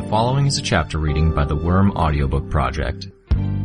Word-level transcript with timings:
The 0.00 0.08
following 0.08 0.46
is 0.46 0.56
a 0.56 0.62
chapter 0.62 0.96
reading 0.96 1.34
by 1.34 1.44
the 1.44 1.54
Worm 1.54 1.90
Audiobook 1.90 2.48
Project. 2.48 3.08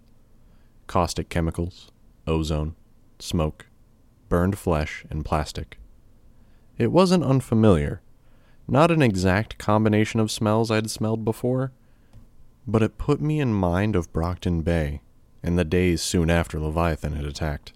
caustic 0.86 1.30
chemicals, 1.30 1.90
ozone, 2.26 2.76
smoke, 3.18 3.64
burned 4.28 4.58
flesh, 4.58 5.06
and 5.08 5.24
plastic. 5.24 5.78
It 6.76 6.92
wasn't 6.92 7.24
unfamiliar, 7.24 8.02
not 8.68 8.90
an 8.90 9.02
exact 9.02 9.58
combination 9.58 10.20
of 10.20 10.30
smells 10.30 10.70
I'd 10.70 10.90
smelled 10.90 11.24
before, 11.24 11.72
but 12.66 12.82
it 12.82 12.98
put 12.98 13.20
me 13.20 13.40
in 13.40 13.52
mind 13.54 13.94
of 13.94 14.12
Brockton 14.12 14.62
Bay 14.62 15.02
and 15.42 15.58
the 15.58 15.64
days 15.64 16.02
soon 16.02 16.30
after 16.30 16.58
Leviathan 16.58 17.14
had 17.14 17.24
attacked. 17.24 17.72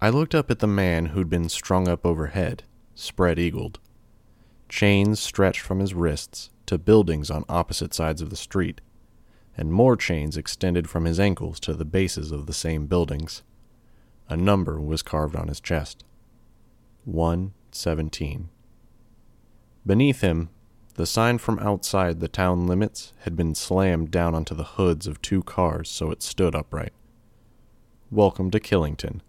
I 0.00 0.08
looked 0.10 0.34
up 0.34 0.50
at 0.50 0.60
the 0.60 0.66
man 0.66 1.06
who'd 1.06 1.28
been 1.28 1.48
strung 1.48 1.88
up 1.88 2.06
overhead, 2.06 2.62
spread 2.94 3.38
eagled. 3.38 3.80
Chains 4.68 5.18
stretched 5.18 5.60
from 5.60 5.80
his 5.80 5.94
wrists 5.94 6.50
to 6.66 6.78
buildings 6.78 7.30
on 7.30 7.44
opposite 7.48 7.92
sides 7.92 8.22
of 8.22 8.30
the 8.30 8.36
street 8.36 8.80
and 9.56 9.72
more 9.72 9.96
chains 9.96 10.36
extended 10.36 10.88
from 10.88 11.04
his 11.04 11.20
ankles 11.20 11.60
to 11.60 11.74
the 11.74 11.84
bases 11.84 12.32
of 12.32 12.46
the 12.46 12.52
same 12.52 12.86
buildings. 12.86 13.42
A 14.28 14.36
number 14.36 14.80
was 14.80 15.02
carved 15.02 15.36
on 15.36 15.48
his 15.48 15.60
chest 15.60 16.04
117. 17.04 18.48
Beneath 19.86 20.20
him, 20.20 20.50
the 20.94 21.06
sign 21.06 21.38
from 21.38 21.58
outside 21.58 22.20
the 22.20 22.28
town 22.28 22.66
limits 22.66 23.14
had 23.20 23.34
been 23.34 23.54
slammed 23.54 24.10
down 24.10 24.34
onto 24.34 24.54
the 24.54 24.64
hoods 24.76 25.06
of 25.06 25.22
two 25.22 25.42
cars 25.42 25.88
so 25.88 26.10
it 26.10 26.22
stood 26.22 26.54
upright. 26.54 26.92
Welcome 28.10 28.50
to 28.50 28.60
Killington, 28.60 29.22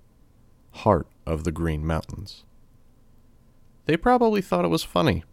heart 0.72 1.08
of 1.26 1.46
the 1.46 1.54
Green 1.54 1.86
Mountains. 1.86 2.44
They 3.86 3.96
probably 3.96 4.42
thought 4.42 4.66
it 4.66 4.70
was 4.70 4.84
funny, 4.84 5.24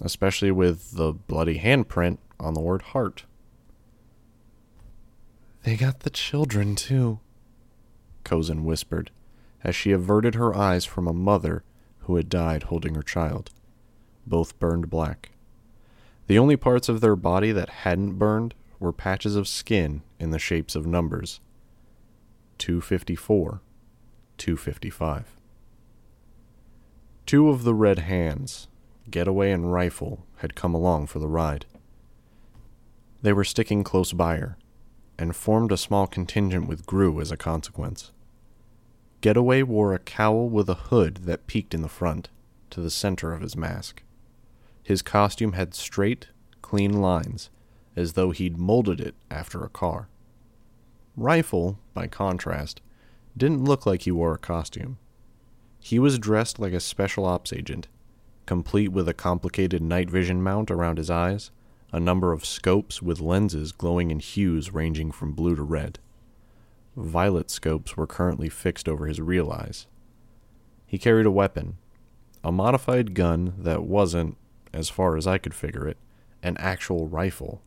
especially 0.00 0.52
with 0.52 0.92
the 0.92 1.12
bloody 1.12 1.58
handprint 1.58 2.18
on 2.38 2.54
the 2.54 2.60
word 2.60 2.82
heart. 2.82 3.24
They 5.64 5.76
got 5.76 6.00
the 6.00 6.10
children, 6.10 6.76
too, 6.76 7.18
Cozen 8.22 8.64
whispered, 8.64 9.10
as 9.64 9.74
she 9.74 9.90
averted 9.90 10.36
her 10.36 10.54
eyes 10.54 10.84
from 10.84 11.08
a 11.08 11.12
mother 11.12 11.64
who 12.00 12.14
had 12.14 12.28
died 12.28 12.64
holding 12.64 12.94
her 12.94 13.02
child. 13.02 13.50
Both 14.26 14.58
burned 14.58 14.88
black. 14.88 15.30
The 16.26 16.38
only 16.38 16.56
parts 16.56 16.88
of 16.88 17.00
their 17.00 17.16
body 17.16 17.52
that 17.52 17.68
hadn't 17.68 18.18
burned 18.18 18.54
were 18.78 18.92
patches 18.92 19.36
of 19.36 19.48
skin 19.48 20.02
in 20.18 20.30
the 20.30 20.38
shapes 20.38 20.74
of 20.74 20.86
numbers 20.86 21.40
254, 22.58 23.60
255. 24.38 25.36
Two 27.26 27.48
of 27.48 27.64
the 27.64 27.74
red 27.74 28.00
hands, 28.00 28.68
Getaway 29.10 29.50
and 29.50 29.72
Rifle, 29.72 30.24
had 30.36 30.54
come 30.54 30.74
along 30.74 31.06
for 31.06 31.18
the 31.18 31.28
ride. 31.28 31.66
They 33.22 33.32
were 33.32 33.44
sticking 33.44 33.84
close 33.84 34.12
by 34.12 34.36
her, 34.38 34.56
and 35.18 35.36
formed 35.36 35.70
a 35.70 35.76
small 35.76 36.06
contingent 36.06 36.66
with 36.66 36.86
Grue 36.86 37.20
as 37.20 37.30
a 37.30 37.36
consequence. 37.36 38.10
Getaway 39.20 39.62
wore 39.62 39.94
a 39.94 40.00
cowl 40.00 40.48
with 40.48 40.68
a 40.68 40.74
hood 40.74 41.18
that 41.24 41.46
peaked 41.46 41.74
in 41.74 41.82
the 41.82 41.88
front, 41.88 42.28
to 42.70 42.80
the 42.80 42.90
center 42.90 43.32
of 43.32 43.42
his 43.42 43.56
mask. 43.56 44.02
His 44.82 45.02
costume 45.02 45.52
had 45.52 45.74
straight, 45.74 46.28
clean 46.60 47.00
lines, 47.00 47.50
as 47.94 48.14
though 48.14 48.30
he'd 48.30 48.58
molded 48.58 49.00
it 49.00 49.14
after 49.30 49.62
a 49.62 49.68
car. 49.68 50.08
Rifle, 51.16 51.78
by 51.94 52.06
contrast, 52.06 52.80
didn't 53.36 53.64
look 53.64 53.86
like 53.86 54.02
he 54.02 54.10
wore 54.10 54.34
a 54.34 54.38
costume. 54.38 54.98
He 55.78 55.98
was 55.98 56.18
dressed 56.18 56.58
like 56.58 56.72
a 56.72 56.80
special 56.80 57.24
ops 57.24 57.52
agent, 57.52 57.88
complete 58.46 58.88
with 58.88 59.08
a 59.08 59.14
complicated 59.14 59.82
night 59.82 60.10
vision 60.10 60.42
mount 60.42 60.70
around 60.70 60.98
his 60.98 61.10
eyes 61.10 61.50
a 61.92 62.00
number 62.00 62.32
of 62.32 62.44
scopes 62.44 63.02
with 63.02 63.20
lenses 63.20 63.70
glowing 63.70 64.10
in 64.10 64.18
hues 64.18 64.72
ranging 64.72 65.12
from 65.12 65.32
blue 65.32 65.54
to 65.54 65.62
red. 65.62 65.98
Violet 66.96 67.50
scopes 67.50 67.96
were 67.96 68.06
currently 68.06 68.48
fixed 68.48 68.88
over 68.88 69.06
his 69.06 69.20
real 69.20 69.52
eyes. 69.52 69.86
He 70.86 70.98
carried 70.98 71.26
a 71.26 71.30
weapon, 71.30 71.76
a 72.42 72.50
modified 72.50 73.14
gun 73.14 73.54
that 73.58 73.84
wasn't, 73.84 74.36
as 74.72 74.88
far 74.88 75.16
as 75.16 75.26
I 75.26 75.38
could 75.38 75.54
figure 75.54 75.86
it, 75.86 75.98
an 76.42 76.56
actual 76.58 77.08
rifle. 77.08 77.62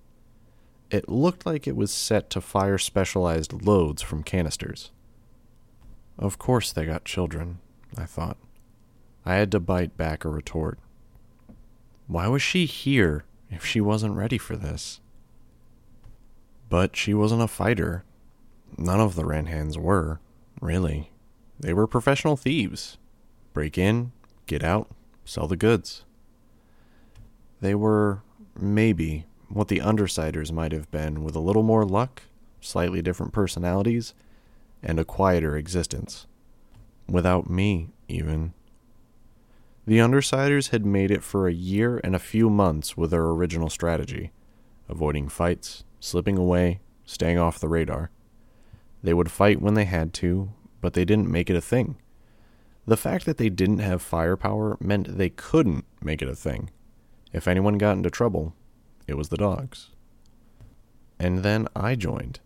It 0.90 1.10
looked 1.10 1.46
like 1.46 1.68
it 1.68 1.76
was 1.76 1.92
set 1.92 2.30
to 2.32 2.42
fire 2.42 2.78
specialized 2.78 3.66
loads 3.66 4.02
from 4.02 4.24
canisters. 4.24 4.92
Of 6.18 6.38
course 6.38 6.72
they 6.72 6.86
got 6.86 7.06
children, 7.06 7.60
I 7.98 8.06
thought. 8.06 8.38
I 9.26 9.36
had 9.36 9.52
to 9.52 9.60
bite 9.60 9.98
back 9.98 10.24
a 10.24 10.30
retort. 10.30 10.80
Why 12.08 12.28
was 12.28 12.42
she 12.42 12.66
here 12.66 13.26
if 13.50 13.66
she 13.66 13.82
wasn't 13.82 14.16
ready 14.16 14.38
for 14.38 14.56
this. 14.56 15.00
But 16.70 16.96
she 16.96 17.14
wasn't 17.14 17.42
a 17.42 17.48
fighter. 17.48 18.04
None 18.78 19.00
of 19.00 19.16
the 19.16 19.26
Red 19.26 19.48
Hands 19.48 19.78
were, 19.78 20.20
really. 20.60 21.12
They 21.60 21.74
were 21.74 21.88
professional 21.88 22.36
thieves. 22.36 22.98
Break 23.54 23.78
in, 23.78 24.12
get 24.46 24.64
out, 24.64 24.90
sell 25.24 25.48
the 25.48 25.56
goods. 25.56 26.04
They 27.62 27.76
were, 27.76 28.22
maybe, 28.60 29.26
what 29.50 29.68
the 29.68 29.80
Undersiders 29.80 30.52
might 30.52 30.72
have 30.72 30.90
been 30.92 31.24
with 31.24 31.36
a 31.36 31.40
little 31.40 31.64
more 31.64 31.86
luck, 31.86 32.24
slightly 32.60 33.02
different 33.02 33.34
personalities, 33.34 34.14
and 34.84 35.00
a 35.00 35.06
quieter 35.06 35.56
existence. 35.58 36.28
Without 37.08 37.50
me, 37.50 37.90
even. 38.08 38.54
The 39.86 40.00
Undersiders 40.00 40.70
had 40.70 40.86
made 40.86 41.12
it 41.12 41.24
for 41.24 41.48
a 41.48 41.54
year 41.54 42.02
and 42.04 42.16
a 42.16 42.20
few 42.20 42.50
months 42.50 42.98
with 42.98 43.12
their 43.12 43.26
original 43.26 43.70
strategy 43.70 44.32
avoiding 44.88 45.28
fights, 45.28 45.84
slipping 46.00 46.38
away, 46.38 46.80
staying 47.06 47.38
off 47.40 47.60
the 47.60 47.68
radar. 47.68 48.12
They 49.02 49.14
would 49.14 49.32
fight 49.32 49.62
when 49.62 49.74
they 49.74 49.86
had 49.86 50.14
to, 50.16 50.52
but 50.82 50.94
they 50.94 51.06
didn't 51.06 51.32
make 51.32 51.50
it 51.50 51.56
a 51.56 51.62
thing. 51.62 51.98
The 52.86 52.98
fact 52.98 53.26
that 53.26 53.38
they 53.38 53.50
didn't 53.50 53.80
have 53.80 54.02
firepower 54.02 54.78
meant 54.80 55.18
they 55.18 55.30
couldn't 55.30 55.86
make 56.04 56.22
it 56.22 56.30
a 56.30 56.36
thing. 56.36 56.70
If 57.36 57.50
anyone 57.50 57.78
got 57.78 57.98
into 57.98 58.10
trouble, 58.10 58.56
it 59.08 59.18
was 59.18 59.28
the 59.28 59.36
dogs. 59.36 59.90
And 61.20 61.40
then 61.40 61.68
I 61.76 61.96
joined. 61.96 62.40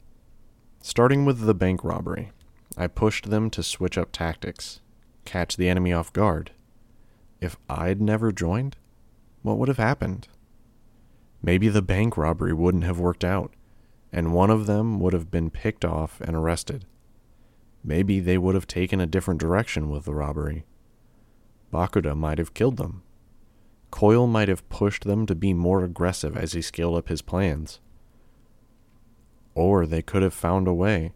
Starting 0.81 1.25
with 1.25 1.41
the 1.41 1.53
bank 1.53 1.83
robbery, 1.83 2.31
I 2.75 2.87
pushed 2.87 3.29
them 3.29 3.51
to 3.51 3.61
switch 3.61 3.99
up 3.99 4.11
tactics, 4.11 4.81
catch 5.25 5.57
the 5.57 5.69
enemy 5.69 5.93
off 5.93 6.11
guard, 6.11 6.49
if 7.39 7.55
I'd 7.69 8.01
never 8.01 8.31
joined, 8.31 8.77
what 9.43 9.59
would 9.59 9.67
have 9.67 9.77
happened? 9.77 10.27
Maybe 11.43 11.69
the 11.69 11.83
bank 11.83 12.17
robbery 12.17 12.51
wouldn't 12.51 12.83
have 12.83 12.99
worked 12.99 13.23
out, 13.23 13.53
and 14.11 14.33
one 14.33 14.49
of 14.49 14.65
them 14.65 14.99
would 14.99 15.13
have 15.13 15.29
been 15.29 15.51
picked 15.51 15.85
off 15.85 16.19
and 16.19 16.35
arrested. 16.35 16.85
Maybe 17.83 18.19
they 18.19 18.39
would 18.39 18.55
have 18.55 18.65
taken 18.65 18.99
a 18.99 19.05
different 19.05 19.39
direction 19.39 19.91
with 19.91 20.05
the 20.05 20.15
robbery. 20.15 20.65
Bakuda 21.71 22.17
might 22.17 22.39
have 22.39 22.55
killed 22.55 22.77
them. 22.77 23.03
Coil 23.91 24.27
might 24.27 24.47
have 24.49 24.67
pushed 24.69 25.03
them 25.03 25.25
to 25.25 25.35
be 25.35 25.53
more 25.53 25.83
aggressive 25.83 26.37
as 26.37 26.53
he 26.53 26.61
scaled 26.61 26.97
up 26.97 27.09
his 27.09 27.21
plans. 27.21 27.79
Or 29.55 29.85
they 29.85 30.01
could 30.01 30.21
have 30.21 30.33
found 30.33 30.67
a 30.67 30.73
way, 30.73 31.13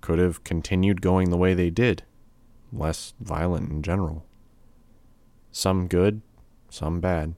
could 0.00 0.18
have 0.18 0.44
continued 0.44 1.02
going 1.02 1.30
the 1.30 1.36
way 1.36 1.54
they 1.54 1.70
did, 1.70 2.04
less 2.72 3.14
violent 3.20 3.70
in 3.70 3.82
general 3.82 4.24
some 5.52 5.88
good, 5.88 6.22
some 6.68 7.00
bad. 7.00 7.34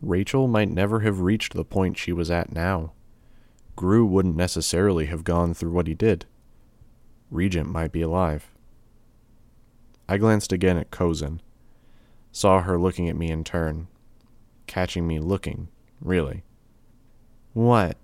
Rachel 0.00 0.48
might 0.48 0.68
never 0.68 1.00
have 1.00 1.20
reached 1.20 1.54
the 1.54 1.64
point 1.64 1.96
she 1.96 2.12
was 2.12 2.30
at 2.30 2.52
now. 2.52 2.92
Grue 3.76 4.04
wouldn't 4.04 4.36
necessarily 4.36 5.06
have 5.06 5.24
gone 5.24 5.54
through 5.54 5.72
what 5.72 5.86
he 5.86 5.94
did. 5.94 6.26
Regent 7.30 7.68
might 7.68 7.92
be 7.92 8.02
alive. 8.02 8.50
I 10.08 10.18
glanced 10.18 10.52
again 10.52 10.76
at 10.76 10.90
Cozen, 10.90 11.40
saw 12.32 12.62
her 12.62 12.78
looking 12.78 13.08
at 13.08 13.16
me 13.16 13.30
in 13.30 13.44
turn, 13.44 13.86
catching 14.66 15.06
me 15.06 15.20
looking, 15.20 15.68
really. 16.00 16.42
What? 17.52 17.98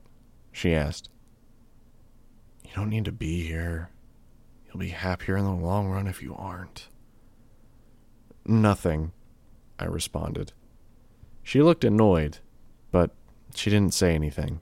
she 0.52 0.74
asked. 0.74 1.08
You 2.64 2.70
don't 2.76 2.90
need 2.90 3.06
to 3.06 3.12
be 3.12 3.46
here. 3.46 3.90
You'll 4.66 4.80
be 4.80 4.88
happier 4.88 5.36
in 5.36 5.44
the 5.44 5.52
long 5.52 5.88
run 5.88 6.06
if 6.06 6.22
you 6.22 6.34
aren't. 6.36 6.88
Nothing, 8.44 9.12
I 9.78 9.86
responded. 9.86 10.52
She 11.42 11.62
looked 11.62 11.84
annoyed, 11.84 12.38
but 12.90 13.10
she 13.54 13.70
didn't 13.70 13.94
say 13.94 14.14
anything. 14.14 14.60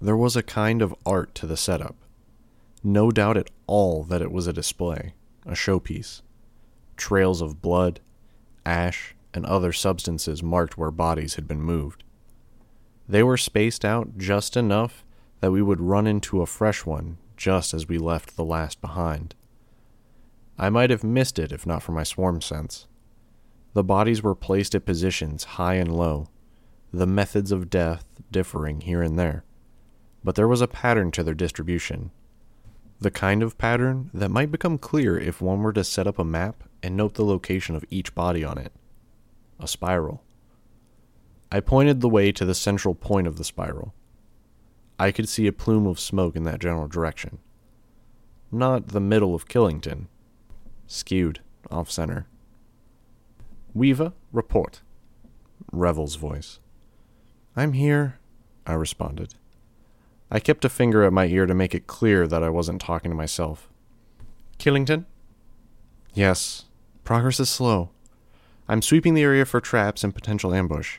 There 0.00 0.16
was 0.16 0.36
a 0.36 0.42
kind 0.42 0.80
of 0.80 0.94
art 1.04 1.34
to 1.36 1.46
the 1.46 1.56
setup. 1.56 1.96
No 2.82 3.10
doubt 3.10 3.36
at 3.36 3.50
all 3.66 4.04
that 4.04 4.22
it 4.22 4.30
was 4.30 4.46
a 4.46 4.52
display, 4.52 5.14
a 5.44 5.52
showpiece. 5.52 6.22
Trails 6.98 7.40
of 7.40 7.62
blood, 7.62 8.00
ash, 8.66 9.14
and 9.32 9.46
other 9.46 9.72
substances 9.72 10.42
marked 10.42 10.76
where 10.76 10.90
bodies 10.90 11.36
had 11.36 11.48
been 11.48 11.62
moved. 11.62 12.04
They 13.08 13.22
were 13.22 13.38
spaced 13.38 13.84
out 13.84 14.18
just 14.18 14.56
enough 14.56 15.04
that 15.40 15.52
we 15.52 15.62
would 15.62 15.80
run 15.80 16.06
into 16.06 16.42
a 16.42 16.46
fresh 16.46 16.84
one 16.84 17.16
just 17.36 17.72
as 17.72 17.88
we 17.88 17.96
left 17.96 18.36
the 18.36 18.44
last 18.44 18.80
behind. 18.80 19.34
I 20.58 20.70
might 20.70 20.90
have 20.90 21.04
missed 21.04 21.38
it 21.38 21.52
if 21.52 21.64
not 21.64 21.82
for 21.82 21.92
my 21.92 22.02
swarm 22.02 22.42
sense. 22.42 22.88
The 23.74 23.84
bodies 23.84 24.22
were 24.22 24.34
placed 24.34 24.74
at 24.74 24.84
positions 24.84 25.44
high 25.44 25.74
and 25.74 25.96
low, 25.96 26.26
the 26.92 27.06
methods 27.06 27.52
of 27.52 27.70
death 27.70 28.20
differing 28.32 28.80
here 28.80 29.02
and 29.02 29.18
there, 29.18 29.44
but 30.24 30.34
there 30.34 30.48
was 30.48 30.60
a 30.60 30.66
pattern 30.66 31.12
to 31.12 31.22
their 31.22 31.34
distribution. 31.34 32.10
The 33.00 33.12
kind 33.12 33.44
of 33.44 33.56
pattern 33.56 34.10
that 34.12 34.30
might 34.30 34.50
become 34.50 34.78
clear 34.78 35.16
if 35.16 35.40
one 35.40 35.62
were 35.62 35.72
to 35.74 35.84
set 35.84 36.08
up 36.08 36.18
a 36.18 36.24
map 36.24 36.64
and 36.82 36.96
note 36.96 37.14
the 37.14 37.24
location 37.24 37.74
of 37.74 37.84
each 37.90 38.14
body 38.14 38.44
on 38.44 38.58
it. 38.58 38.72
A 39.60 39.66
spiral. 39.66 40.22
I 41.50 41.60
pointed 41.60 42.00
the 42.00 42.08
way 42.08 42.30
to 42.32 42.44
the 42.44 42.54
central 42.54 42.94
point 42.94 43.26
of 43.26 43.36
the 43.36 43.44
spiral. 43.44 43.94
I 44.98 45.12
could 45.12 45.28
see 45.28 45.46
a 45.46 45.52
plume 45.52 45.86
of 45.86 46.00
smoke 46.00 46.36
in 46.36 46.44
that 46.44 46.60
general 46.60 46.88
direction. 46.88 47.38
Not 48.50 48.88
the 48.88 49.00
middle 49.00 49.34
of 49.34 49.48
Killington. 49.48 50.06
Skewed, 50.86 51.40
off 51.70 51.90
center. 51.90 52.26
Weaver, 53.74 54.12
report. 54.32 54.82
Revel's 55.72 56.16
voice. 56.16 56.60
I'm 57.56 57.72
here, 57.72 58.18
I 58.66 58.74
responded. 58.74 59.34
I 60.30 60.40
kept 60.40 60.64
a 60.64 60.68
finger 60.68 61.04
at 61.04 61.12
my 61.12 61.26
ear 61.26 61.46
to 61.46 61.54
make 61.54 61.74
it 61.74 61.86
clear 61.86 62.26
that 62.26 62.42
I 62.42 62.50
wasn't 62.50 62.80
talking 62.80 63.10
to 63.10 63.16
myself. 63.16 63.70
Killington? 64.58 65.06
Yes. 66.12 66.64
Progress 67.08 67.40
is 67.40 67.48
slow. 67.48 67.88
I'm 68.68 68.82
sweeping 68.82 69.14
the 69.14 69.22
area 69.22 69.46
for 69.46 69.62
traps 69.62 70.04
and 70.04 70.14
potential 70.14 70.52
ambush 70.52 70.98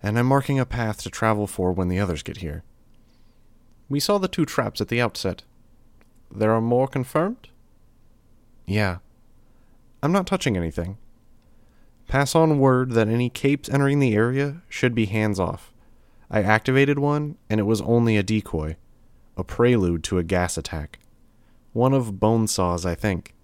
and 0.00 0.16
I'm 0.16 0.26
marking 0.26 0.60
a 0.60 0.64
path 0.64 1.02
to 1.02 1.10
travel 1.10 1.48
for 1.48 1.72
when 1.72 1.88
the 1.88 1.98
others 1.98 2.22
get 2.22 2.36
here. 2.36 2.62
We 3.88 3.98
saw 3.98 4.18
the 4.18 4.28
two 4.28 4.44
traps 4.44 4.80
at 4.80 4.86
the 4.86 5.00
outset. 5.00 5.42
There 6.30 6.52
are 6.52 6.60
more 6.60 6.86
confirmed? 6.86 7.48
Yeah. 8.64 8.98
I'm 10.04 10.12
not 10.12 10.28
touching 10.28 10.56
anything. 10.56 10.98
Pass 12.06 12.36
on 12.36 12.60
word 12.60 12.92
that 12.92 13.08
any 13.08 13.28
capes 13.28 13.68
entering 13.68 13.98
the 13.98 14.14
area 14.14 14.62
should 14.68 14.94
be 14.94 15.06
hands 15.06 15.40
off. 15.40 15.72
I 16.30 16.44
activated 16.44 17.00
one, 17.00 17.38
and 17.50 17.58
it 17.58 17.64
was 17.64 17.80
only 17.80 18.16
a 18.16 18.22
decoy, 18.22 18.76
a 19.36 19.42
prelude 19.42 20.04
to 20.04 20.18
a 20.18 20.22
gas 20.22 20.56
attack. 20.56 21.00
One 21.72 21.92
of 21.92 22.20
Bonesaw's, 22.20 22.86
I 22.86 22.94
think. 22.94 23.34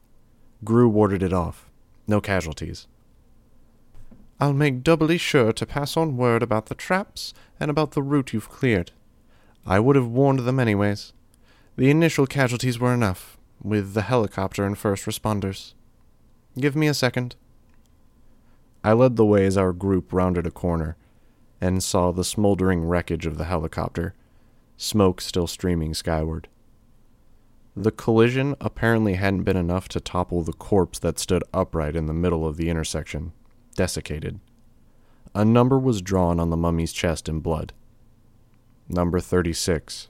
Grue 0.62 0.88
warded 0.88 1.24
it 1.24 1.32
off. 1.32 1.66
No 2.10 2.20
casualties. 2.20 2.88
I'll 4.40 4.52
make 4.52 4.82
doubly 4.82 5.16
sure 5.16 5.52
to 5.52 5.64
pass 5.64 5.96
on 5.96 6.16
word 6.16 6.42
about 6.42 6.66
the 6.66 6.74
traps 6.74 7.32
and 7.60 7.70
about 7.70 7.92
the 7.92 8.02
route 8.02 8.32
you've 8.32 8.48
cleared. 8.48 8.90
I 9.64 9.78
would 9.78 9.94
have 9.94 10.08
warned 10.08 10.40
them 10.40 10.58
anyways. 10.58 11.12
The 11.76 11.88
initial 11.88 12.26
casualties 12.26 12.80
were 12.80 12.92
enough, 12.92 13.38
with 13.62 13.94
the 13.94 14.02
helicopter 14.02 14.66
and 14.66 14.76
first 14.76 15.04
responders. 15.04 15.74
Give 16.58 16.74
me 16.74 16.88
a 16.88 16.94
second. 16.94 17.36
I 18.82 18.92
led 18.92 19.14
the 19.14 19.24
way 19.24 19.46
as 19.46 19.56
our 19.56 19.72
group 19.72 20.12
rounded 20.12 20.48
a 20.48 20.50
corner 20.50 20.96
and 21.60 21.80
saw 21.80 22.10
the 22.10 22.24
smoldering 22.24 22.82
wreckage 22.88 23.24
of 23.24 23.38
the 23.38 23.44
helicopter, 23.44 24.14
smoke 24.76 25.20
still 25.20 25.46
streaming 25.46 25.94
skyward. 25.94 26.48
The 27.76 27.92
collision 27.92 28.56
apparently 28.60 29.14
hadn't 29.14 29.44
been 29.44 29.56
enough 29.56 29.88
to 29.90 30.00
topple 30.00 30.42
the 30.42 30.52
corpse 30.52 30.98
that 30.98 31.18
stood 31.18 31.44
upright 31.54 31.94
in 31.94 32.06
the 32.06 32.12
middle 32.12 32.46
of 32.46 32.56
the 32.56 32.68
intersection 32.68 33.32
desiccated. 33.76 34.40
A 35.34 35.44
number 35.44 35.78
was 35.78 36.02
drawn 36.02 36.40
on 36.40 36.50
the 36.50 36.56
mummy's 36.56 36.92
chest 36.92 37.28
in 37.28 37.40
blood. 37.40 37.72
Number 38.88 39.20
36. 39.20 40.08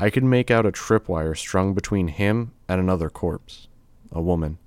I 0.00 0.10
could 0.10 0.24
make 0.24 0.50
out 0.50 0.66
a 0.66 0.72
tripwire 0.72 1.36
strung 1.36 1.74
between 1.74 2.08
him 2.08 2.52
and 2.68 2.80
another 2.80 3.10
corpse, 3.10 3.68
a 4.10 4.22
woman. 4.22 4.58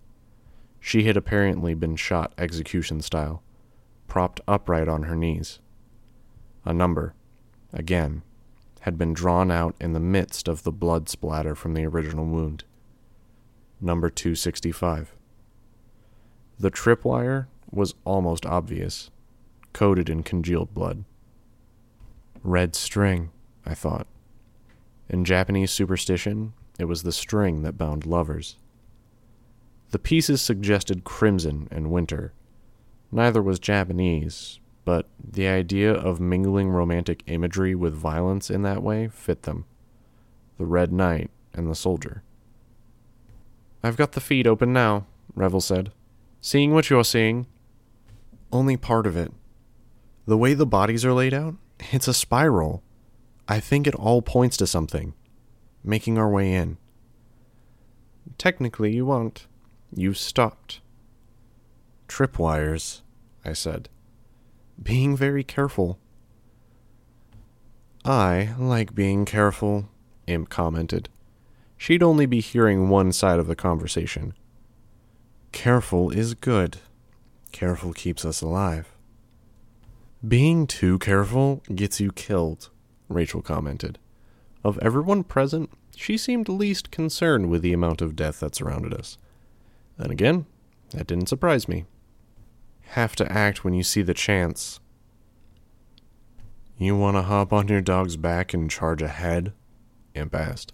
She 0.80 1.04
had 1.04 1.18
apparently 1.18 1.74
been 1.74 1.96
shot 1.96 2.34
execution 2.38 3.02
style, 3.02 3.44
propped 4.08 4.42
upright 4.48 4.88
on 4.88 5.04
her 5.04 5.16
knees. 5.16 5.60
A 6.64 6.74
number, 6.74 7.14
again, 7.74 8.22
had 8.82 8.98
been 8.98 9.14
drawn 9.14 9.52
out 9.52 9.76
in 9.80 9.94
the 9.94 10.00
midst 10.00 10.48
of 10.48 10.64
the 10.64 10.72
blood 10.72 11.10
splatter 11.10 11.56
from 11.56 11.74
the 11.74 11.86
original 11.86 12.26
wound. 12.26 12.64
Number 13.82 14.10
265. 14.10 15.16
The 16.60 16.72
tripwire 16.72 17.48
was 17.72 17.96
almost 18.06 18.46
obvious, 18.46 19.12
coated 19.74 20.10
in 20.10 20.24
congealed 20.24 20.74
blood. 20.74 21.04
Red 22.44 22.76
string, 22.76 23.32
I 23.66 23.74
thought. 23.74 24.08
In 25.10 25.26
Japanese 25.26 25.72
superstition, 25.72 26.54
it 26.78 26.86
was 26.86 27.04
the 27.04 27.12
string 27.12 27.62
that 27.64 27.78
bound 27.78 28.06
lovers. 28.06 28.58
The 29.92 30.00
pieces 30.00 30.42
suggested 30.42 31.04
crimson 31.04 31.68
and 31.72 31.92
winter. 31.92 32.34
Neither 33.12 33.42
was 33.42 33.60
Japanese, 33.60 34.60
but 34.90 35.06
the 35.24 35.48
idea 35.48 35.94
of 35.94 36.20
mingling 36.20 36.68
romantic 36.72 37.22
imagery 37.28 37.76
with 37.76 37.94
violence 37.94 38.50
in 38.50 38.64
that 38.64 38.82
way 38.82 39.08
fit 39.08 39.44
them. 39.44 39.66
The 40.58 40.66
Red 40.66 40.92
Knight 40.92 41.30
and 41.54 41.70
the 41.70 41.76
soldier. 41.76 42.24
I've 43.84 43.98
got 43.98 44.14
the 44.14 44.20
feed 44.20 44.48
open 44.48 44.74
now, 44.74 45.06
Revel 45.36 45.62
said. 45.62 45.92
Seeing 46.42 46.74
what 46.74 46.90
you're 46.90 47.04
seeing? 47.04 47.46
Only 48.52 48.78
part 48.78 49.06
of 49.06 49.16
it. 49.16 49.32
The 50.26 50.40
way 50.40 50.56
the 50.56 50.66
bodies 50.66 51.06
are 51.06 51.14
laid 51.14 51.36
out, 51.36 51.54
it's 51.92 52.08
a 52.08 52.12
spiral. 52.12 52.82
I 53.48 53.60
think 53.60 53.86
it 53.86 53.94
all 53.94 54.24
points 54.24 54.58
to 54.58 54.66
something. 54.66 55.14
Making 55.84 56.18
our 56.18 56.32
way 56.32 56.52
in. 56.52 56.80
Technically, 58.40 58.96
you 58.96 59.06
won't. 59.06 59.46
You've 59.96 60.18
stopped. 60.18 60.82
Tripwires, 62.08 63.02
I 63.46 63.54
said. 63.54 63.88
Being 64.82 65.18
very 65.18 65.44
careful. 65.44 66.00
I 68.06 68.54
like 68.58 68.96
being 68.96 69.26
careful, 69.26 69.90
Imp 70.28 70.50
commented. 70.50 71.10
She'd 71.78 72.04
only 72.04 72.26
be 72.26 72.40
hearing 72.40 72.90
one 72.90 73.12
side 73.12 73.40
of 73.40 73.48
the 73.48 73.56
conversation. 73.56 74.34
Careful 75.52 76.12
is 76.12 76.34
good. 76.34 76.78
Careful 77.52 77.94
keeps 77.94 78.24
us 78.24 78.42
alive. 78.42 78.96
Being 80.26 80.68
too 80.68 81.00
careful 81.00 81.64
gets 81.74 82.00
you 82.00 82.12
killed, 82.12 82.70
Rachel 83.08 83.42
commented. 83.42 83.98
Of 84.64 84.78
everyone 84.80 85.24
present, 85.24 85.70
she 85.96 86.18
seemed 86.18 86.50
least 86.50 86.92
concerned 86.92 87.50
with 87.50 87.62
the 87.62 87.74
amount 87.74 88.02
of 88.02 88.16
death 88.16 88.42
that 88.42 88.56
surrounded 88.56 88.94
us. 88.94 89.18
And 89.98 90.12
again, 90.12 90.46
that 90.92 91.08
didn't 91.08 91.30
surprise 91.30 91.68
me. 91.68 91.86
Have 92.94 93.16
to 93.18 93.32
act 93.32 93.64
when 93.64 93.74
you 93.74 93.84
see 93.84 94.02
the 94.02 94.14
chance. 94.14 94.80
You 96.78 96.96
want 96.96 97.18
to 97.18 97.22
hop 97.22 97.54
on 97.54 97.68
your 97.68 97.82
dog's 97.82 98.18
back 98.18 98.54
and 98.54 98.70
charge 98.70 99.02
ahead? 99.02 99.54
Imp 100.16 100.34
asked. 100.34 100.74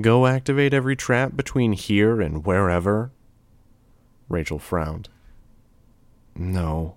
Go 0.00 0.26
activate 0.26 0.72
every 0.72 0.96
trap 0.96 1.36
between 1.36 1.72
here 1.72 2.20
and 2.20 2.46
wherever? 2.46 3.10
Rachel 4.28 4.58
frowned. 4.58 5.08
No. 6.34 6.96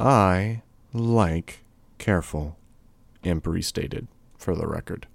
I 0.00 0.62
like 0.92 1.60
careful, 1.98 2.56
Imp 3.22 3.46
stated, 3.62 4.08
for 4.36 4.56
the 4.56 4.66
record. 4.66 5.06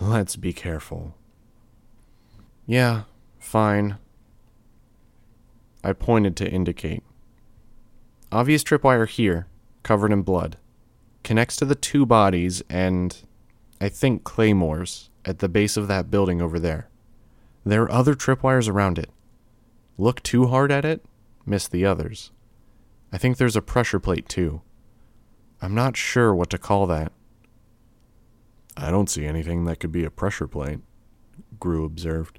Let's 0.00 0.36
be 0.36 0.52
careful. 0.52 1.14
Yeah, 2.66 3.02
fine. 3.38 3.98
I 5.82 5.92
pointed 5.92 6.36
to 6.36 6.50
indicate. 6.50 7.02
Obvious 8.30 8.62
tripwire 8.62 9.08
here, 9.08 9.46
covered 9.82 10.12
in 10.12 10.22
blood. 10.22 10.56
Connects 11.22 11.56
to 11.56 11.64
the 11.64 11.74
two 11.74 12.04
bodies 12.04 12.62
and, 12.68 13.16
I 13.80 13.88
think, 13.88 14.24
claymores 14.24 15.10
at 15.24 15.38
the 15.38 15.48
base 15.48 15.76
of 15.76 15.88
that 15.88 16.10
building 16.10 16.42
over 16.42 16.58
there. 16.58 16.88
There 17.64 17.82
are 17.82 17.90
other 17.90 18.14
tripwires 18.14 18.68
around 18.68 18.98
it. 18.98 19.10
Look 19.96 20.22
too 20.22 20.46
hard 20.46 20.72
at 20.72 20.84
it, 20.84 21.04
miss 21.44 21.68
the 21.68 21.84
others. 21.84 22.30
I 23.12 23.18
think 23.18 23.36
there's 23.36 23.56
a 23.56 23.62
pressure 23.62 23.98
plate 23.98 24.28
too. 24.28 24.62
I'm 25.60 25.74
not 25.74 25.96
sure 25.96 26.34
what 26.34 26.50
to 26.50 26.58
call 26.58 26.86
that. 26.86 27.12
I 28.76 28.90
don't 28.90 29.10
see 29.10 29.26
anything 29.26 29.64
that 29.64 29.80
could 29.80 29.90
be 29.90 30.04
a 30.04 30.10
pressure 30.10 30.46
plate, 30.46 30.80
Grue 31.58 31.84
observed. 31.84 32.38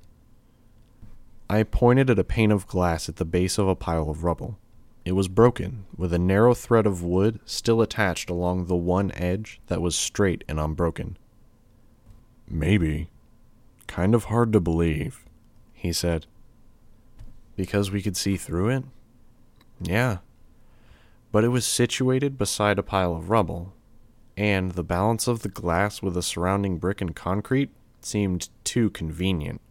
I 1.52 1.64
pointed 1.64 2.12
at 2.12 2.20
a 2.20 2.24
pane 2.24 2.52
of 2.52 2.68
glass 2.68 3.10
at 3.10 3.16
the 3.16 3.26
base 3.26 3.58
of 3.58 3.68
a 3.68 3.76
pile 3.76 4.10
of 4.10 4.24
rubble. 4.24 4.60
It 5.04 5.14
was 5.14 5.28
broken, 5.28 5.86
with 5.98 6.14
a 6.14 6.20
narrow 6.20 6.54
thread 6.54 6.86
of 6.86 7.04
wood 7.04 7.40
still 7.44 7.82
attached 7.82 8.30
along 8.30 8.66
the 8.66 8.76
one 8.76 9.12
edge 9.14 9.60
that 9.66 9.82
was 9.82 9.96
straight 9.96 10.44
and 10.48 10.60
unbroken. 10.60 11.18
Maybe. 12.48 13.10
Kind 13.88 14.14
of 14.14 14.26
hard 14.26 14.54
to 14.54 14.60
believe, 14.60 15.26
he 15.74 15.92
said. 15.92 16.28
Because 17.56 17.90
we 17.90 18.04
could 18.04 18.16
see 18.16 18.38
through 18.38 18.70
it? 18.70 18.84
Yeah. 19.82 20.18
But 21.32 21.44
it 21.44 21.50
was 21.50 21.66
situated 21.66 22.38
beside 22.38 22.78
a 22.78 22.84
pile 22.84 23.16
of 23.16 23.32
rubble, 23.32 23.74
and 24.38 24.74
the 24.74 24.84
balance 24.84 25.28
of 25.28 25.42
the 25.42 25.50
glass 25.50 26.04
with 26.04 26.14
the 26.14 26.22
surrounding 26.22 26.78
brick 26.78 27.02
and 27.02 27.16
concrete 27.16 27.72
seemed 28.02 28.50
too 28.64 28.92
convenient. 28.92 29.62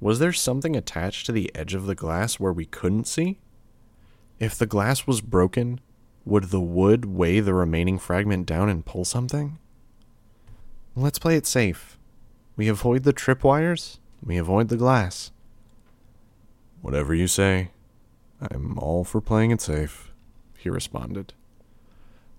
Was 0.00 0.18
there 0.18 0.32
something 0.32 0.76
attached 0.76 1.26
to 1.26 1.32
the 1.32 1.50
edge 1.54 1.74
of 1.74 1.86
the 1.86 1.94
glass 1.94 2.38
where 2.38 2.52
we 2.52 2.66
couldn't 2.66 3.06
see? 3.06 3.38
If 4.38 4.56
the 4.56 4.66
glass 4.66 5.06
was 5.06 5.20
broken, 5.20 5.80
would 6.24 6.44
the 6.44 6.60
wood 6.60 7.04
weigh 7.06 7.40
the 7.40 7.54
remaining 7.54 7.98
fragment 7.98 8.46
down 8.46 8.68
and 8.68 8.84
pull 8.84 9.04
something? 9.04 9.58
Let's 10.94 11.18
play 11.18 11.36
it 11.36 11.46
safe. 11.46 11.98
We 12.56 12.68
avoid 12.68 13.04
the 13.04 13.12
tripwires, 13.12 13.98
we 14.24 14.36
avoid 14.36 14.68
the 14.68 14.76
glass. 14.76 15.30
Whatever 16.82 17.14
you 17.14 17.28
say. 17.28 17.70
I'm 18.40 18.78
all 18.78 19.04
for 19.04 19.20
playing 19.20 19.50
it 19.50 19.60
safe, 19.62 20.12
he 20.58 20.68
responded. 20.68 21.32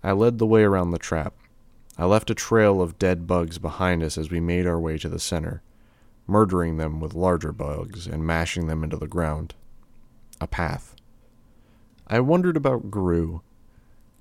I 0.04 0.12
led 0.12 0.38
the 0.38 0.46
way 0.46 0.64
around 0.64 0.92
the 0.92 1.00
trap. 1.00 1.34
I 1.98 2.06
left 2.06 2.30
a 2.30 2.36
trail 2.36 2.82
of 2.82 3.00
dead 3.00 3.26
bugs 3.26 3.58
behind 3.58 4.04
us 4.04 4.18
as 4.18 4.30
we 4.30 4.40
made 4.40 4.68
our 4.68 4.80
way 4.80 5.00
to 5.00 5.10
the 5.10 5.20
center, 5.20 5.64
murdering 6.28 6.78
them 6.78 7.00
with 7.00 7.16
larger 7.16 7.52
bugs 7.52 8.06
and 8.06 8.28
mashing 8.28 8.68
them 8.68 8.84
into 8.84 8.98
the 8.98 9.08
ground. 9.08 9.56
A 10.40 10.48
path. 10.48 10.96
I 12.06 12.20
wondered 12.20 12.58
about 12.58 12.92
Grue. 12.92 13.42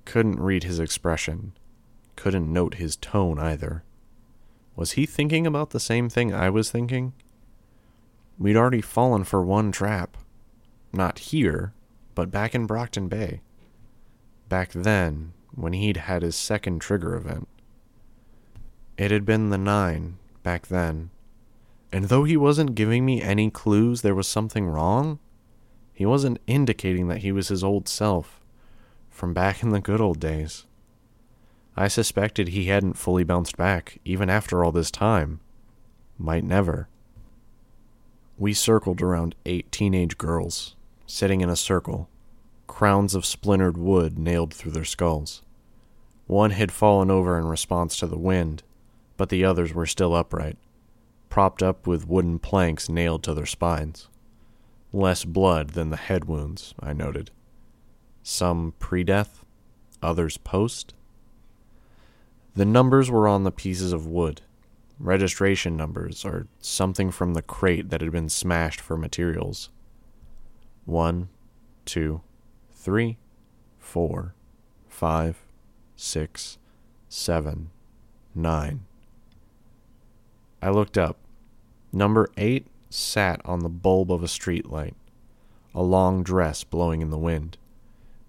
Couldn't 0.05 0.39
read 0.39 0.63
his 0.63 0.79
expression. 0.79 1.53
Couldn't 2.15 2.51
note 2.51 2.75
his 2.75 2.95
tone 2.95 3.37
either. 3.37 3.83
Was 4.75 4.93
he 4.93 5.05
thinking 5.05 5.45
about 5.45 5.71
the 5.71 5.79
same 5.79 6.09
thing 6.09 6.33
I 6.33 6.49
was 6.49 6.71
thinking? 6.71 7.13
We'd 8.39 8.55
already 8.55 8.81
fallen 8.81 9.23
for 9.23 9.41
one 9.41 9.71
trap. 9.71 10.17
Not 10.93 11.19
here, 11.19 11.73
but 12.15 12.31
back 12.31 12.55
in 12.55 12.65
Brockton 12.65 13.07
Bay. 13.07 13.41
Back 14.49 14.71
then, 14.71 15.33
when 15.53 15.73
he'd 15.73 15.97
had 15.97 16.21
his 16.21 16.35
second 16.35 16.79
trigger 16.79 17.15
event. 17.15 17.47
It 18.97 19.11
had 19.11 19.25
been 19.25 19.49
the 19.49 19.57
nine, 19.57 20.17
back 20.43 20.67
then. 20.67 21.09
And 21.91 22.05
though 22.05 22.23
he 22.23 22.37
wasn't 22.37 22.75
giving 22.75 23.05
me 23.05 23.21
any 23.21 23.49
clues 23.49 24.01
there 24.01 24.15
was 24.15 24.27
something 24.27 24.67
wrong, 24.67 25.19
he 25.93 26.05
wasn't 26.05 26.39
indicating 26.45 27.07
that 27.07 27.19
he 27.19 27.31
was 27.31 27.47
his 27.47 27.63
old 27.63 27.87
self, 27.87 28.41
from 29.09 29.33
back 29.33 29.63
in 29.63 29.69
the 29.69 29.79
good 29.79 30.01
old 30.01 30.19
days. 30.19 30.65
I 31.75 31.87
suspected 31.87 32.49
he 32.49 32.65
hadn't 32.65 32.97
fully 32.97 33.23
bounced 33.23 33.55
back, 33.55 33.99
even 34.03 34.29
after 34.29 34.63
all 34.63 34.71
this 34.71 34.91
time. 34.91 35.39
Might 36.17 36.43
never. 36.43 36.89
We 38.37 38.53
circled 38.53 39.01
around 39.01 39.35
eight 39.45 39.71
teenage 39.71 40.17
girls, 40.17 40.75
sitting 41.05 41.41
in 41.41 41.49
a 41.49 41.55
circle, 41.55 42.09
crowns 42.67 43.15
of 43.15 43.25
splintered 43.25 43.77
wood 43.77 44.19
nailed 44.19 44.53
through 44.53 44.71
their 44.71 44.85
skulls. 44.85 45.41
One 46.27 46.51
had 46.51 46.71
fallen 46.71 47.09
over 47.09 47.39
in 47.39 47.45
response 47.45 47.97
to 47.97 48.07
the 48.07 48.17
wind, 48.17 48.61
but 49.15 49.29
the 49.29 49.45
others 49.45 49.73
were 49.73 49.85
still 49.85 50.13
upright, 50.13 50.57
propped 51.29 51.61
up 51.61 51.87
with 51.87 52.07
wooden 52.07 52.39
planks 52.39 52.89
nailed 52.89 53.23
to 53.23 53.33
their 53.33 53.45
spines. 53.45 54.09
Less 54.93 55.25
blood 55.25 55.71
than 55.71 55.89
the 55.89 55.97
head 55.97 56.25
wounds, 56.25 56.73
I 56.79 56.93
noted. 56.93 57.31
Some 58.23 58.73
pre 58.79 59.03
death, 59.03 59.45
others 60.01 60.37
post. 60.37 60.93
The 62.55 62.65
numbers 62.65 63.11
were 63.11 63.27
on 63.27 63.43
the 63.43 63.51
pieces 63.51 63.93
of 63.93 64.07
wood, 64.07 64.41
registration 64.99 65.77
numbers 65.77 66.25
or 66.25 66.47
something 66.59 67.11
from 67.11 67.33
the 67.33 67.41
crate 67.41 67.89
that 67.89 68.01
had 68.01 68.11
been 68.11 68.29
smashed 68.29 68.81
for 68.81 68.97
materials. 68.97 69.69
One, 70.85 71.29
two, 71.85 72.21
three, 72.73 73.17
four, 73.77 74.33
five, 74.87 75.43
six, 75.95 76.57
seven, 77.09 77.69
nine. 78.33 78.85
I 80.67 80.69
looked 80.69 80.97
up. 80.97 81.15
Number 81.93 82.27
eight 82.35 82.67
sat 82.89 83.39
on 83.45 83.59
the 83.59 83.69
bulb 83.69 84.11
of 84.11 84.21
a 84.21 84.25
streetlight, 84.25 84.95
a 85.73 85.81
long 85.81 86.23
dress 86.23 86.65
blowing 86.65 87.01
in 87.01 87.09
the 87.09 87.17
wind, 87.17 87.57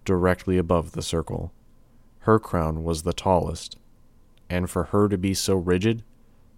directly 0.05 0.57
above 0.57 0.93
the 0.93 1.03
circle. 1.03 1.53
Her 2.21 2.39
crown 2.39 2.85
was 2.85 3.03
the 3.03 3.13
tallest, 3.13 3.77
and 4.49 4.71
for 4.71 4.85
her 4.85 5.09
to 5.09 5.19
be 5.19 5.35
so 5.35 5.57
rigid, 5.57 6.05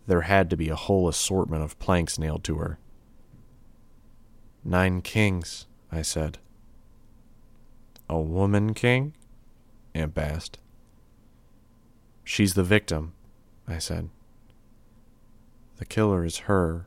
there 0.07 0.21
had 0.21 0.51
to 0.51 0.57
be 0.59 0.69
a 0.69 0.77
whole 0.77 1.09
assortment 1.09 1.63
of 1.63 1.79
planks 1.79 2.19
nailed 2.19 2.45
to 2.45 2.57
her. 2.57 2.79
Nine 4.63 5.01
kings, 5.01 5.67
I 5.91 6.03
said. 6.03 6.37
A 8.07 8.21
woman 8.21 8.75
king? 8.75 9.15
Imp 9.95 10.19
asked. 10.19 10.59
She's 12.23 12.53
the 12.53 12.65
victim, 12.65 13.15
I 13.67 13.79
said. 13.79 14.11
The 15.81 15.87
killer 15.87 16.27
is 16.27 16.41
her 16.41 16.87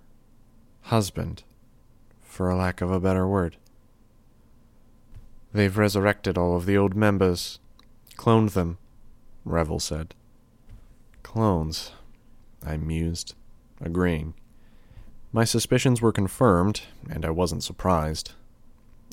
husband, 0.82 1.42
for 2.22 2.52
a 2.52 2.56
lack 2.56 2.80
of 2.80 2.92
a 2.92 3.00
better 3.00 3.28
word. 3.28 3.58
They've 5.52 5.76
resurrected 5.76 6.38
all 6.38 6.56
of 6.56 6.68
the 6.68 6.78
old 6.78 6.96
members, 6.96 7.58
cloned 8.18 8.54
them, 8.54 8.78
Revel 9.46 9.80
said. 9.80 10.14
Clones, 11.24 11.92
I 12.64 12.78
mused, 12.78 13.34
agreeing. 13.82 14.36
My 15.32 15.44
suspicions 15.44 16.00
were 16.00 16.12
confirmed, 16.12 16.82
and 17.10 17.26
I 17.26 17.32
wasn't 17.32 17.64
surprised. 17.64 18.34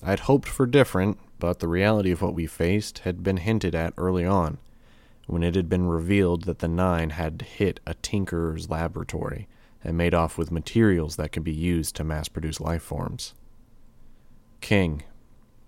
I'd 0.03 0.21
hoped 0.21 0.49
for 0.49 0.67
different, 0.67 1.19
but 1.39 1.61
the 1.61 1.69
reality 1.69 2.11
of 2.11 2.21
what 2.21 2.35
we 2.35 2.47
faced 2.47 2.99
had 3.01 3.23
been 3.23 3.39
hinted 3.39 3.75
at 3.75 3.95
early 3.97 4.27
on, 4.27 4.59
when 5.27 5.43
it 5.43 5.55
had 5.55 5.71
been 5.71 5.87
revealed 5.87 6.45
that 6.45 6.59
the 6.59 6.69
Nine 6.69 7.11
had 7.11 7.41
hit 7.41 7.81
a 7.87 7.95
tinkerer's 7.95 8.69
laboratory 8.69 9.49
and 9.83 9.97
made 9.97 10.15
off 10.15 10.37
with 10.37 10.51
materials 10.51 11.17
that 11.17 11.33
could 11.33 11.45
be 11.45 11.53
used 11.53 11.97
to 11.97 12.05
mass 12.05 12.29
produce 12.29 12.61
life 12.61 12.83
forms. 12.83 13.35
King, 14.61 15.03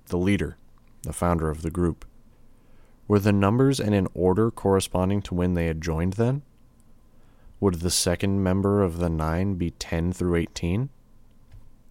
the 0.07 0.19
leader, 0.19 0.57
the 1.03 1.13
founder 1.13 1.49
of 1.49 1.63
the 1.63 1.71
group. 1.71 2.05
Were 3.09 3.19
the 3.19 3.33
numbers 3.33 3.81
and 3.81 3.95
in 3.95 4.09
order 4.15 4.51
corresponding 4.51 5.23
to 5.23 5.35
when 5.35 5.55
they 5.55 5.67
had 5.67 5.81
joined 5.81 6.15
then? 6.15 6.43
Would 7.61 7.77
the 7.77 7.91
second 7.91 8.43
member 8.43 8.83
of 8.83 8.99
the 8.99 9.09
nine 9.09 9.55
be 9.55 9.71
10 9.71 10.13
through 10.13 10.37
18? 10.37 10.89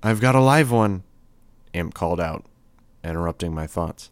I've 0.04 0.22
got 0.22 0.36
a 0.36 0.42
live 0.42 0.72
one, 0.72 1.04
Imp 1.74 1.94
called 1.94 2.20
out, 2.20 2.46
interrupting 3.04 3.54
my 3.54 3.68
thoughts. 3.68 4.12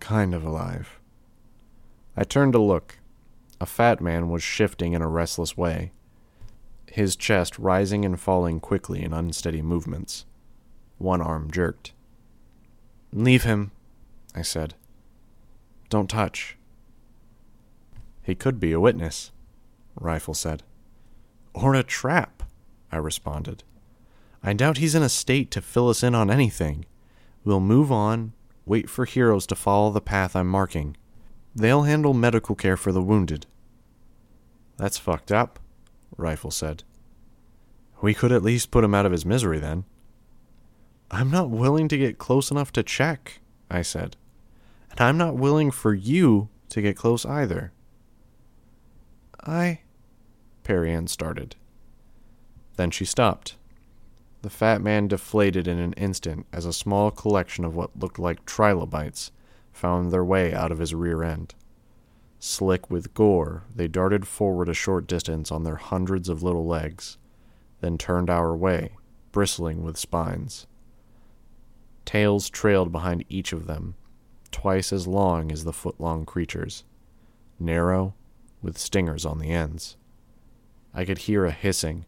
Kind 0.00 0.34
of 0.34 0.44
alive. 0.44 0.98
I 2.16 2.24
turned 2.24 2.52
to 2.54 2.58
look. 2.58 2.98
A 3.60 3.66
fat 3.66 4.00
man 4.00 4.28
was 4.28 4.42
shifting 4.42 4.92
in 4.92 5.02
a 5.02 5.08
restless 5.08 5.56
way, 5.56 5.92
his 6.92 7.16
chest 7.16 7.58
rising 7.58 8.04
and 8.04 8.20
falling 8.20 8.60
quickly 8.60 9.02
in 9.02 9.14
unsteady 9.14 9.62
movements. 9.62 10.26
One 10.98 11.22
arm 11.22 11.50
jerked. 11.50 11.92
Leave 13.12 13.44
him, 13.44 13.70
I 14.34 14.42
said. 14.42 14.74
Don't 15.88 16.08
touch. 16.08 16.56
He 18.22 18.34
could 18.34 18.60
be 18.60 18.72
a 18.72 18.80
witness, 18.80 19.32
Rifle 19.98 20.34
said. 20.34 20.62
Or 21.54 21.74
a 21.74 21.82
trap, 21.82 22.42
I 22.90 22.98
responded. 22.98 23.64
I 24.42 24.52
doubt 24.52 24.78
he's 24.78 24.94
in 24.94 25.02
a 25.02 25.08
state 25.08 25.50
to 25.52 25.62
fill 25.62 25.88
us 25.88 26.02
in 26.02 26.14
on 26.14 26.30
anything. 26.30 26.84
We'll 27.42 27.60
move 27.60 27.90
on, 27.90 28.32
wait 28.66 28.90
for 28.90 29.06
heroes 29.06 29.46
to 29.46 29.54
follow 29.54 29.90
the 29.90 30.00
path 30.00 30.36
I'm 30.36 30.48
marking. 30.48 30.96
They'll 31.54 31.82
handle 31.82 32.12
medical 32.12 32.54
care 32.54 32.76
for 32.76 32.92
the 32.92 33.02
wounded. 33.02 33.46
That's 34.76 34.98
fucked 34.98 35.32
up, 35.32 35.58
Rifle 36.16 36.50
said. 36.50 36.84
We 38.00 38.14
could 38.14 38.32
at 38.32 38.42
least 38.42 38.70
put 38.70 38.84
him 38.84 38.94
out 38.94 39.06
of 39.06 39.12
his 39.12 39.24
misery 39.24 39.58
then. 39.58 39.84
I'm 41.10 41.30
not 41.30 41.50
willing 41.50 41.88
to 41.88 41.98
get 41.98 42.18
close 42.18 42.50
enough 42.50 42.72
to 42.72 42.82
check, 42.82 43.40
I 43.70 43.82
said. 43.82 44.16
And 44.90 45.00
I'm 45.00 45.18
not 45.18 45.36
willing 45.36 45.70
for 45.70 45.94
you 45.94 46.48
to 46.70 46.82
get 46.82 46.96
close 46.96 47.24
either. 47.24 47.72
I. 49.44 49.80
Parian 50.64 51.06
started. 51.06 51.56
Then 52.76 52.90
she 52.90 53.04
stopped. 53.04 53.56
The 54.42 54.50
fat 54.50 54.80
man 54.80 55.06
deflated 55.06 55.68
in 55.68 55.78
an 55.78 55.92
instant 55.94 56.46
as 56.52 56.64
a 56.66 56.72
small 56.72 57.10
collection 57.10 57.64
of 57.64 57.76
what 57.76 57.98
looked 57.98 58.18
like 58.18 58.44
trilobites 58.44 59.30
found 59.72 60.10
their 60.10 60.24
way 60.24 60.52
out 60.52 60.72
of 60.72 60.78
his 60.78 60.94
rear 60.94 61.22
end. 61.22 61.54
Slick 62.44 62.90
with 62.90 63.14
gore, 63.14 63.62
they 63.72 63.86
darted 63.86 64.26
forward 64.26 64.68
a 64.68 64.74
short 64.74 65.06
distance 65.06 65.52
on 65.52 65.62
their 65.62 65.76
hundreds 65.76 66.28
of 66.28 66.42
little 66.42 66.66
legs, 66.66 67.16
then 67.80 67.96
turned 67.96 68.28
our 68.28 68.56
way, 68.56 68.96
bristling 69.30 69.84
with 69.84 69.96
spines. 69.96 70.66
Tails 72.04 72.50
trailed 72.50 72.90
behind 72.90 73.24
each 73.28 73.52
of 73.52 73.68
them, 73.68 73.94
twice 74.50 74.92
as 74.92 75.06
long 75.06 75.52
as 75.52 75.62
the 75.62 75.72
foot 75.72 76.00
long 76.00 76.24
creatures, 76.24 76.82
narrow, 77.60 78.12
with 78.60 78.76
stingers 78.76 79.24
on 79.24 79.38
the 79.38 79.50
ends. 79.50 79.96
I 80.92 81.04
could 81.04 81.18
hear 81.18 81.44
a 81.44 81.52
hissing, 81.52 82.06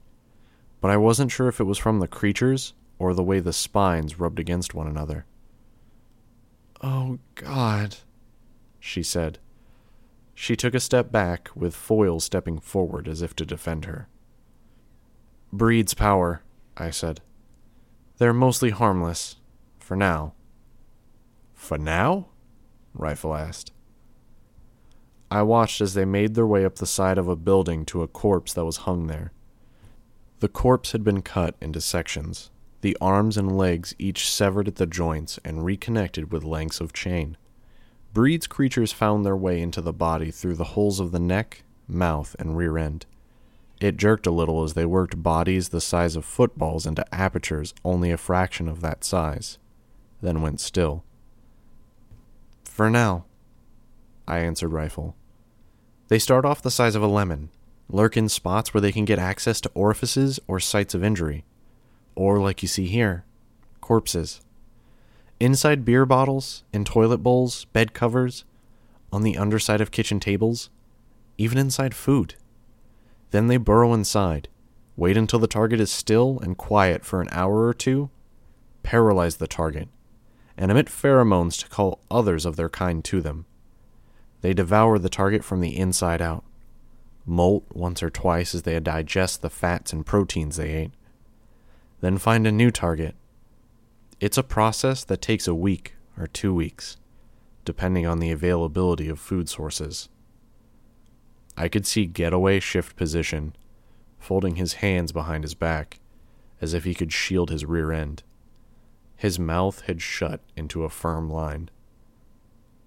but 0.80 0.90
I 0.90 0.96
wasn't 0.96 1.30
sure 1.30 1.46
if 1.46 1.60
it 1.60 1.64
was 1.64 1.78
from 1.78 2.00
the 2.00 2.08
creatures 2.08 2.74
or 2.98 3.14
the 3.14 3.22
way 3.22 3.38
the 3.38 3.52
spines 3.52 4.18
rubbed 4.18 4.40
against 4.40 4.74
one 4.74 4.88
another. 4.88 5.26
Oh, 6.82 7.20
God, 7.36 7.98
she 8.80 9.04
said. 9.04 9.38
She 10.34 10.56
took 10.56 10.74
a 10.74 10.80
step 10.80 11.12
back, 11.12 11.48
with 11.54 11.74
Foil 11.74 12.20
stepping 12.20 12.58
forward 12.58 13.08
as 13.08 13.22
if 13.22 13.36
to 13.36 13.46
defend 13.46 13.84
her. 13.84 14.08
Breed's 15.52 15.94
power, 15.94 16.42
I 16.76 16.90
said. 16.90 17.20
They're 18.18 18.32
mostly 18.32 18.70
harmless, 18.70 19.36
for 19.78 19.96
now. 19.96 20.34
For 21.54 21.78
now? 21.78 22.28
Rifle 22.92 23.34
asked. 23.34 23.72
I 25.30 25.42
watched 25.42 25.80
as 25.80 25.94
they 25.94 26.04
made 26.04 26.34
their 26.34 26.46
way 26.46 26.64
up 26.64 26.76
the 26.76 26.86
side 26.86 27.18
of 27.18 27.28
a 27.28 27.36
building 27.36 27.84
to 27.86 28.02
a 28.02 28.08
corpse 28.08 28.52
that 28.52 28.64
was 28.64 28.78
hung 28.78 29.06
there. 29.06 29.32
The 30.40 30.48
corpse 30.48 30.92
had 30.92 31.02
been 31.02 31.22
cut 31.22 31.56
into 31.60 31.80
sections, 31.80 32.50
the 32.82 32.96
arms 33.00 33.36
and 33.36 33.56
legs 33.56 33.94
each 33.98 34.30
severed 34.30 34.68
at 34.68 34.76
the 34.76 34.86
joints 34.86 35.38
and 35.44 35.64
reconnected 35.64 36.30
with 36.30 36.44
lengths 36.44 36.80
of 36.80 36.92
chain. 36.92 37.36
Breed's 38.14 38.46
creatures 38.46 38.92
found 38.92 39.26
their 39.26 39.36
way 39.36 39.60
into 39.60 39.80
the 39.80 39.92
body 39.92 40.30
through 40.30 40.54
the 40.54 40.62
holes 40.64 41.00
of 41.00 41.10
the 41.10 41.18
neck, 41.18 41.64
mouth, 41.88 42.36
and 42.38 42.56
rear 42.56 42.78
end. 42.78 43.06
It 43.80 43.96
jerked 43.96 44.24
a 44.28 44.30
little 44.30 44.62
as 44.62 44.74
they 44.74 44.86
worked 44.86 45.20
bodies 45.20 45.70
the 45.70 45.80
size 45.80 46.14
of 46.14 46.24
footballs 46.24 46.86
into 46.86 47.04
apertures 47.12 47.74
only 47.84 48.12
a 48.12 48.16
fraction 48.16 48.68
of 48.68 48.82
that 48.82 49.02
size, 49.02 49.58
then 50.22 50.42
went 50.42 50.60
still. 50.60 51.02
For 52.62 52.88
now, 52.88 53.24
I 54.28 54.38
answered 54.38 54.68
Rifle. 54.68 55.16
They 56.06 56.20
start 56.20 56.44
off 56.44 56.62
the 56.62 56.70
size 56.70 56.94
of 56.94 57.02
a 57.02 57.08
lemon, 57.08 57.50
lurk 57.88 58.16
in 58.16 58.28
spots 58.28 58.72
where 58.72 58.80
they 58.80 58.92
can 58.92 59.04
get 59.04 59.18
access 59.18 59.60
to 59.62 59.72
orifices 59.74 60.38
or 60.46 60.60
sites 60.60 60.94
of 60.94 61.02
injury, 61.02 61.44
or, 62.14 62.38
like 62.38 62.62
you 62.62 62.68
see 62.68 62.86
here, 62.86 63.24
corpses. 63.80 64.40
Inside 65.44 65.84
beer 65.84 66.06
bottles, 66.06 66.64
in 66.72 66.86
toilet 66.86 67.18
bowls, 67.18 67.66
bed 67.66 67.92
covers, 67.92 68.46
on 69.12 69.20
the 69.20 69.36
underside 69.36 69.82
of 69.82 69.90
kitchen 69.90 70.18
tables, 70.18 70.70
even 71.36 71.58
inside 71.58 71.94
food. 71.94 72.36
Then 73.30 73.48
they 73.48 73.58
burrow 73.58 73.92
inside, 73.92 74.48
wait 74.96 75.18
until 75.18 75.38
the 75.38 75.46
target 75.46 75.80
is 75.80 75.92
still 75.92 76.38
and 76.40 76.56
quiet 76.56 77.04
for 77.04 77.20
an 77.20 77.28
hour 77.30 77.66
or 77.66 77.74
two, 77.74 78.08
paralyze 78.82 79.36
the 79.36 79.46
target, 79.46 79.90
and 80.56 80.70
emit 80.70 80.86
pheromones 80.86 81.60
to 81.60 81.68
call 81.68 82.00
others 82.10 82.46
of 82.46 82.56
their 82.56 82.70
kind 82.70 83.04
to 83.04 83.20
them. 83.20 83.44
They 84.40 84.54
devour 84.54 84.98
the 84.98 85.10
target 85.10 85.44
from 85.44 85.60
the 85.60 85.76
inside 85.76 86.22
out, 86.22 86.44
molt 87.26 87.64
once 87.70 88.02
or 88.02 88.08
twice 88.08 88.54
as 88.54 88.62
they 88.62 88.80
digest 88.80 89.42
the 89.42 89.50
fats 89.50 89.92
and 89.92 90.06
proteins 90.06 90.56
they 90.56 90.70
ate, 90.70 90.94
then 92.00 92.16
find 92.16 92.46
a 92.46 92.50
new 92.50 92.70
target. 92.70 93.14
It's 94.24 94.38
a 94.38 94.42
process 94.42 95.04
that 95.04 95.20
takes 95.20 95.46
a 95.46 95.54
week 95.54 95.96
or 96.18 96.26
two 96.26 96.54
weeks, 96.54 96.96
depending 97.66 98.06
on 98.06 98.20
the 98.20 98.30
availability 98.30 99.10
of 99.10 99.20
food 99.20 99.50
sources. 99.50 100.08
I 101.58 101.68
could 101.68 101.86
see 101.86 102.06
Getaway 102.06 102.60
shift 102.60 102.96
position, 102.96 103.54
folding 104.18 104.56
his 104.56 104.80
hands 104.80 105.12
behind 105.12 105.44
his 105.44 105.52
back, 105.52 106.00
as 106.62 106.72
if 106.72 106.84
he 106.84 106.94
could 106.94 107.12
shield 107.12 107.50
his 107.50 107.66
rear 107.66 107.92
end. 107.92 108.22
His 109.14 109.38
mouth 109.38 109.82
had 109.82 110.00
shut 110.00 110.40
into 110.56 110.84
a 110.84 110.88
firm 110.88 111.28
line. 111.28 111.68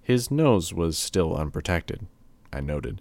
His 0.02 0.32
nose 0.32 0.74
was 0.74 0.98
still 0.98 1.38
unprotected, 1.38 2.08
I 2.52 2.62
noted. 2.62 3.00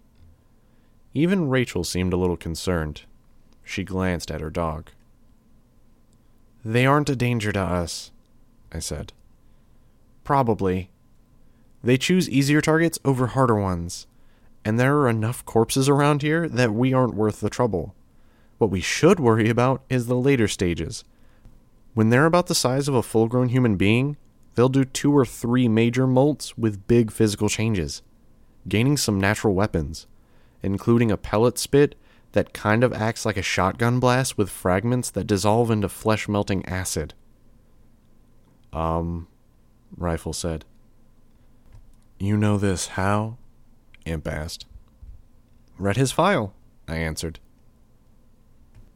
Even 1.14 1.48
Rachel 1.48 1.84
seemed 1.84 2.12
a 2.12 2.18
little 2.18 2.36
concerned. 2.36 3.04
She 3.64 3.82
glanced 3.82 4.30
at 4.30 4.42
her 4.42 4.50
dog. 4.50 4.90
They 6.62 6.84
aren't 6.84 7.08
a 7.08 7.16
danger 7.16 7.50
to 7.52 7.60
us, 7.60 8.10
I 8.76 8.80
said. 8.80 9.14
Probably. 10.22 10.90
They 11.82 11.96
choose 11.96 12.28
easier 12.28 12.60
targets 12.60 12.98
over 13.04 13.28
harder 13.28 13.54
ones, 13.54 14.06
and 14.64 14.78
there 14.78 14.98
are 14.98 15.08
enough 15.08 15.44
corpses 15.44 15.88
around 15.88 16.22
here 16.22 16.48
that 16.48 16.74
we 16.74 16.92
aren't 16.92 17.14
worth 17.14 17.40
the 17.40 17.48
trouble. 17.48 17.94
What 18.58 18.70
we 18.70 18.80
should 18.80 19.18
worry 19.18 19.48
about 19.48 19.82
is 19.88 20.06
the 20.06 20.16
later 20.16 20.48
stages. 20.48 21.04
When 21.94 22.10
they're 22.10 22.26
about 22.26 22.48
the 22.48 22.54
size 22.54 22.88
of 22.88 22.94
a 22.94 23.02
full 23.02 23.28
grown 23.28 23.48
human 23.48 23.76
being, 23.76 24.16
they'll 24.54 24.68
do 24.68 24.84
two 24.84 25.16
or 25.16 25.24
three 25.24 25.68
major 25.68 26.06
molts 26.06 26.58
with 26.58 26.86
big 26.86 27.10
physical 27.10 27.48
changes, 27.48 28.02
gaining 28.68 28.96
some 28.96 29.18
natural 29.18 29.54
weapons, 29.54 30.06
including 30.62 31.10
a 31.10 31.16
pellet 31.16 31.56
spit 31.56 31.94
that 32.32 32.52
kind 32.52 32.84
of 32.84 32.92
acts 32.92 33.24
like 33.24 33.38
a 33.38 33.42
shotgun 33.42 34.00
blast 34.00 34.36
with 34.36 34.50
fragments 34.50 35.08
that 35.10 35.26
dissolve 35.26 35.70
into 35.70 35.88
flesh 35.88 36.28
melting 36.28 36.66
acid. 36.66 37.14
Um, 38.72 39.28
Rifle 39.96 40.32
said. 40.32 40.64
You 42.18 42.36
know 42.36 42.56
this 42.56 42.88
how? 42.88 43.36
Imp 44.04 44.26
asked. 44.26 44.66
Read 45.78 45.96
his 45.96 46.12
file, 46.12 46.54
I 46.88 46.96
answered. 46.96 47.38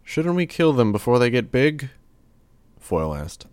Shouldn't 0.02 0.34
we 0.34 0.46
kill 0.46 0.72
them 0.72 0.92
before 0.92 1.18
they 1.18 1.30
get 1.30 1.52
big? 1.52 1.90
Foil 2.78 3.14
asked. 3.14 3.46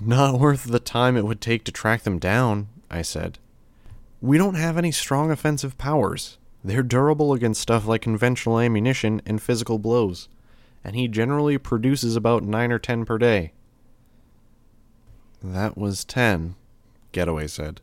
Not 0.00 0.38
worth 0.38 0.64
the 0.64 0.80
time 0.80 1.16
it 1.16 1.24
would 1.24 1.40
take 1.40 1.64
to 1.64 1.72
track 1.72 2.02
them 2.02 2.18
down, 2.18 2.68
I 2.90 3.02
said. 3.02 3.38
We 4.20 4.38
don't 4.38 4.54
have 4.54 4.76
any 4.76 4.92
strong 4.92 5.30
offensive 5.30 5.78
powers. 5.78 6.38
They're 6.62 6.82
durable 6.82 7.32
against 7.32 7.60
stuff 7.60 7.86
like 7.86 8.02
conventional 8.02 8.58
ammunition 8.58 9.20
and 9.26 9.40
physical 9.40 9.78
blows, 9.78 10.28
and 10.82 10.96
he 10.96 11.08
generally 11.08 11.58
produces 11.58 12.16
about 12.16 12.42
9 12.42 12.72
or 12.72 12.78
10 12.78 13.04
per 13.04 13.18
day. 13.18 13.52
That 15.46 15.76
was 15.76 16.06
10, 16.06 16.54
Getaway 17.12 17.48
said. 17.48 17.82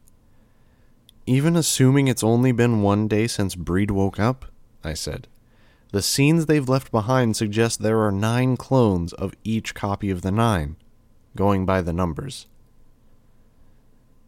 Even 1.27 1.55
assuming 1.55 2.07
it's 2.07 2.23
only 2.23 2.51
been 2.51 2.81
one 2.81 3.07
day 3.07 3.27
since 3.27 3.53
Breed 3.53 3.91
woke 3.91 4.19
up, 4.19 4.45
I 4.83 4.95
said, 4.95 5.27
the 5.91 6.01
scenes 6.01 6.47
they've 6.47 6.67
left 6.67 6.89
behind 6.89 7.35
suggest 7.35 7.81
there 7.81 7.99
are 7.99 8.11
nine 8.11 8.57
clones 8.57 9.13
of 9.13 9.35
each 9.43 9.75
copy 9.75 10.09
of 10.09 10.23
the 10.23 10.31
nine, 10.31 10.75
going 11.35 11.67
by 11.67 11.81
the 11.81 11.93
numbers. 11.93 12.47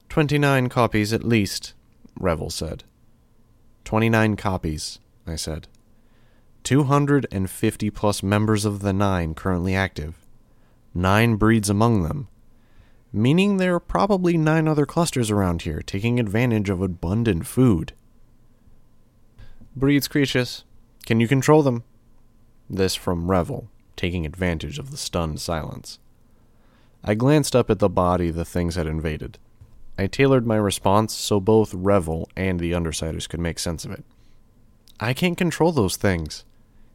Twenty 0.09 0.37
nine 0.37 0.69
copies 0.69 1.11
at 1.11 1.23
least, 1.23 1.73
Revel 2.19 2.51
said. 2.51 2.83
Twenty 3.83 4.09
nine 4.09 4.35
copies, 4.35 4.99
I 5.25 5.37
said. 5.37 5.67
250 6.63 7.89
plus 7.89 8.21
members 8.21 8.63
of 8.63 8.81
the 8.81 8.93
Nine 8.93 9.33
currently 9.33 9.75
active. 9.75 10.17
Nine 10.93 11.35
breeds 11.35 11.69
among 11.69 12.03
them. 12.03 12.27
Meaning 13.15 13.57
there 13.57 13.75
are 13.75 13.79
probably 13.79 14.37
nine 14.37 14.67
other 14.67 14.87
clusters 14.87 15.29
around 15.29 15.61
here 15.61 15.83
taking 15.83 16.19
advantage 16.19 16.67
of 16.71 16.81
abundant 16.81 17.45
food. 17.45 17.93
Breeds 19.75 20.07
creatures. 20.07 20.63
Can 21.05 21.19
you 21.19 21.27
control 21.27 21.61
them? 21.61 21.83
This 22.67 22.95
from 22.95 23.29
Revel, 23.29 23.69
taking 23.95 24.25
advantage 24.25 24.79
of 24.79 24.89
the 24.89 24.97
stunned 24.97 25.39
silence. 25.39 25.99
I 27.03 27.13
glanced 27.13 27.55
up 27.55 27.69
at 27.69 27.77
the 27.77 27.89
body 27.89 28.31
the 28.31 28.45
things 28.45 28.75
had 28.75 28.87
invaded. 28.87 29.37
I 29.95 30.07
tailored 30.07 30.47
my 30.47 30.55
response 30.55 31.13
so 31.13 31.39
both 31.39 31.71
Revel 31.71 32.29
and 32.35 32.59
the 32.59 32.71
Undersiders 32.71 33.29
could 33.29 33.39
make 33.39 33.59
sense 33.59 33.85
of 33.85 33.91
it. 33.91 34.03
I 34.99 35.13
can't 35.13 35.37
control 35.37 35.71
those 35.71 35.97
things, 35.97 36.45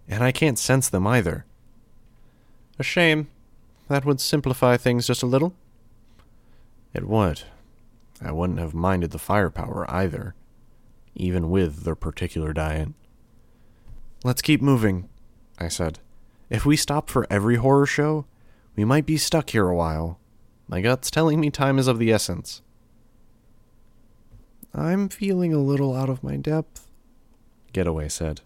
and 0.08 0.24
I 0.24 0.32
can't 0.32 0.58
sense 0.58 0.88
them 0.88 1.06
either. 1.06 1.44
A 2.76 2.82
shame. 2.82 3.28
That 3.88 4.04
would 4.04 4.20
simplify 4.20 4.76
things 4.76 5.06
just 5.06 5.22
a 5.22 5.26
little. 5.26 5.54
It 6.94 7.06
would. 7.06 7.42
I 8.20 8.32
wouldn't 8.32 8.58
have 8.58 8.74
minded 8.74 9.10
the 9.10 9.18
firepower 9.18 9.88
either, 9.88 10.34
even 11.14 11.50
with 11.50 11.84
their 11.84 11.94
particular 11.94 12.52
diet. 12.52 12.88
Let's 14.24 14.42
keep 14.42 14.60
moving, 14.60 15.08
I 15.58 15.68
said. 15.68 16.00
If 16.50 16.66
we 16.66 16.76
stop 16.76 17.08
for 17.10 17.26
every 17.30 17.56
horror 17.56 17.86
show, 17.86 18.26
we 18.74 18.84
might 18.84 19.06
be 19.06 19.16
stuck 19.16 19.50
here 19.50 19.68
a 19.68 19.76
while. 19.76 20.18
My 20.66 20.80
gut's 20.80 21.10
telling 21.10 21.40
me 21.40 21.50
time 21.50 21.78
is 21.78 21.86
of 21.86 21.98
the 21.98 22.12
essence. 22.12 22.62
I'm 24.74 25.08
feeling 25.08 25.52
a 25.52 25.58
little 25.58 25.94
out 25.94 26.10
of 26.10 26.22
my 26.22 26.36
depth, 26.36 26.88
Getaway 27.72 28.08
said, 28.08 28.42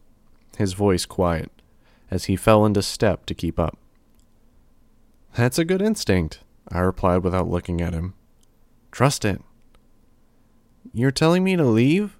his 0.56 0.72
voice 0.72 1.04
quiet, 1.04 1.50
as 2.10 2.24
he 2.24 2.36
fell 2.36 2.64
into 2.64 2.82
step 2.82 3.26
to 3.26 3.34
keep 3.34 3.58
up. 3.58 3.78
That's 5.34 5.58
a 5.58 5.64
good 5.64 5.82
instinct, 5.82 6.40
I 6.68 6.80
replied 6.80 7.24
without 7.24 7.48
looking 7.48 7.80
at 7.80 7.94
him. 7.94 8.14
Trust 8.92 9.24
it. 9.24 9.40
You're 10.92 11.10
telling 11.10 11.42
me 11.42 11.56
to 11.56 11.64
leave? 11.64 12.18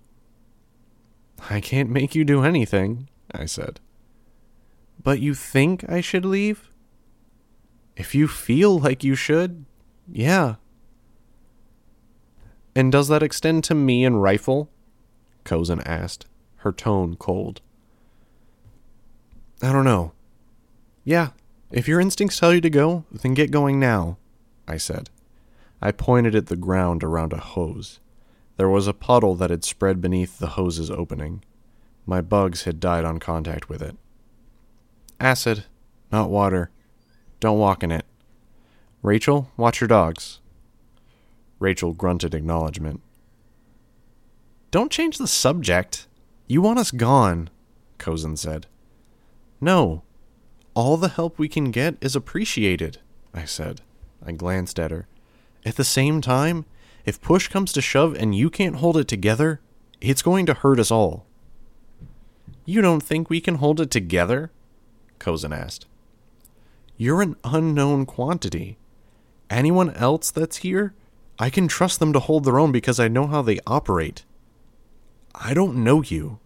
I 1.50 1.60
can't 1.60 1.90
make 1.90 2.14
you 2.14 2.24
do 2.24 2.42
anything, 2.42 3.08
I 3.30 3.44
said. 3.44 3.78
But 5.02 5.20
you 5.20 5.34
think 5.34 5.88
I 5.88 6.00
should 6.00 6.24
leave? 6.24 6.70
If 7.96 8.14
you 8.14 8.26
feel 8.26 8.78
like 8.80 9.04
you 9.04 9.14
should, 9.14 9.66
yeah. 10.10 10.54
And 12.74 12.90
does 12.90 13.08
that 13.08 13.22
extend 13.22 13.64
to 13.64 13.74
me 13.74 14.04
and 14.04 14.22
Rifle? 14.22 14.70
Cozen 15.44 15.80
asked, 15.82 16.26
her 16.58 16.72
tone 16.72 17.16
cold. 17.16 17.60
I 19.60 19.72
don't 19.72 19.84
know. 19.84 20.12
Yeah, 21.04 21.30
if 21.70 21.86
your 21.86 22.00
instincts 22.00 22.38
tell 22.38 22.54
you 22.54 22.60
to 22.62 22.70
go, 22.70 23.04
then 23.10 23.34
get 23.34 23.50
going 23.50 23.78
now, 23.78 24.16
I 24.66 24.78
said. 24.78 25.10
I 25.84 25.90
pointed 25.90 26.36
at 26.36 26.46
the 26.46 26.54
ground 26.54 27.02
around 27.02 27.32
a 27.32 27.38
hose. 27.38 27.98
There 28.56 28.68
was 28.68 28.86
a 28.86 28.94
puddle 28.94 29.34
that 29.34 29.50
had 29.50 29.64
spread 29.64 30.00
beneath 30.00 30.38
the 30.38 30.50
hose's 30.50 30.92
opening. 30.92 31.42
My 32.06 32.20
bugs 32.20 32.62
had 32.62 32.78
died 32.78 33.04
on 33.04 33.18
contact 33.18 33.68
with 33.68 33.82
it. 33.82 33.96
Acid, 35.18 35.64
not 36.12 36.30
water. 36.30 36.70
Don't 37.40 37.58
walk 37.58 37.82
in 37.82 37.90
it. 37.90 38.06
Rachel, 39.02 39.50
watch 39.56 39.80
your 39.80 39.88
dogs. 39.88 40.38
Rachel 41.58 41.92
grunted 41.92 42.32
acknowledgement. 42.32 43.00
Don't 44.70 44.92
change 44.92 45.18
the 45.18 45.26
subject. 45.26 46.06
You 46.46 46.62
want 46.62 46.78
us 46.78 46.92
gone, 46.92 47.50
Cozen 47.98 48.36
said. 48.36 48.68
No. 49.60 50.02
All 50.74 50.96
the 50.96 51.08
help 51.08 51.38
we 51.40 51.48
can 51.48 51.72
get 51.72 51.96
is 52.00 52.14
appreciated, 52.14 52.98
I 53.34 53.46
said. 53.46 53.80
I 54.24 54.30
glanced 54.30 54.78
at 54.78 54.92
her. 54.92 55.08
At 55.64 55.76
the 55.76 55.84
same 55.84 56.20
time, 56.20 56.64
if 57.04 57.20
push 57.20 57.48
comes 57.48 57.72
to 57.72 57.80
shove 57.80 58.14
and 58.14 58.34
you 58.34 58.50
can't 58.50 58.76
hold 58.76 58.96
it 58.96 59.08
together, 59.08 59.60
it's 60.00 60.22
going 60.22 60.46
to 60.46 60.54
hurt 60.54 60.80
us 60.80 60.90
all. 60.90 61.26
You 62.64 62.80
don't 62.80 63.02
think 63.02 63.28
we 63.28 63.40
can 63.40 63.56
hold 63.56 63.80
it 63.80 63.90
together? 63.90 64.50
Cozen 65.18 65.52
asked. 65.52 65.86
You're 66.96 67.22
an 67.22 67.36
unknown 67.44 68.06
quantity. 68.06 68.78
Anyone 69.50 69.90
else 69.94 70.30
that's 70.30 70.58
here, 70.58 70.94
I 71.38 71.50
can 71.50 71.66
trust 71.68 71.98
them 71.98 72.12
to 72.12 72.20
hold 72.20 72.44
their 72.44 72.58
own 72.58 72.72
because 72.72 73.00
I 73.00 73.08
know 73.08 73.26
how 73.26 73.42
they 73.42 73.58
operate. 73.66 74.24
I 75.34 75.54
don't 75.54 75.82
know 75.82 76.02
you. 76.02 76.38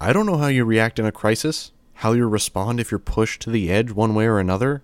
I 0.00 0.12
don't 0.12 0.26
know 0.26 0.36
how 0.36 0.48
you 0.48 0.64
react 0.64 0.98
in 0.98 1.06
a 1.06 1.12
crisis, 1.12 1.72
how 1.94 2.12
you 2.12 2.28
respond 2.28 2.78
if 2.78 2.90
you're 2.90 2.98
pushed 2.98 3.40
to 3.42 3.50
the 3.50 3.70
edge 3.70 3.90
one 3.90 4.14
way 4.14 4.26
or 4.26 4.38
another. 4.38 4.82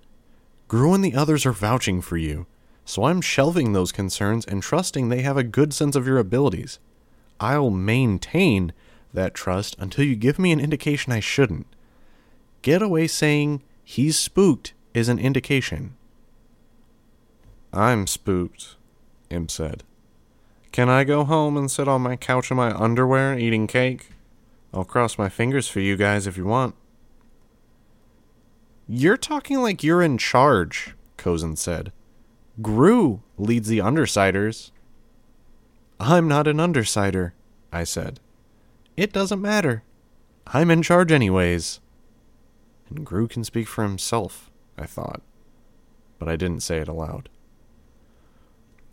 Grue 0.69 0.95
and 0.95 1.05
the 1.05 1.15
others 1.15 1.45
are 1.45 1.53
vouching 1.53 2.01
for 2.01 2.17
you. 2.17 2.47
So 2.93 3.05
I'm 3.05 3.23
shelving 3.23 3.73
those 3.73 3.91
concerns 3.91 4.45
and 4.45 4.63
trusting 4.63 5.09
they 5.09 5.23
have 5.23 5.39
a 5.39 5.43
good 5.43 5.73
sense 5.73 5.97
of 5.97 6.07
your 6.07 6.19
abilities. 6.19 6.79
I'll 7.41 7.71
maintain 7.71 8.75
that 9.15 9.33
trust 9.33 9.75
until 9.79 10.05
you 10.05 10.15
give 10.15 10.39
me 10.39 10.53
an 10.53 10.61
indication 10.61 11.11
I 11.11 11.21
shouldn't. 11.21 11.67
Getaway 12.61 13.07
saying 13.07 13.63
he's 13.83 14.19
spooked 14.19 14.75
is 14.93 15.09
an 15.09 15.19
indication. 15.19 15.97
I'm 17.73 18.07
spooked, 18.07 18.77
Imp 19.31 19.51
said. 19.51 19.85
Can 20.71 20.91
I 20.91 21.05
go 21.05 21.25
home 21.25 21.57
and 21.57 21.71
sit 21.71 21.89
on 21.89 22.03
my 22.03 22.17
couch 22.17 22.51
in 22.51 22.59
my 22.59 22.79
underwear 22.79 23.39
eating 23.39 23.67
cake? 23.67 24.11
I'll 24.75 24.85
cross 24.85 25.17
my 25.17 25.31
fingers 25.31 25.67
for 25.67 25.81
you 25.81 25.97
guys 25.97 26.27
if 26.27 26.37
you 26.37 26.45
want. 26.45 26.75
You're 28.87 29.17
talking 29.17 29.63
like 29.63 29.83
you're 29.83 30.03
in 30.03 30.19
charge, 30.19 30.95
Cozen 31.17 31.57
said. 31.57 31.91
Grue 32.63 33.21
leads 33.37 33.69
the 33.69 33.79
Undersiders. 33.79 34.71
I'm 35.99 36.29
not 36.29 36.47
an 36.47 36.61
Undersider, 36.61 37.35
I 37.73 37.85
said. 37.85 38.21
It 38.97 39.13
doesn't 39.13 39.43
matter. 39.43 39.83
I'm 40.47 40.71
in 40.71 40.83
charge 40.83 41.13
anyways. 41.13 41.81
And 42.89 43.05
Grue 43.05 43.29
can 43.29 43.45
speak 43.45 43.69
for 43.69 43.83
himself, 43.83 44.51
I 44.79 44.87
thought. 44.87 45.23
But 46.19 46.29
I 46.29 46.37
didn't 46.37 46.63
say 46.63 46.79
it 46.79 46.89
aloud. 46.89 47.29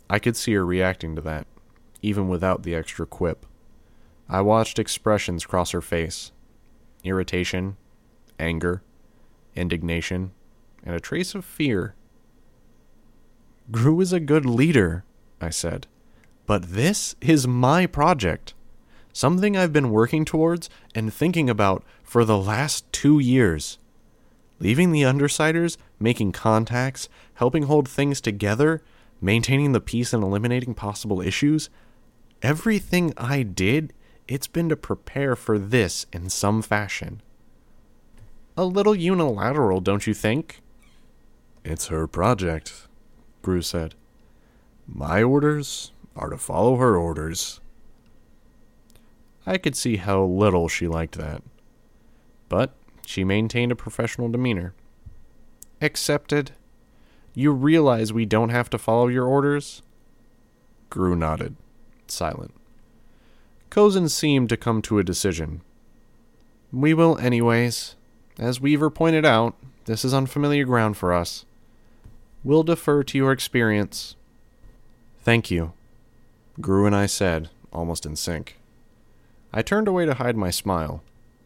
I 0.08 0.18
could 0.18 0.36
see 0.36 0.54
her 0.54 0.66
reacting 0.66 1.14
to 1.14 1.22
that, 1.22 1.46
even 2.02 2.28
without 2.28 2.64
the 2.64 2.74
extra 2.74 3.06
quip. 3.06 3.46
I 4.28 4.40
watched 4.40 4.78
expressions 4.78 5.46
cross 5.46 5.70
her 5.70 5.80
face 5.80 6.32
irritation, 7.02 7.76
anger, 8.38 8.82
indignation, 9.54 10.32
and 10.84 10.94
a 10.94 11.00
trace 11.00 11.34
of 11.34 11.44
fear. 11.44 11.94
Grue 13.70 14.00
is 14.00 14.12
a 14.12 14.20
good 14.20 14.44
leader, 14.44 15.04
I 15.40 15.50
said. 15.50 15.86
But 16.46 16.72
this 16.72 17.14
is 17.20 17.46
my 17.46 17.86
project. 17.86 18.54
Something 19.12 19.56
I've 19.56 19.72
been 19.72 19.90
working 19.90 20.24
towards 20.24 20.68
and 20.94 21.12
thinking 21.12 21.48
about 21.48 21.84
for 22.02 22.24
the 22.24 22.38
last 22.38 22.90
two 22.92 23.18
years. 23.18 23.78
Leaving 24.58 24.92
the 24.92 25.02
Undersiders, 25.02 25.76
making 25.98 26.32
contacts, 26.32 27.08
helping 27.34 27.64
hold 27.64 27.88
things 27.88 28.20
together, 28.20 28.82
maintaining 29.20 29.72
the 29.72 29.80
peace 29.80 30.12
and 30.12 30.22
eliminating 30.22 30.74
possible 30.74 31.20
issues. 31.20 31.70
Everything 32.42 33.12
I 33.16 33.42
did, 33.42 33.92
it's 34.26 34.46
been 34.46 34.68
to 34.68 34.76
prepare 34.76 35.36
for 35.36 35.58
this 35.58 36.06
in 36.12 36.28
some 36.28 36.62
fashion. 36.62 37.22
A 38.56 38.64
little 38.64 38.94
unilateral, 38.94 39.80
don't 39.80 40.06
you 40.06 40.14
think? 40.14 40.60
It's 41.64 41.86
her 41.88 42.06
project, 42.06 42.88
Grue 43.42 43.62
said. 43.62 43.94
My 44.86 45.22
orders 45.22 45.92
are 46.16 46.30
to 46.30 46.36
follow 46.36 46.76
her 46.76 46.96
orders. 46.96 47.60
I 49.46 49.56
could 49.58 49.76
see 49.76 49.96
how 49.96 50.22
little 50.24 50.68
she 50.68 50.86
liked 50.86 51.16
that. 51.16 51.42
But 52.48 52.74
she 53.06 53.24
maintained 53.24 53.72
a 53.72 53.76
professional 53.76 54.28
demeanor. 54.28 54.74
Accepted. 55.80 56.52
You 57.34 57.52
realize 57.52 58.12
we 58.12 58.26
don't 58.26 58.50
have 58.50 58.68
to 58.70 58.78
follow 58.78 59.08
your 59.08 59.26
orders? 59.26 59.82
Grue 60.90 61.16
nodded, 61.16 61.56
silent. 62.08 62.52
Cozen 63.70 64.08
seemed 64.08 64.48
to 64.48 64.56
come 64.56 64.82
to 64.82 64.98
a 64.98 65.04
decision. 65.04 65.62
We 66.72 66.92
will, 66.92 67.16
anyways. 67.18 67.94
As 68.38 68.60
Weaver 68.60 68.90
pointed 68.90 69.24
out, 69.24 69.54
this 69.84 70.04
is 70.04 70.12
unfamiliar 70.12 70.64
ground 70.64 70.96
for 70.96 71.12
us. 71.12 71.44
We'll 72.42 72.62
defer 72.62 73.02
to 73.02 73.18
your 73.18 73.32
experience. 73.32 74.16
Thank 75.22 75.50
you, 75.50 75.72
Grue 76.60 76.86
and 76.86 76.96
I 76.96 77.06
said, 77.06 77.50
almost 77.72 78.06
in 78.06 78.16
sync. 78.16 78.56
I 79.52 79.60
turned 79.62 79.88
away 79.88 80.06
to 80.06 80.14
hide 80.14 80.36
my 80.36 80.50
smile, 80.50 81.02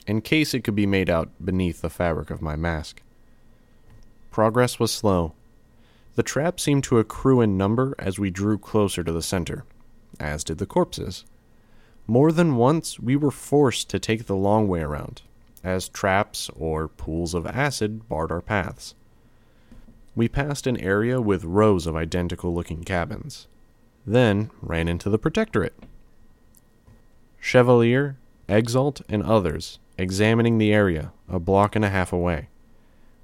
in 0.07 0.21
case 0.21 0.55
it 0.55 0.63
could 0.63 0.77
be 0.77 0.87
made 0.87 1.11
out 1.11 1.31
beneath 1.45 1.81
the 1.81 1.91
fabric 1.91 2.31
of 2.31 2.43
my 2.43 2.55
mask. 2.55 3.03
Progress 4.31 4.79
was 4.79 4.93
slow. 4.93 5.33
The 6.15 6.23
traps 6.23 6.63
seemed 6.63 6.85
to 6.85 6.99
accrue 6.99 7.41
in 7.41 7.57
number 7.57 7.95
as 7.99 8.19
we 8.19 8.31
drew 8.31 8.57
closer 8.57 9.03
to 9.03 9.13
the 9.13 9.23
center, 9.23 9.65
as 10.21 10.45
did 10.45 10.59
the 10.59 10.67
corpses. 10.67 11.25
More 12.07 12.31
than 12.31 12.57
once, 12.57 13.01
we 13.01 13.17
were 13.17 13.33
forced 13.33 13.91
to 13.91 13.99
take 13.99 14.27
the 14.27 14.37
long 14.37 14.69
way 14.69 14.83
around, 14.83 15.23
as 15.65 15.89
traps 15.89 16.51
or 16.57 16.87
pools 16.87 17.35
of 17.35 17.47
acid 17.47 18.09
barred 18.09 18.31
our 18.31 18.43
paths. 18.43 18.95
We 20.17 20.29
passed 20.29 20.67
an 20.67 20.81
area 20.81 21.21
with 21.21 21.45
rows 21.45 21.87
of 21.87 21.97
identical 21.97 22.55
looking 22.55 22.85
cabins, 22.85 23.49
then 24.07 24.51
ran 24.63 24.87
into 24.87 25.11
the 25.11 25.19
Protectorate. 25.19 25.75
Chevalier, 27.41 28.17
Exalt, 28.49 29.03
and 29.09 29.23
others 29.23 29.79
examining 29.99 30.59
the 30.59 30.73
area 30.73 31.13
a 31.29 31.39
block 31.39 31.75
and 31.75 31.85
a 31.85 31.91
half 31.91 32.13
away. 32.13 32.49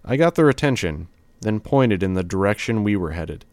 I 0.04 0.16
got 0.16 0.34
their 0.34 0.48
attention, 0.48 1.08
then 1.40 1.60
pointed 1.60 2.02
in 2.02 2.14
the 2.14 2.24
direction 2.24 2.82
we 2.82 2.96
were 2.96 3.12
headed. 3.12 3.44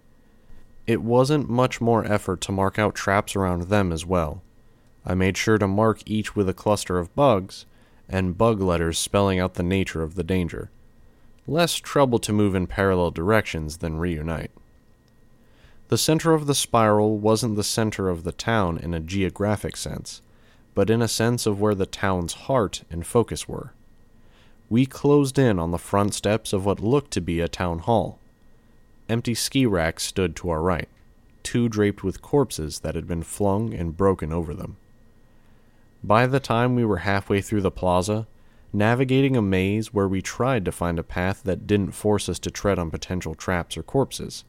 It 0.86 1.02
wasn't 1.02 1.50
much 1.50 1.82
more 1.82 2.06
effort 2.06 2.41
to 2.41 2.52
mark 2.52 2.80
out 2.80 2.95
traps 2.95 3.36
around 3.36 3.63
them 3.63 3.91
as 3.91 4.06
well. 4.06 4.41
I 5.06 5.13
made 5.13 5.38
sure 5.38 5.58
to 5.58 5.67
mark 5.67 6.02
each 6.06 6.36
with 6.36 6.50
a 6.50 6.54
cluster 6.54 6.97
of 6.97 7.13
bugs, 7.15 7.65
and 8.10 8.38
bug 8.38 8.62
letters 8.62 8.97
spelling 8.97 9.39
out 9.39 9.56
the 9.56 9.63
nature 9.63 10.02
of 10.02 10.15
the 10.15 10.23
danger 10.23 10.71
less 11.47 11.75
trouble 11.75 12.19
to 12.19 12.33
move 12.33 12.53
in 12.53 12.67
parallel 12.67 13.12
directions 13.12 13.77
than 13.77 13.97
reunite. 13.97 14.51
The 15.88 15.97
center 15.97 16.33
of 16.33 16.47
the 16.47 16.55
spiral 16.55 17.17
wasn't 17.17 17.55
the 17.55 17.63
center 17.63 18.10
of 18.10 18.23
the 18.25 18.33
town 18.33 18.77
in 18.77 18.93
a 18.93 18.99
geographic 18.99 19.77
sense, 19.77 20.21
but 20.75 20.89
in 20.89 21.01
a 21.01 21.07
sense 21.07 21.45
of 21.45 21.62
where 21.62 21.75
the 21.75 21.86
town's 21.86 22.33
heart 22.33 22.83
and 22.91 23.07
focus 23.07 23.47
were. 23.47 23.73
We 24.69 24.86
closed 24.86 25.39
in 25.39 25.60
on 25.60 25.71
the 25.71 25.77
front 25.77 26.13
steps 26.13 26.51
of 26.51 26.65
what 26.65 26.81
looked 26.81 27.12
to 27.12 27.21
be 27.21 27.39
a 27.39 27.47
town 27.47 27.79
hall. 27.79 28.19
Empty 29.07 29.33
ski 29.33 29.65
racks 29.65 30.03
stood 30.03 30.36
to 30.36 30.49
our 30.49 30.62
right, 30.62 30.89
two 31.41 31.69
draped 31.69 32.03
with 32.03 32.21
corpses 32.21 32.79
that 32.79 32.95
had 32.95 33.07
been 33.07 33.23
flung 33.23 33.73
and 33.73 33.95
broken 33.95 34.33
over 34.33 34.53
them. 34.53 34.75
By 36.03 36.27
the 36.27 36.41
time 36.41 36.75
we 36.75 36.83
were 36.83 36.97
halfway 36.97 37.39
through 37.39 37.62
the 37.62 37.71
plaza, 37.71 38.27
navigating 38.77 39.35
a 39.35 39.41
maze 39.41 39.93
where 39.93 40.07
we 40.07 40.21
tried 40.21 40.63
to 40.65 40.71
find 40.71 40.99
a 40.99 41.03
path 41.03 41.43
that 41.43 41.67
didn't 41.67 41.91
force 41.91 42.29
us 42.29 42.39
to 42.39 42.51
tread 42.51 42.77
on 42.77 42.91
potential 42.91 43.35
traps 43.35 43.75
or 43.75 43.83
corpses. 43.83 44.45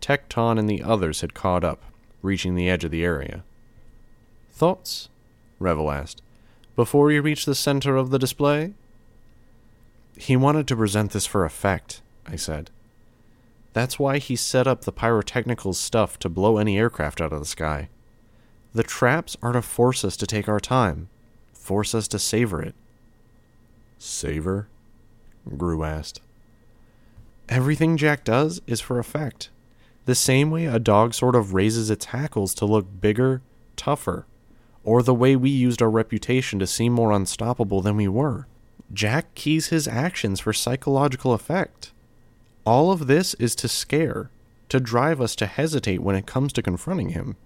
Tecton 0.00 0.58
and 0.58 0.68
the 0.68 0.82
others 0.82 1.22
had 1.22 1.34
caught 1.34 1.64
up, 1.64 1.82
reaching 2.22 2.54
the 2.54 2.68
edge 2.68 2.84
of 2.84 2.90
the 2.90 3.04
area. 3.04 3.42
Thoughts? 4.50 5.08
Revel 5.58 5.90
asked. 5.90 6.22
Before 6.76 7.10
you 7.10 7.22
reach 7.22 7.44
the 7.44 7.54
center 7.54 7.96
of 7.96 8.10
the 8.10 8.18
display? 8.18 8.74
He 10.16 10.36
wanted 10.36 10.68
to 10.68 10.76
present 10.76 11.12
this 11.12 11.26
for 11.26 11.44
effect, 11.44 12.02
I 12.26 12.36
said. 12.36 12.70
That's 13.72 13.98
why 13.98 14.18
he 14.18 14.36
set 14.36 14.66
up 14.66 14.82
the 14.82 14.92
pyrotechnical 14.92 15.74
stuff 15.74 16.18
to 16.20 16.28
blow 16.28 16.58
any 16.58 16.78
aircraft 16.78 17.20
out 17.20 17.32
of 17.32 17.40
the 17.40 17.46
sky. 17.46 17.88
The 18.74 18.82
traps 18.82 19.36
are 19.42 19.52
to 19.52 19.62
force 19.62 20.04
us 20.04 20.16
to 20.18 20.26
take 20.26 20.48
our 20.48 20.60
time, 20.60 21.08
force 21.52 21.94
us 21.94 22.08
to 22.08 22.18
savor 22.18 22.62
it. 22.62 22.74
Savor? 23.98 24.68
Grue 25.56 25.84
asked. 25.84 26.20
Everything 27.48 27.96
Jack 27.96 28.24
does 28.24 28.60
is 28.66 28.80
for 28.80 28.98
effect. 28.98 29.50
The 30.04 30.14
same 30.14 30.50
way 30.50 30.66
a 30.66 30.78
dog 30.78 31.14
sort 31.14 31.34
of 31.34 31.54
raises 31.54 31.90
its 31.90 32.06
hackles 32.06 32.54
to 32.54 32.66
look 32.66 32.86
bigger, 33.00 33.42
tougher, 33.76 34.26
or 34.84 35.02
the 35.02 35.14
way 35.14 35.36
we 35.36 35.50
used 35.50 35.82
our 35.82 35.90
reputation 35.90 36.58
to 36.58 36.66
seem 36.66 36.92
more 36.92 37.12
unstoppable 37.12 37.82
than 37.82 37.96
we 37.96 38.08
were. 38.08 38.46
Jack 38.92 39.34
keys 39.34 39.68
his 39.68 39.86
actions 39.86 40.40
for 40.40 40.52
psychological 40.52 41.34
effect. 41.34 41.92
All 42.64 42.90
of 42.90 43.06
this 43.06 43.34
is 43.34 43.54
to 43.56 43.68
scare, 43.68 44.30
to 44.68 44.80
drive 44.80 45.20
us 45.20 45.34
to 45.36 45.46
hesitate 45.46 46.00
when 46.00 46.16
it 46.16 46.26
comes 46.26 46.52
to 46.54 46.62
confronting 46.62 47.10
him, 47.10 47.36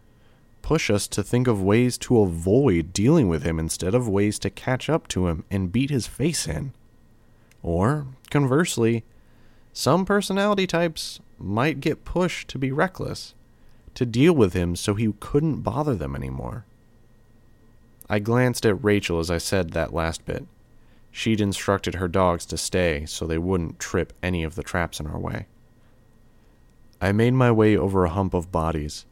push 0.72 0.88
us 0.88 1.06
to 1.06 1.22
think 1.22 1.46
of 1.46 1.62
ways 1.62 1.98
to 1.98 2.22
avoid 2.22 2.94
dealing 2.94 3.28
with 3.28 3.42
him 3.42 3.58
instead 3.58 3.94
of 3.94 4.08
ways 4.08 4.38
to 4.38 4.48
catch 4.48 4.88
up 4.88 5.06
to 5.06 5.28
him 5.28 5.44
and 5.50 5.70
beat 5.70 5.90
his 5.90 6.06
face 6.06 6.48
in. 6.48 6.72
Or, 7.62 8.06
conversely, 8.30 9.04
some 9.74 10.06
personality 10.06 10.66
types 10.66 11.20
might 11.38 11.82
get 11.82 12.06
pushed 12.06 12.48
to 12.48 12.58
be 12.58 12.72
reckless, 12.72 13.35
to 13.92 14.06
deal 14.06 14.32
with 14.32 14.54
him 14.54 14.74
so 14.74 14.94
he 14.94 15.12
couldn't 15.20 15.61
bother 15.61 15.94
them 15.94 16.16
anymore. 16.16 16.64
I 18.08 18.18
glanced 18.18 18.64
at 18.64 18.82
Rachel 18.82 19.18
as 19.18 19.30
I 19.30 19.37
said 19.37 19.72
that 19.72 19.92
last 19.92 20.24
bit. 20.24 20.46
She'd 21.11 21.42
instructed 21.42 21.96
her 21.96 22.08
dogs 22.08 22.46
to 22.46 22.56
stay 22.56 23.04
so 23.04 23.26
they 23.26 23.37
wouldn't 23.37 23.78
trip 23.78 24.14
any 24.22 24.42
of 24.42 24.54
the 24.54 24.62
traps 24.62 25.00
in 25.00 25.06
our 25.06 25.18
way. 25.18 25.48
I 26.98 27.12
made 27.12 27.35
my 27.35 27.52
way 27.52 27.76
over 27.76 28.06
a 28.06 28.08
hump 28.16 28.32
of 28.32 28.50
bodies. 28.50 29.04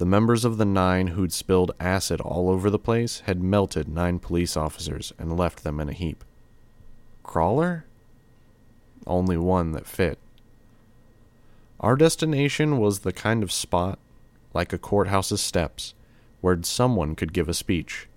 The 0.00 0.06
members 0.06 0.46
of 0.46 0.56
the 0.56 0.64
nine 0.64 1.08
who'd 1.08 1.30
spilled 1.30 1.72
acid 1.78 2.22
all 2.22 2.48
over 2.48 2.70
the 2.70 2.78
place 2.78 3.20
had 3.26 3.42
melted 3.42 3.86
nine 3.86 4.18
police 4.18 4.56
officers 4.56 5.12
and 5.18 5.36
left 5.36 5.62
them 5.62 5.78
in 5.78 5.90
a 5.90 5.92
heap. 5.92 6.24
Crawler? 7.22 7.84
Only 9.06 9.36
one 9.36 9.72
that 9.72 9.86
fit. 9.86 10.18
Our 11.80 11.96
destination 11.96 12.78
was 12.78 13.00
the 13.00 13.12
kind 13.12 13.42
of 13.42 13.52
spot, 13.52 13.98
like 14.54 14.72
a 14.72 14.78
courthouse's 14.78 15.42
steps, 15.42 15.92
where 16.40 16.58
someone 16.62 17.14
could 17.14 17.34
give 17.34 17.50
a 17.50 17.52
speech. 17.52 18.08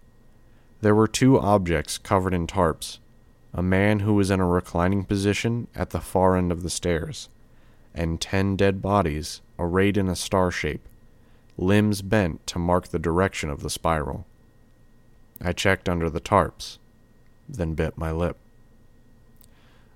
There 0.79 0.95
were 0.95 1.05
two 1.05 1.37
objects 1.37 1.97
covered 1.97 2.33
in 2.33 2.47
tarps 2.47 2.99
a 3.53 3.61
man 3.61 3.99
who 3.99 4.13
was 4.13 4.31
in 4.31 4.39
a 4.39 4.47
reclining 4.47 5.03
position 5.03 5.67
at 5.75 5.89
the 5.89 5.99
far 5.99 6.37
end 6.37 6.49
of 6.49 6.63
the 6.63 6.69
stairs, 6.69 7.27
and 7.93 8.21
ten 8.21 8.55
dead 8.55 8.81
bodies 8.81 9.41
arrayed 9.59 9.97
in 9.97 10.07
a 10.07 10.15
star 10.15 10.49
shape, 10.49 10.87
limbs 11.57 12.01
bent 12.01 12.45
to 12.47 12.59
mark 12.59 12.87
the 12.87 12.99
direction 12.99 13.49
of 13.49 13.61
the 13.61 13.69
spiral. 13.69 14.25
I 15.41 15.51
checked 15.51 15.89
under 15.89 16.09
the 16.09 16.21
tarps, 16.21 16.77
then 17.47 17.73
bit 17.73 17.97
my 17.97 18.11
lip. 18.11 18.37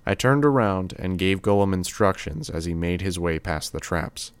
I 0.06 0.14
turned 0.14 0.44
around 0.44 0.94
and 0.98 1.18
gave 1.18 1.42
Golem 1.42 1.74
instructions 1.74 2.48
as 2.48 2.64
he 2.64 2.74
made 2.74 3.02
his 3.02 3.18
way 3.18 3.38
past 3.38 3.72
the 3.72 3.80
traps. 3.80 4.32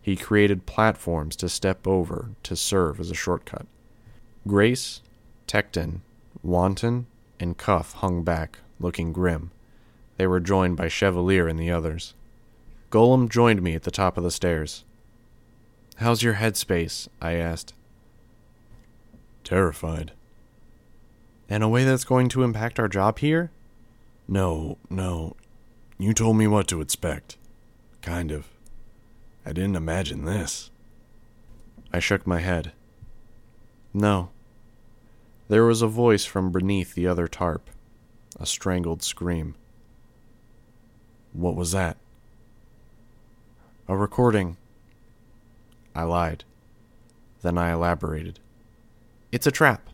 He 0.00 0.16
created 0.16 0.66
platforms 0.66 1.36
to 1.36 1.48
step 1.48 1.86
over 1.86 2.30
to 2.42 2.56
serve 2.56 2.98
as 2.98 3.10
a 3.10 3.14
shortcut. 3.14 3.66
Grace, 4.48 5.00
Tecton, 5.46 6.00
Wanton, 6.42 7.06
and 7.38 7.56
Cuff 7.56 7.92
hung 7.92 8.24
back, 8.24 8.58
looking 8.80 9.12
grim. 9.12 9.52
They 10.16 10.26
were 10.26 10.40
joined 10.40 10.76
by 10.76 10.88
Chevalier 10.88 11.46
and 11.46 11.58
the 11.58 11.70
others. 11.70 12.14
Golem 12.90 13.28
joined 13.28 13.62
me 13.62 13.74
at 13.74 13.84
the 13.84 13.90
top 13.90 14.16
of 14.16 14.24
the 14.24 14.30
stairs. 14.30 14.84
How's 15.96 16.22
your 16.22 16.34
headspace? 16.34 17.08
I 17.20 17.34
asked. 17.34 17.74
Terrified. 19.44 20.12
In 21.48 21.62
a 21.62 21.68
way 21.68 21.84
that's 21.84 22.04
going 22.04 22.28
to 22.30 22.42
impact 22.42 22.80
our 22.80 22.88
job 22.88 23.18
here? 23.18 23.50
No, 24.26 24.78
no. 24.88 25.36
You 25.98 26.14
told 26.14 26.36
me 26.36 26.46
what 26.46 26.66
to 26.68 26.80
expect. 26.80 27.36
Kind 28.00 28.32
of. 28.32 28.48
I 29.44 29.52
didn't 29.52 29.76
imagine 29.76 30.24
this. 30.24 30.70
I 31.92 31.98
shook 31.98 32.26
my 32.26 32.40
head. 32.40 32.72
No. 33.92 34.30
There 35.48 35.64
was 35.64 35.82
a 35.82 35.86
voice 35.86 36.24
from 36.24 36.50
beneath 36.50 36.94
the 36.94 37.06
other 37.06 37.28
tarp, 37.28 37.68
a 38.40 38.46
strangled 38.46 39.02
scream. 39.02 39.54
What 41.32 41.56
was 41.56 41.72
that? 41.72 41.98
A 43.88 43.96
recording. 43.96 44.56
I 45.94 46.04
lied. 46.04 46.44
Then 47.42 47.58
I 47.58 47.72
elaborated. 47.72 48.38
It's 49.30 49.46
a 49.46 49.50
trap. 49.50 49.88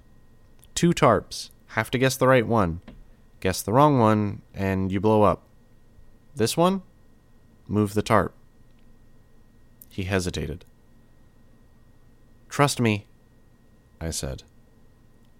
Two 0.74 0.90
tarps. 0.90 1.50
Have 1.68 1.90
to 1.90 1.98
guess 1.98 2.16
the 2.16 2.28
right 2.28 2.46
one. 2.46 2.80
Guess 3.40 3.62
the 3.62 3.72
wrong 3.72 3.98
one, 3.98 4.42
and 4.54 4.90
you 4.90 5.00
blow 5.00 5.22
up. 5.22 5.42
This 6.34 6.56
one? 6.56 6.82
Move 7.66 7.94
the 7.94 8.02
tarp. 8.02 8.34
He 9.88 10.04
hesitated. 10.04 10.64
Trust 12.48 12.80
me, 12.80 13.06
I 14.00 14.10
said, 14.10 14.42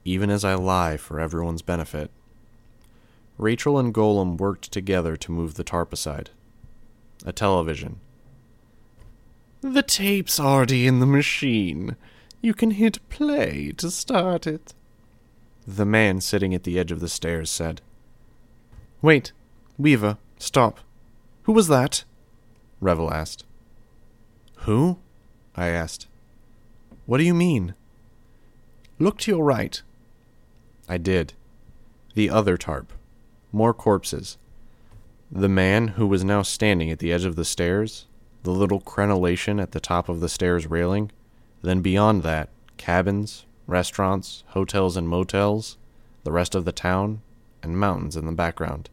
even 0.05 0.31
as 0.31 0.45
I 0.45 0.55
lie 0.55 0.97
for 0.97 1.21
everyone's 1.21 1.63
benefit. 1.63 2.11
Rachel 3.39 3.79
and 3.79 3.95
Golem 3.95 4.37
worked 4.37 4.71
together 4.73 5.17
to 5.17 5.33
move 5.33 5.55
the 5.55 5.65
tarp 5.65 5.93
aside. 5.93 6.31
A 7.25 7.33
television. 7.33 8.01
The 9.61 9.83
tape's 9.83 10.39
already 10.39 10.87
in 10.87 11.01
the 11.01 11.07
machine. 11.07 11.97
You 12.41 12.55
can 12.55 12.73
hit 12.73 13.07
play 13.09 13.73
to 13.79 13.91
start 13.91 14.47
it. 14.47 14.73
The 15.67 15.85
man 15.85 16.21
sitting 16.21 16.55
at 16.55 16.63
the 16.63 16.79
edge 16.79 16.93
of 16.93 17.01
the 17.01 17.09
stairs 17.09 17.51
said. 17.51 17.81
Wait, 19.03 19.33
Weaver, 19.77 20.19
stop. 20.39 20.81
Who 21.43 21.53
was 21.53 21.69
that? 21.69 22.05
Revel 22.81 23.13
asked. 23.13 23.45
Who? 24.63 24.99
I 25.57 25.69
asked. 25.69 26.07
What 27.07 27.19
do 27.19 27.25
you 27.25 27.35
mean? 27.35 27.75
Look 28.99 29.19
to 29.19 29.31
your 29.31 29.45
right. 29.45 29.81
I 30.89 30.99
did. 30.99 31.35
The 32.15 32.31
other 32.31 32.57
tarp. 32.57 32.93
More 33.53 33.75
corpses. 33.75 34.39
The 35.31 35.49
man 35.49 35.89
who 35.89 36.07
was 36.07 36.25
now 36.25 36.43
standing 36.43 36.91
at 36.91 36.99
the 36.99 37.13
edge 37.13 37.25
of 37.25 37.37
the 37.37 37.45
stairs, 37.45 38.07
the 38.49 38.55
little 38.55 38.81
crenellation 38.81 39.61
at 39.61 39.73
the 39.73 39.79
top 39.79 40.09
of 40.09 40.21
the 40.21 40.29
stairs 40.29 40.67
railing, 40.67 41.11
then 41.61 41.83
beyond 41.83 42.23
that, 42.23 42.49
cabins, 42.79 43.45
restaurants, 43.67 44.43
hotels 44.49 44.97
and 44.97 45.07
motels, 45.07 45.77
the 46.25 46.33
rest 46.33 46.55
of 46.55 46.65
the 46.65 46.73
town, 46.73 47.21
and 47.63 47.79
mountains 47.79 48.17
in 48.17 48.25
the 48.25 48.33
background. 48.33 48.89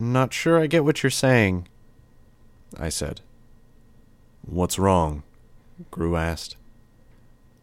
Not 0.00 0.32
sure 0.32 0.58
I 0.58 0.66
get 0.66 0.84
what 0.84 1.04
you're 1.04 1.10
saying, 1.10 1.68
I 2.76 2.88
said. 2.88 3.20
What's 4.44 4.76
wrong? 4.76 5.22
Grue 5.92 6.16
asked. 6.16 6.56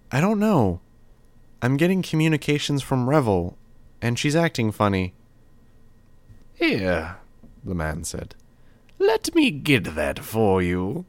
I 0.09 0.21
don't 0.21 0.39
know. 0.39 0.79
I'm 1.61 1.75
getting 1.75 2.01
communications 2.01 2.81
from 2.81 3.09
Revel, 3.09 3.57
and 4.01 4.17
she's 4.17 4.37
acting 4.37 4.71
funny. 4.71 5.13
Here, 6.53 7.17
the 7.65 7.75
man 7.75 8.05
said. 8.05 8.35
Let 9.01 9.33
me 9.33 9.49
get 9.49 9.95
that 9.95 10.19
for 10.19 10.61
you. 10.61 11.05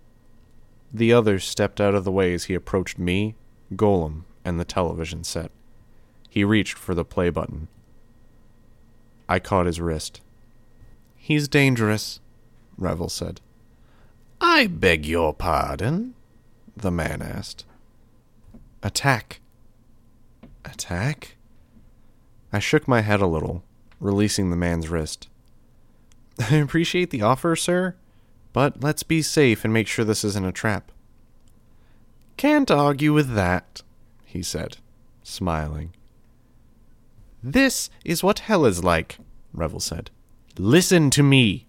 The 0.94 1.12
others 1.12 1.44
stepped 1.44 1.78
out 1.78 1.94
of 1.94 2.04
the 2.04 2.10
way 2.10 2.32
as 2.32 2.44
he 2.44 2.54
approached 2.54 2.98
me, 2.98 3.34
Golem, 3.74 4.22
and 4.46 4.58
the 4.58 4.64
television 4.64 5.24
set. 5.24 5.50
He 6.30 6.42
reached 6.42 6.78
for 6.78 6.94
the 6.94 7.04
play 7.04 7.28
button. 7.28 7.68
I 9.28 9.40
caught 9.40 9.66
his 9.66 9.78
wrist. 9.78 10.22
He's 11.16 11.48
dangerous, 11.48 12.20
Revel 12.78 13.10
said. 13.10 13.42
I 14.40 14.68
beg 14.68 15.04
your 15.04 15.34
pardon? 15.34 16.14
the 16.74 16.90
man 16.90 17.20
asked. 17.20 17.66
Attack. 18.82 19.42
Attack? 20.64 21.36
I 22.54 22.58
shook 22.58 22.88
my 22.88 23.02
head 23.02 23.20
a 23.20 23.26
little, 23.26 23.62
releasing 24.00 24.48
the 24.48 24.56
man's 24.56 24.88
wrist. 24.88 25.28
I 26.50 26.56
appreciate 26.56 27.10
the 27.10 27.22
offer, 27.22 27.54
sir, 27.56 27.94
but 28.52 28.82
let's 28.82 29.02
be 29.02 29.22
safe 29.22 29.64
and 29.64 29.72
make 29.72 29.86
sure 29.86 30.04
this 30.04 30.24
isn't 30.24 30.44
a 30.46 30.52
trap. 30.52 30.90
Can't 32.36 32.70
argue 32.70 33.12
with 33.12 33.34
that, 33.34 33.82
he 34.24 34.42
said, 34.42 34.78
smiling. 35.22 35.92
This 37.42 37.90
is 38.04 38.22
what 38.22 38.40
hell 38.40 38.64
is 38.64 38.82
like, 38.82 39.18
Revel 39.52 39.80
said. 39.80 40.10
Listen 40.58 41.10
to 41.10 41.22
me. 41.22 41.66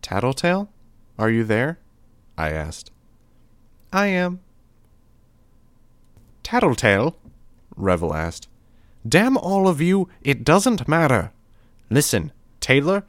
Tattletale? 0.00 0.70
Are 1.18 1.30
you 1.30 1.44
there? 1.44 1.78
I 2.36 2.50
asked. 2.50 2.90
I 3.92 4.06
am. 4.06 4.40
Tattletale? 6.42 7.16
Revel 7.76 8.14
asked. 8.14 8.48
Damn 9.06 9.36
all 9.36 9.68
of 9.68 9.80
you, 9.80 10.08
it 10.22 10.44
doesn't 10.44 10.88
matter. 10.88 11.32
Listen, 11.92 12.32
Taylor, 12.58 13.04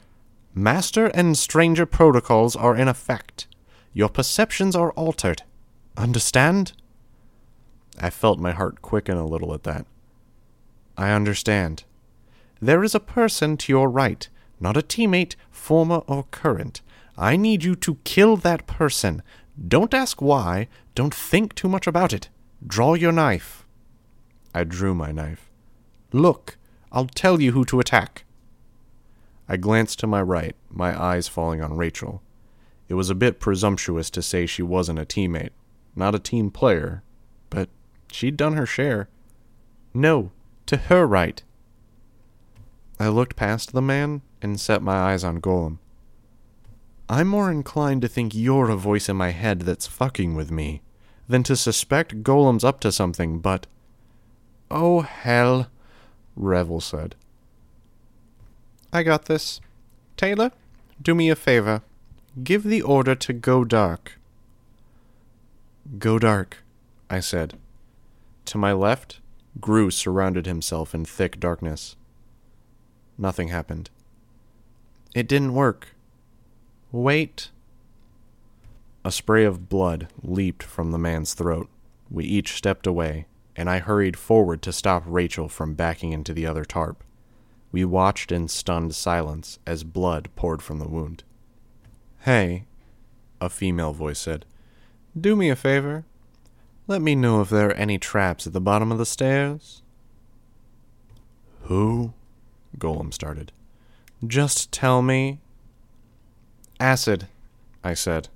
Master 0.53 1.05
and 1.05 1.37
Stranger 1.37 1.85
protocols 1.85 2.53
are 2.53 2.75
in 2.75 2.89
effect. 2.89 3.47
Your 3.93 4.09
perceptions 4.09 4.75
are 4.75 4.91
altered. 4.91 5.43
Understand? 5.95 6.73
I 7.97 8.09
felt 8.09 8.39
my 8.39 8.51
heart 8.51 8.81
quicken 8.81 9.15
a 9.15 9.25
little 9.25 9.53
at 9.53 9.63
that. 9.63 9.85
I 10.97 11.11
understand. 11.11 11.85
There 12.59 12.83
is 12.83 12.93
a 12.93 12.99
person 12.99 13.55
to 13.55 13.71
your 13.71 13.89
right, 13.89 14.27
not 14.59 14.75
a 14.75 14.81
teammate, 14.81 15.37
former 15.49 16.01
or 16.05 16.25
current. 16.31 16.81
I 17.17 17.37
need 17.37 17.63
you 17.63 17.75
to 17.75 17.99
kill 18.03 18.35
that 18.35 18.67
person. 18.67 19.23
Don't 19.65 19.93
ask 19.93 20.21
why. 20.21 20.67
Don't 20.93 21.15
think 21.15 21.55
too 21.55 21.69
much 21.69 21.87
about 21.87 22.11
it. 22.11 22.27
Draw 22.67 22.95
your 22.95 23.13
knife. 23.13 23.65
I 24.53 24.65
drew 24.65 24.93
my 24.93 25.13
knife. 25.13 25.49
Look, 26.11 26.57
I'll 26.91 27.07
tell 27.07 27.39
you 27.39 27.53
who 27.53 27.63
to 27.63 27.79
attack. 27.79 28.22
I 29.47 29.57
glanced 29.57 29.99
to 29.99 30.07
my 30.07 30.21
right, 30.21 30.55
my 30.69 30.99
eyes 30.99 31.27
falling 31.27 31.61
on 31.61 31.77
Rachel. 31.77 32.21
It 32.87 32.95
was 32.95 33.09
a 33.09 33.15
bit 33.15 33.39
presumptuous 33.39 34.09
to 34.11 34.21
say 34.21 34.45
she 34.45 34.61
wasn't 34.61 34.99
a 34.99 35.05
teammate, 35.05 35.51
not 35.95 36.15
a 36.15 36.19
team 36.19 36.51
player, 36.51 37.03
but 37.49 37.69
she'd 38.11 38.37
done 38.37 38.53
her 38.53 38.65
share. 38.65 39.09
No, 39.93 40.31
to 40.67 40.77
her 40.77 41.05
right. 41.05 41.43
I 42.99 43.07
looked 43.09 43.35
past 43.35 43.73
the 43.73 43.81
man 43.81 44.21
and 44.41 44.59
set 44.59 44.81
my 44.81 44.95
eyes 44.95 45.23
on 45.23 45.41
Golem. 45.41 45.79
I'm 47.09 47.27
more 47.27 47.51
inclined 47.51 48.01
to 48.03 48.07
think 48.07 48.33
you're 48.33 48.69
a 48.69 48.77
voice 48.77 49.09
in 49.09 49.17
my 49.17 49.31
head 49.31 49.61
that's 49.61 49.87
fucking 49.87 50.35
with 50.35 50.51
me 50.51 50.81
than 51.27 51.43
to 51.43 51.55
suspect 51.55 52.23
Golem's 52.23 52.63
up 52.63 52.79
to 52.81 52.91
something, 52.91 53.39
but. 53.39 53.67
Oh, 54.71 55.01
hell, 55.01 55.67
Revel 56.35 56.79
said. 56.81 57.15
I 58.95 59.01
got 59.01 59.25
this. 59.25 59.59
Taylor, 60.17 60.51
do 61.01 61.15
me 61.15 61.31
a 61.31 61.35
favor. 61.35 61.81
Give 62.43 62.61
the 62.61 62.83
order 62.83 63.15
to 63.15 63.33
go 63.33 63.63
dark. 63.63 64.19
Go 65.97 66.19
dark, 66.19 66.57
I 67.09 67.19
said. 67.19 67.57
To 68.45 68.59
my 68.59 68.71
left, 68.71 69.19
Grue 69.59 69.89
surrounded 69.89 70.45
himself 70.45 70.93
in 70.93 71.05
thick 71.05 71.39
darkness. 71.39 71.95
Nothing 73.17 73.47
happened. 73.47 73.89
It 75.15 75.27
didn't 75.27 75.55
work. 75.55 75.89
Wait. 76.91 77.49
A 79.03 79.11
spray 79.11 79.43
of 79.43 79.69
blood 79.69 80.07
leaped 80.21 80.61
from 80.61 80.91
the 80.91 80.99
man's 80.99 81.33
throat. 81.33 81.67
We 82.11 82.25
each 82.25 82.53
stepped 82.53 82.85
away, 82.85 83.25
and 83.55 83.71
I 83.71 83.79
hurried 83.79 84.17
forward 84.17 84.61
to 84.61 84.71
stop 84.71 85.03
Rachel 85.07 85.49
from 85.49 85.73
backing 85.73 86.11
into 86.11 86.33
the 86.33 86.45
other 86.45 86.63
tarp. 86.63 87.03
We 87.73 87.83
watched 87.83 88.31
in 88.31 88.47
stunned 88.47 88.95
silence 88.95 89.59
as 89.67 89.83
blood 89.83 90.29
poured 90.37 90.61
from 90.61 90.79
the 90.79 90.87
wound. 90.87 91.25
Hey, 92.21 92.63
a 93.41 93.49
female 93.49 93.91
voice 93.91 94.19
said, 94.19 94.45
do 95.19 95.35
me 95.35 95.49
a 95.49 95.55
favor. 95.55 96.05
Let 96.87 97.01
me 97.01 97.15
know 97.15 97.41
if 97.41 97.49
there 97.49 97.69
are 97.69 97.73
any 97.73 97.97
traps 97.97 98.47
at 98.47 98.53
the 98.53 98.61
bottom 98.61 98.91
of 98.91 98.97
the 98.97 99.05
stairs. 99.05 99.81
Who? 101.63 102.13
Golem 102.77 103.13
started. 103.13 103.51
Just 104.25 104.71
tell 104.71 105.01
me. 105.01 105.39
Acid, 106.79 107.27
I 107.83 107.93
said, 107.93 108.29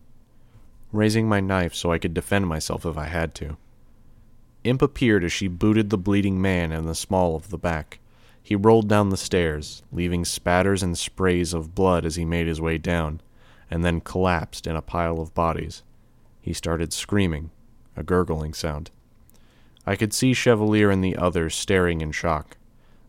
raising 0.91 1.28
my 1.28 1.39
knife 1.39 1.73
so 1.73 1.91
I 1.91 1.97
could 1.97 2.13
defend 2.13 2.47
myself 2.47 2.86
if 2.86 2.97
I 2.97 3.06
had 3.06 3.34
to. 3.36 3.58
Imp 4.63 4.82
appeared 4.82 5.23
as 5.23 5.32
she 5.32 5.47
booted 5.47 5.89
the 5.89 5.97
bleeding 5.97 6.41
man 6.41 6.71
in 6.71 6.86
the 6.86 6.95
small 6.95 7.36
of 7.36 7.50
the 7.50 7.58
back. 7.58 8.00
He 8.47 8.55
rolled 8.55 8.88
down 8.88 9.10
the 9.10 9.17
stairs, 9.17 9.83
leaving 9.91 10.23
spatters 10.23 10.81
and 10.81 10.97
sprays 10.97 11.53
of 11.53 11.75
blood 11.75 12.05
as 12.05 12.15
he 12.15 12.23
made 12.23 12.47
his 12.47 12.62
way 12.62 12.77
down, 12.77 13.19
and 13.69 13.83
then 13.83 13.99
collapsed 13.99 14.65
in 14.65 14.73
a 14.77 14.81
pile 14.81 15.19
of 15.19 15.33
bodies. 15.33 15.83
He 16.39 16.53
started 16.53 16.93
screaming, 16.93 17.51
a 17.97 18.03
gurgling 18.03 18.53
sound. 18.53 18.89
I 19.86 19.97
could 19.97 20.13
see 20.13 20.33
Chevalier 20.33 20.89
and 20.89 21.03
the 21.03 21.17
others 21.17 21.55
staring 21.55 21.99
in 21.99 22.13
shock, 22.13 22.55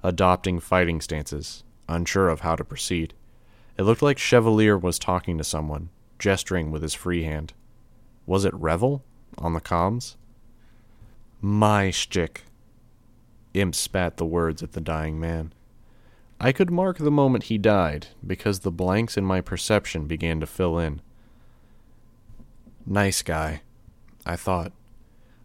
adopting 0.03 0.59
fighting 0.59 1.01
stances, 1.01 1.63
unsure 1.89 2.29
of 2.31 2.41
how 2.41 2.57
to 2.57 2.65
proceed. 2.65 3.15
It 3.77 3.85
looked 3.85 4.03
like 4.03 4.19
Chevalier 4.19 4.77
was 4.77 4.99
talking 4.99 5.39
to 5.39 5.45
someone, 5.45 5.91
gesturing 6.19 6.73
with 6.73 6.83
his 6.83 6.95
free 6.95 7.23
hand. 7.23 7.53
Was 8.27 8.45
it 8.45 8.55
Revel 8.55 9.05
on 9.39 9.55
the 9.55 9.61
comms? 9.61 10.17
My 11.41 11.93
shtick, 11.93 12.43
Imp 13.61 13.75
spat 13.75 14.17
the 14.17 14.27
words 14.27 14.63
at 14.63 14.73
the 14.73 14.81
dying 14.81 15.19
man. 15.19 15.53
I 16.41 16.53
could 16.53 16.71
mark 16.71 16.99
the 16.99 17.11
moment 17.11 17.45
he 17.45 17.59
died 17.59 18.09
because 18.25 18.61
the 18.61 18.71
blanks 18.71 19.17
in 19.17 19.25
my 19.25 19.41
perception 19.41 20.07
began 20.07 20.39
to 20.41 20.47
fill 20.47 20.79
in. 20.79 21.01
Nice 22.87 23.23
guy, 23.23 23.63
I 24.25 24.37
thought. 24.37 24.73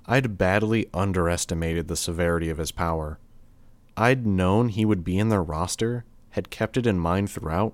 I'd 0.05 0.37
badly 0.37 0.87
underestimated 0.93 1.87
the 1.87 1.95
severity 1.95 2.49
of 2.49 2.57
his 2.57 2.71
power. 2.71 3.17
I'd 3.97 4.25
known 4.25 4.69
he 4.69 4.85
would 4.85 5.03
be 5.03 5.17
in 5.17 5.29
their 5.29 5.43
roster, 5.43 6.05
had 6.31 6.49
kept 6.49 6.77
it 6.77 6.87
in 6.87 6.99
mind 6.99 7.29
throughout, 7.29 7.73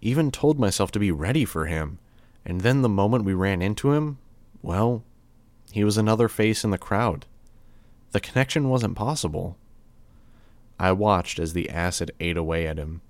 even 0.00 0.30
told 0.30 0.58
myself 0.58 0.90
to 0.92 0.98
be 0.98 1.10
ready 1.10 1.44
for 1.44 1.66
him, 1.66 1.98
and 2.44 2.60
then 2.60 2.82
the 2.82 2.88
moment 2.88 3.24
we 3.24 3.34
ran 3.34 3.62
into 3.62 3.92
him, 3.92 4.18
well, 4.62 5.02
he 5.72 5.84
was 5.84 5.96
another 5.96 6.28
face 6.28 6.64
in 6.64 6.70
the 6.70 6.78
crowd. 6.78 7.26
The 8.12 8.20
connection 8.20 8.68
wasn't 8.68 8.94
possible. 8.94 9.56
I 10.78 10.92
watched 10.92 11.38
as 11.38 11.52
the 11.52 11.70
acid 11.70 12.10
ate 12.20 12.36
away 12.36 12.66
at 12.66 12.78
him, 12.78 13.00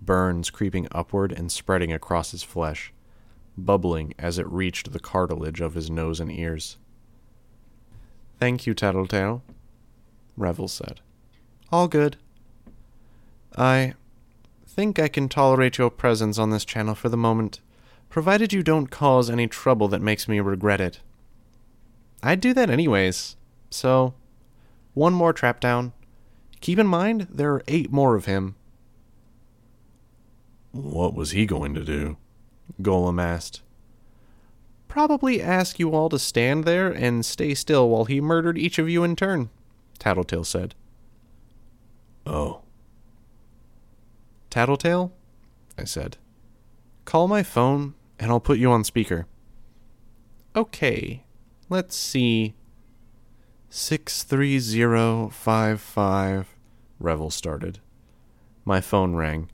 burns 0.00 0.50
creeping 0.50 0.86
upward 0.92 1.32
and 1.32 1.50
spreading 1.50 1.92
across 1.92 2.30
his 2.30 2.42
flesh, 2.42 2.92
bubbling 3.56 4.14
as 4.18 4.38
it 4.38 4.46
reached 4.50 4.92
the 4.92 5.00
cartilage 5.00 5.60
of 5.60 5.74
his 5.74 5.90
nose 5.90 6.20
and 6.20 6.30
ears. 6.30 6.76
Thank 8.38 8.66
you, 8.66 8.74
Tattletale, 8.74 9.42
Revel 10.36 10.68
said. 10.68 11.00
All 11.72 11.88
good. 11.88 12.16
I 13.56 13.94
think 14.66 14.98
I 14.98 15.08
can 15.08 15.28
tolerate 15.28 15.78
your 15.78 15.90
presence 15.90 16.38
on 16.38 16.50
this 16.50 16.66
channel 16.66 16.94
for 16.94 17.08
the 17.08 17.16
moment, 17.16 17.60
provided 18.10 18.52
you 18.52 18.62
don't 18.62 18.88
cause 18.88 19.30
any 19.30 19.46
trouble 19.46 19.88
that 19.88 20.02
makes 20.02 20.28
me 20.28 20.38
regret 20.38 20.80
it. 20.80 21.00
I'd 22.22 22.40
do 22.40 22.52
that 22.52 22.68
anyways, 22.68 23.36
so 23.70 24.14
one 24.92 25.14
more 25.14 25.32
trap 25.32 25.60
down, 25.60 25.92
Keep 26.60 26.78
in 26.78 26.86
mind, 26.86 27.28
there 27.30 27.52
are 27.54 27.62
eight 27.68 27.92
more 27.92 28.16
of 28.16 28.24
him. 28.24 28.54
What 30.72 31.14
was 31.14 31.30
he 31.30 31.46
going 31.46 31.74
to 31.74 31.84
do? 31.84 32.16
Golem 32.82 33.22
asked. 33.22 33.62
Probably 34.88 35.42
ask 35.42 35.78
you 35.78 35.92
all 35.92 36.08
to 36.08 36.18
stand 36.18 36.64
there 36.64 36.90
and 36.90 37.24
stay 37.24 37.54
still 37.54 37.88
while 37.88 38.06
he 38.06 38.20
murdered 38.20 38.58
each 38.58 38.78
of 38.78 38.88
you 38.88 39.04
in 39.04 39.16
turn, 39.16 39.50
Tattletale 39.98 40.44
said. 40.44 40.74
Oh. 42.26 42.62
Tattletale? 44.50 45.12
I 45.78 45.84
said. 45.84 46.16
Call 47.04 47.28
my 47.28 47.42
phone 47.42 47.94
and 48.18 48.30
I'll 48.30 48.40
put 48.40 48.58
you 48.58 48.70
on 48.70 48.84
speaker. 48.84 49.26
Okay, 50.54 51.22
let's 51.68 51.94
see. 51.94 52.54
63055, 53.68 56.54
Revel 57.00 57.30
started. 57.30 57.80
My 58.64 58.80
phone 58.80 59.16
rang. 59.16 59.50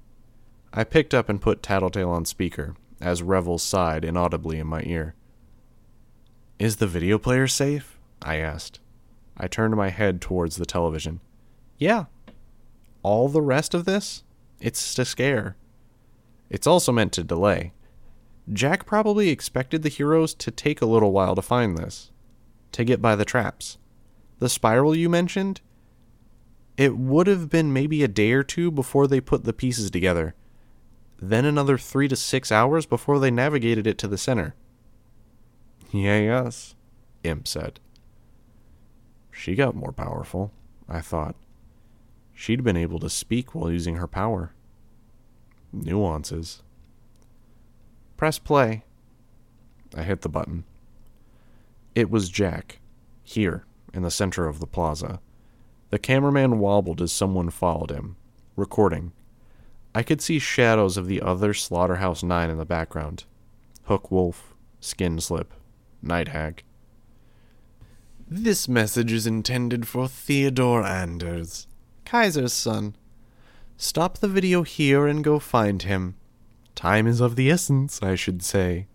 I 0.73 0.85
picked 0.85 1.13
up 1.15 1.29
and 1.29 1.41
put 1.41 1.63
Tattletale 1.63 2.11
on 2.11 2.25
speaker, 2.25 2.75
as 3.01 3.23
Revel 3.23 3.59
sighed 3.59 4.05
inaudibly 4.05 4.59
in 4.59 4.67
my 4.67 4.83
ear. 4.85 5.15
Is 6.59 6.77
the 6.77 6.87
video 6.87 7.19
player 7.19 7.47
safe? 7.47 7.99
I 8.21 8.37
asked. 8.37 8.81
I 9.37 9.49
turned 9.49 9.77
my 9.77 9.89
head 9.89 10.21
towards 10.21 10.57
the 10.57 10.67
television. 10.67 11.21
Yeah. 11.79 12.05
All 13.03 13.29
the 13.29 13.43
rest 13.43 13.75
of 13.75 13.87
this? 13.87 14.23
It's 14.61 14.95
to 14.95 15.05
scare. 15.05 15.57
It's 16.51 16.67
also 16.67 16.93
meant 16.93 17.13
to 17.15 17.25
delay. 17.25 17.73
Jack 18.53 18.85
probably 18.87 19.31
expected 19.31 19.83
the 19.83 19.89
heroes 19.89 20.35
to 20.35 20.51
take 20.51 20.83
a 20.83 20.87
little 20.87 21.13
while 21.13 21.35
to 21.35 21.43
find 21.43 21.79
this, 21.79 22.11
to 22.73 22.85
get 22.85 23.01
by 23.01 23.17
the 23.17 23.25
traps 23.25 23.79
the 24.43 24.49
spiral 24.49 24.93
you 24.93 25.09
mentioned, 25.09 25.61
it 26.77 26.97
would 26.97 27.29
have 27.29 27.49
been 27.49 27.73
maybe 27.73 28.03
a 28.03 28.09
day 28.09 28.33
or 28.33 28.43
two 28.43 28.73
before 28.73 29.07
they 29.07 29.21
put 29.21 29.45
the 29.45 29.53
pieces 29.53 29.89
together. 29.89 30.35
Then 31.21 31.45
another 31.45 31.79
three 31.79 32.09
to 32.09 32.17
six 32.17 32.51
hours 32.51 32.85
before 32.85 33.21
they 33.21 33.31
navigated 33.31 33.87
it 33.87 33.99
to 33.99 34.09
the 34.09 34.19
center. 34.19 34.57
Yeah, 35.93 36.19
yes, 36.19 36.75
Imp 37.23 37.47
said. 37.47 37.79
She 39.31 39.55
got 39.55 39.77
more 39.77 39.93
powerful, 39.93 40.51
I 40.89 41.03
thought. 41.03 41.37
She'd 42.35 42.65
been 42.65 42.77
able 42.77 42.99
to 42.99 43.09
speak 43.09 43.55
while 43.55 43.71
using 43.71 43.95
her 43.95 44.09
power. 44.09 44.55
Nuances. 45.73 46.65
Press 48.17 48.41
play. 48.41 48.83
I 49.95 50.03
hit 50.03 50.23
the 50.23 50.29
button. 50.29 50.65
It 51.95 52.11
was 52.11 52.29
Jack, 52.29 52.81
here, 53.23 53.67
in 53.93 54.03
the 54.03 54.11
center 54.11 54.47
of 54.47 54.61
the 54.61 54.67
plaza. 54.67 55.21
The 55.91 55.99
cameraman 55.99 56.59
wobbled 56.59 57.03
as 57.03 57.13
someone 57.13 57.51
followed 57.51 57.91
him, 57.91 58.17
recording. 58.57 59.13
I 59.95 60.03
could 60.03 60.23
see 60.23 60.39
shadows 60.39 60.97
of 60.97 61.07
the 61.07 61.21
other 61.21 61.53
Slaughterhouse 61.53 62.23
Nine 62.23 62.49
in 62.49 62.59
the 62.59 62.65
background 62.65 63.25
Hook 63.85 64.11
Wolf, 64.11 64.55
Skin 64.81 65.21
Slip, 65.21 65.53
Night 66.01 66.29
Hag. 66.29 66.63
This 68.27 68.67
message 68.67 69.13
is 69.13 69.27
intended 69.27 69.87
for 69.87 70.09
Theodore 70.09 70.83
Anders, 70.83 71.67
Kaiser's 72.07 72.55
son. 72.55 72.97
Stop 73.77 74.19
the 74.19 74.29
video 74.29 74.63
here 74.63 75.07
and 75.07 75.23
go 75.23 75.39
find 75.39 75.83
him. 75.83 76.15
Time 76.75 77.07
is 77.07 77.21
of 77.21 77.37
the 77.37 77.51
essence, 77.51 78.03
I 78.03 78.15
should 78.15 78.43
say. 78.43 78.87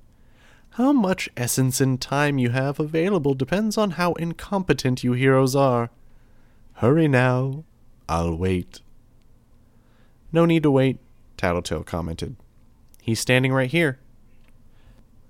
How 0.78 0.94
much 0.94 1.28
essence 1.36 1.82
and 1.82 2.00
time 2.00 2.38
you 2.38 2.52
have 2.52 2.80
available 2.80 3.34
depends 3.34 3.80
on 3.80 3.98
how 3.98 4.14
incompetent 4.14 5.04
you 5.04 5.14
heroes 5.14 5.56
are. 5.56 5.90
Hurry 6.74 7.08
now. 7.08 7.64
I'll 8.08 8.36
wait. 8.36 8.82
No 10.32 10.46
need 10.46 10.62
to 10.62 10.70
wait, 10.70 11.00
Tattletale 11.36 11.84
commented. 11.84 12.36
He's 13.02 13.20
standing 13.20 13.52
right 13.52 13.72
here. 13.72 13.98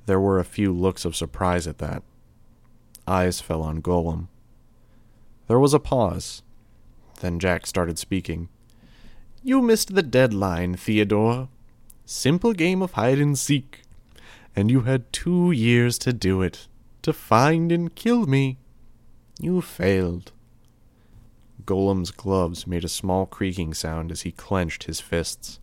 There 0.05 0.19
were 0.19 0.37
a 0.37 0.43
few 0.43 0.73
looks 0.73 1.05
of 1.05 1.15
surprise 1.15 1.65
at 1.65 1.77
that. 1.77 2.03
Eyes 3.07 3.39
fell 3.39 3.61
on 3.61 3.81
Golem. 3.81 4.27
There 5.47 5.59
was 5.59 5.73
a 5.73 5.79
pause. 5.79 6.41
Then 7.21 7.39
Jack 7.39 7.65
started 7.65 7.97
speaking. 7.97 8.49
You 9.43 9.61
missed 9.61 9.95
the 9.95 10.03
deadline, 10.03 10.75
Theodore. 10.75 11.47
Simple 12.05 12.51
game 12.51 12.81
of 12.81 12.91
hide 12.91 13.19
and 13.19 13.39
seek. 13.39 13.83
And 14.57 14.71
you 14.71 14.81
had 14.81 15.13
two 15.13 15.51
years 15.51 15.99
to 15.99 16.11
do 16.11 16.41
it, 16.41 16.67
to 17.03 17.13
find 17.13 17.71
and 17.71 17.93
kill 17.93 18.25
me. 18.25 18.57
You 19.39 19.61
failed. 19.61 20.31
Golem's 21.63 22.09
gloves 22.09 22.65
made 22.65 22.83
a 22.83 22.89
small 22.89 23.27
creaking 23.27 23.75
sound 23.75 24.11
as 24.11 24.21
he 24.21 24.31
clenched 24.31 24.85
his 24.85 24.99
fists. 24.99 25.59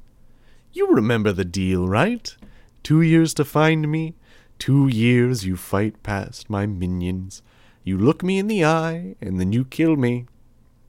You 0.73 0.87
remember 0.93 1.33
the 1.33 1.45
deal, 1.45 1.89
right? 1.89 2.37
Two 2.85 3.03
years 3.03 3.35
to 3.35 3.45
find 3.45 3.91
me, 3.91 4.15
two 4.61 4.87
years 4.87 5.45
you 5.45 5.57
fight 5.57 6.01
past 6.05 6.49
my 6.49 6.65
minions. 6.65 7.43
You 7.83 7.99
look 7.99 8.23
me 8.23 8.39
in 8.39 8.47
the 8.47 8.65
eye, 8.65 9.17
and 9.21 9.41
then 9.41 9.53
you 9.53 9.65
kill 9.65 9.97
me. 9.97 10.27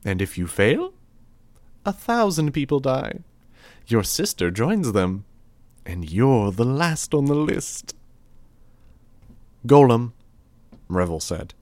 And 0.04 0.22
if 0.22 0.38
you 0.38 0.46
fail, 0.46 0.94
a 1.84 1.92
thousand 1.92 2.52
people 2.52 2.78
die. 2.78 3.24
Your 3.88 4.04
sister 4.04 4.52
joins 4.52 4.92
them, 4.92 5.24
and 5.84 6.08
you're 6.08 6.52
the 6.52 6.64
last 6.64 7.12
on 7.12 7.24
the 7.24 7.34
list. 7.34 7.95
Golem, 9.66 10.12
Revel 10.88 11.20
said. 11.20 11.54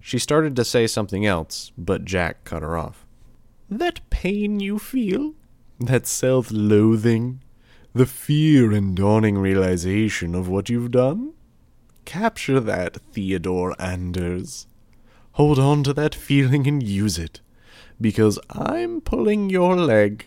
She 0.00 0.18
started 0.18 0.56
to 0.56 0.64
say 0.64 0.86
something 0.86 1.24
else, 1.26 1.72
but 1.76 2.04
Jack 2.04 2.44
cut 2.44 2.62
her 2.62 2.76
off. 2.76 3.06
That 3.70 4.00
pain 4.10 4.60
you 4.60 4.78
feel, 4.78 5.34
that 5.80 6.06
self 6.06 6.50
loathing, 6.50 7.40
the 7.94 8.06
fear 8.06 8.72
and 8.72 8.96
dawning 8.96 9.38
realization 9.38 10.34
of 10.34 10.48
what 10.48 10.68
you've 10.68 10.90
done? 10.90 11.34
Capture 12.04 12.58
that, 12.60 12.96
Theodore 13.12 13.74
Anders. 13.78 14.66
Hold 15.32 15.58
on 15.58 15.82
to 15.84 15.92
that 15.94 16.14
feeling 16.14 16.66
and 16.66 16.82
use 16.82 17.18
it, 17.18 17.40
because 18.00 18.38
I'm 18.50 19.00
pulling 19.00 19.50
your 19.50 19.76
leg. 19.76 20.26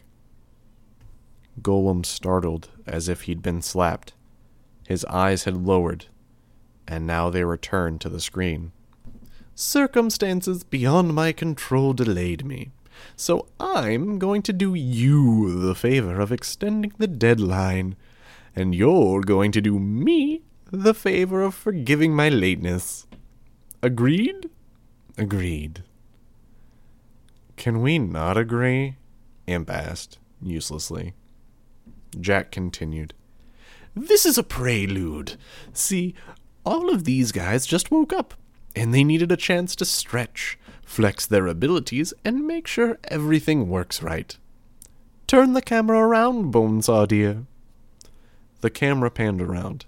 Golem 1.62 2.06
startled 2.06 2.70
as 2.88 3.10
if 3.10 3.24
he'd 3.24 3.42
been 3.42 3.62
slapped. 3.62 4.14
His 4.88 5.06
eyes 5.06 5.44
had 5.44 5.66
lowered, 5.66 6.06
and 6.88 7.08
now 7.08 7.30
they 7.30 7.44
return 7.44 8.00
to 8.00 8.10
the 8.10 8.22
screen. 8.22 8.72
Circumstances 9.54 10.64
beyond 10.64 11.14
my 11.14 11.32
control 11.32 11.94
delayed 11.94 12.46
me, 12.46 12.72
so 13.16 13.48
I'm 13.60 14.20
going 14.20 14.42
to 14.44 14.54
do 14.54 14.74
you 14.74 15.60
the 15.60 15.76
favor 15.76 16.20
of 16.20 16.32
extending 16.32 16.94
the 16.98 17.08
deadline, 17.08 17.96
and 18.56 18.76
you're 18.76 19.22
going 19.22 19.52
to 19.54 19.62
do 19.62 19.80
me 19.80 20.42
the 20.72 20.94
favor 20.94 21.42
of 21.42 21.56
forgiving 21.56 22.14
my 22.14 22.30
lateness. 22.30 23.08
Agreed? 23.82 24.50
Agreed. 25.18 25.84
Can 27.56 27.82
we 27.82 28.00
not 28.00 28.38
agree? 28.38 28.98
Imp 29.48 29.70
asked, 29.70 30.18
uselessly. 30.42 31.14
Jack 32.20 32.52
continued. 32.52 33.14
This 33.96 34.26
is 34.26 34.38
a 34.38 34.44
prelude. 34.44 35.38
See, 35.72 36.16
all 36.66 36.90
of 36.94 37.04
these 37.04 37.32
guys 37.32 37.66
just 37.66 37.92
woke 37.92 38.12
up 38.12 38.34
and 38.76 38.94
they 38.94 39.04
needed 39.04 39.32
a 39.32 39.38
chance 39.38 39.76
to 39.76 39.86
stretch, 39.86 40.60
flex 40.84 41.26
their 41.26 41.48
abilities, 41.48 42.14
and 42.26 42.46
make 42.46 42.68
sure 42.68 43.00
everything 43.06 43.70
works 43.70 44.04
right. 44.04 44.38
Turn 45.28 45.54
the 45.54 45.62
camera 45.62 46.00
around, 46.00 46.52
Bonesaw 46.52 47.08
dear. 47.08 47.46
The 48.62 48.70
camera 48.70 49.10
panned 49.10 49.42
around. 49.42 49.86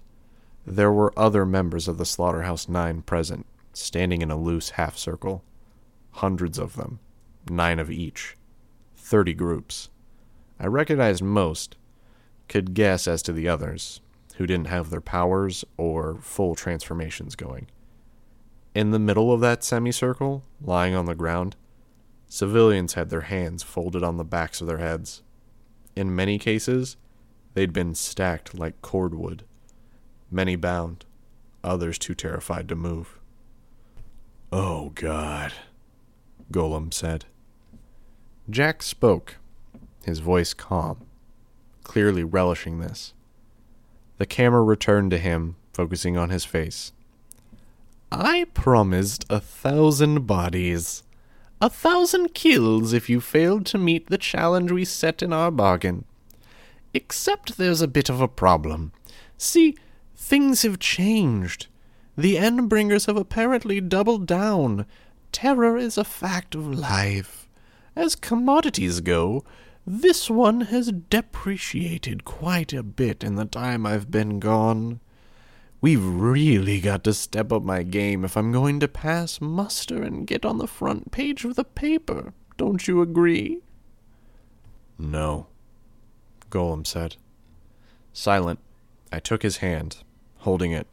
There 0.66 0.92
were 0.92 1.18
other 1.18 1.44
members 1.44 1.86
of 1.86 1.98
the 1.98 2.06
Slaughterhouse 2.06 2.68
Nine 2.68 3.02
present, 3.02 3.46
standing 3.72 4.22
in 4.22 4.30
a 4.30 4.40
loose 4.40 4.70
half 4.70 4.96
circle. 4.96 5.44
Hundreds 6.12 6.58
of 6.58 6.76
them, 6.76 6.98
nine 7.48 7.78
of 7.78 7.90
each. 7.90 8.36
Thirty 8.96 9.34
groups. 9.34 9.90
I 10.58 10.66
recognized 10.66 11.22
most, 11.22 11.76
could 12.48 12.74
guess 12.74 13.06
as 13.06 13.22
to 13.22 13.32
the 13.32 13.48
others, 13.48 14.00
who 14.38 14.46
didn't 14.46 14.68
have 14.68 14.88
their 14.88 15.00
powers 15.00 15.64
or 15.76 16.16
full 16.20 16.54
transformations 16.54 17.34
going. 17.34 17.66
In 18.72 18.92
the 18.92 18.98
middle 19.00 19.32
of 19.32 19.40
that 19.40 19.64
semicircle, 19.64 20.44
lying 20.60 20.94
on 20.94 21.06
the 21.06 21.16
ground, 21.16 21.56
civilians 22.28 22.94
had 22.94 23.10
their 23.10 23.22
hands 23.22 23.64
folded 23.64 24.04
on 24.04 24.16
the 24.16 24.24
backs 24.24 24.60
of 24.60 24.68
their 24.68 24.78
heads. 24.78 25.22
In 25.96 26.14
many 26.14 26.38
cases, 26.38 26.96
they'd 27.54 27.72
been 27.72 27.96
stacked 27.96 28.56
like 28.56 28.80
cordwood, 28.80 29.42
many 30.30 30.54
bound, 30.54 31.04
others 31.64 31.98
too 31.98 32.14
terrified 32.14 32.68
to 32.68 32.76
move. 32.76 33.18
Oh, 34.52 34.90
God, 34.94 35.52
Golem 36.52 36.94
said. 36.94 37.24
Jack 38.48 38.84
spoke, 38.84 39.38
his 40.04 40.20
voice 40.20 40.54
calm, 40.54 41.06
clearly 41.82 42.22
relishing 42.22 42.78
this. 42.78 43.14
The 44.18 44.26
camera 44.26 44.62
returned 44.62 45.10
to 45.12 45.18
him, 45.18 45.56
focusing 45.72 46.16
on 46.16 46.30
his 46.30 46.44
face. 46.44 46.92
I 48.10 48.46
promised 48.54 49.24
a 49.28 49.40
thousand 49.40 50.26
bodies. 50.26 51.02
A 51.60 51.68
thousand 51.68 52.34
kills 52.34 52.92
if 52.92 53.08
you 53.08 53.20
failed 53.20 53.66
to 53.66 53.78
meet 53.78 54.06
the 54.06 54.18
challenge 54.18 54.70
we 54.70 54.84
set 54.84 55.22
in 55.22 55.32
our 55.32 55.50
bargain. 55.50 56.04
Except 56.94 57.56
there's 57.56 57.80
a 57.80 57.88
bit 57.88 58.08
of 58.08 58.20
a 58.20 58.28
problem. 58.28 58.92
See, 59.36 59.76
things 60.16 60.62
have 60.62 60.78
changed. 60.78 61.66
The 62.16 62.36
Endbringers 62.36 63.06
have 63.06 63.16
apparently 63.16 63.80
doubled 63.80 64.26
down. 64.26 64.86
Terror 65.30 65.76
is 65.76 65.98
a 65.98 66.04
fact 66.04 66.54
of 66.54 66.66
life. 66.66 67.48
As 67.94 68.16
commodities 68.16 69.00
go, 69.00 69.44
this 69.90 70.28
one 70.28 70.60
has 70.60 70.92
depreciated 70.92 72.22
quite 72.22 72.74
a 72.74 72.82
bit 72.82 73.24
in 73.24 73.36
the 73.36 73.46
time 73.46 73.86
I've 73.86 74.10
been 74.10 74.38
gone. 74.38 75.00
We've 75.80 76.04
really 76.04 76.78
got 76.78 77.04
to 77.04 77.14
step 77.14 77.50
up 77.50 77.62
my 77.62 77.84
game 77.84 78.22
if 78.22 78.36
I'm 78.36 78.52
going 78.52 78.80
to 78.80 78.88
pass 78.88 79.40
muster 79.40 80.02
and 80.02 80.26
get 80.26 80.44
on 80.44 80.58
the 80.58 80.66
front 80.66 81.10
page 81.10 81.46
of 81.46 81.54
the 81.54 81.64
paper. 81.64 82.34
Don't 82.58 82.86
you 82.86 83.00
agree? 83.00 83.60
No, 84.98 85.46
Golem 86.50 86.86
said. 86.86 87.16
Silent, 88.12 88.58
I 89.10 89.20
took 89.20 89.42
his 89.42 89.58
hand, 89.58 90.02
holding 90.38 90.72
it. 90.72 90.86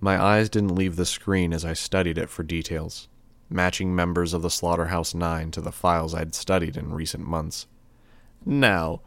My 0.00 0.18
eyes 0.18 0.48
didn't 0.48 0.74
leave 0.74 0.96
the 0.96 1.04
screen 1.04 1.52
as 1.52 1.66
I 1.66 1.74
studied 1.74 2.16
it 2.16 2.30
for 2.30 2.42
details, 2.42 3.08
matching 3.50 3.94
members 3.94 4.32
of 4.32 4.40
the 4.40 4.48
Slaughterhouse 4.48 5.12
Nine 5.12 5.50
to 5.50 5.60
the 5.60 5.72
files 5.72 6.14
I'd 6.14 6.34
studied 6.34 6.78
in 6.78 6.94
recent 6.94 7.26
months. 7.26 7.66
Now, 8.46 9.00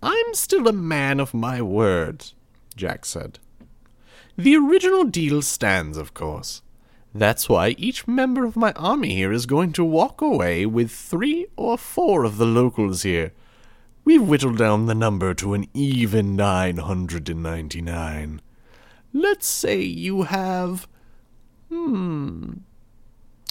I'm 0.00 0.34
still 0.34 0.68
a 0.68 0.72
man 0.72 1.18
of 1.18 1.34
my 1.34 1.60
word, 1.60 2.26
Jack 2.76 3.04
said. 3.04 3.40
The 4.36 4.56
original 4.56 5.04
deal 5.04 5.42
stands, 5.42 5.96
of 5.96 6.14
course. 6.14 6.62
That's 7.12 7.48
why 7.48 7.74
each 7.78 8.06
member 8.06 8.44
of 8.44 8.54
my 8.56 8.70
army 8.72 9.14
here 9.14 9.32
is 9.32 9.46
going 9.46 9.72
to 9.74 9.84
walk 9.84 10.20
away 10.20 10.66
with 10.66 10.92
three 10.92 11.46
or 11.56 11.76
four 11.76 12.22
of 12.24 12.38
the 12.38 12.46
locals 12.46 13.02
here. 13.02 13.32
We've 14.04 14.22
whittled 14.22 14.58
down 14.58 14.86
the 14.86 14.94
number 14.94 15.34
to 15.34 15.54
an 15.54 15.66
even 15.74 16.36
999. 16.36 18.40
Let's 19.12 19.46
say 19.46 19.80
you 19.80 20.22
have. 20.22 20.88
Hmm. 21.68 22.52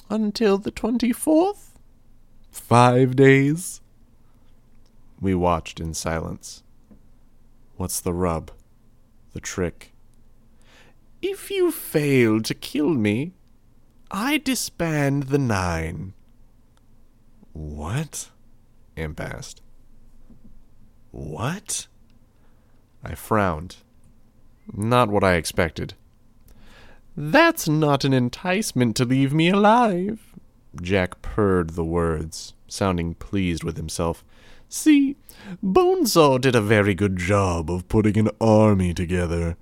Until 0.09 0.57
the 0.57 0.71
24th? 0.71 1.69
Five 2.51 3.15
days? 3.15 3.81
We 5.23 5.33
watched 5.33 5.79
in 5.79 5.93
silence. 5.93 6.63
What's 7.77 8.01
the 8.01 8.11
rub? 8.11 8.51
The 9.31 9.39
trick? 9.39 9.93
If 11.21 11.49
you 11.49 11.71
fail 11.71 12.41
to 12.41 12.53
kill 12.53 12.89
me, 12.89 13.31
I 14.11 14.37
disband 14.37 15.23
the 15.23 15.37
Nine. 15.37 16.13
What? 17.53 18.31
Imp 18.97 19.21
asked. 19.21 19.61
What? 21.11 21.87
I 23.01 23.15
frowned. 23.15 23.77
Not 24.73 25.07
what 25.07 25.23
I 25.23 25.35
expected. 25.35 25.93
That's 27.15 27.69
not 27.69 28.03
an 28.03 28.11
enticement 28.11 28.97
to 28.97 29.05
leave 29.05 29.33
me 29.33 29.47
alive. 29.47 30.33
Jack 30.81 31.21
purred 31.21 31.71
the 31.71 31.85
words, 31.85 32.55
sounding 32.67 33.13
pleased 33.13 33.63
with 33.63 33.77
himself. 33.77 34.25
See, 34.75 35.17
Bonesaw 35.63 36.41
did 36.41 36.55
a 36.55 36.61
very 36.61 36.95
good 36.95 37.15
job 37.15 37.69
of 37.69 37.87
putting 37.87 38.17
an 38.17 38.31
army 38.41 38.91
together. 38.91 39.55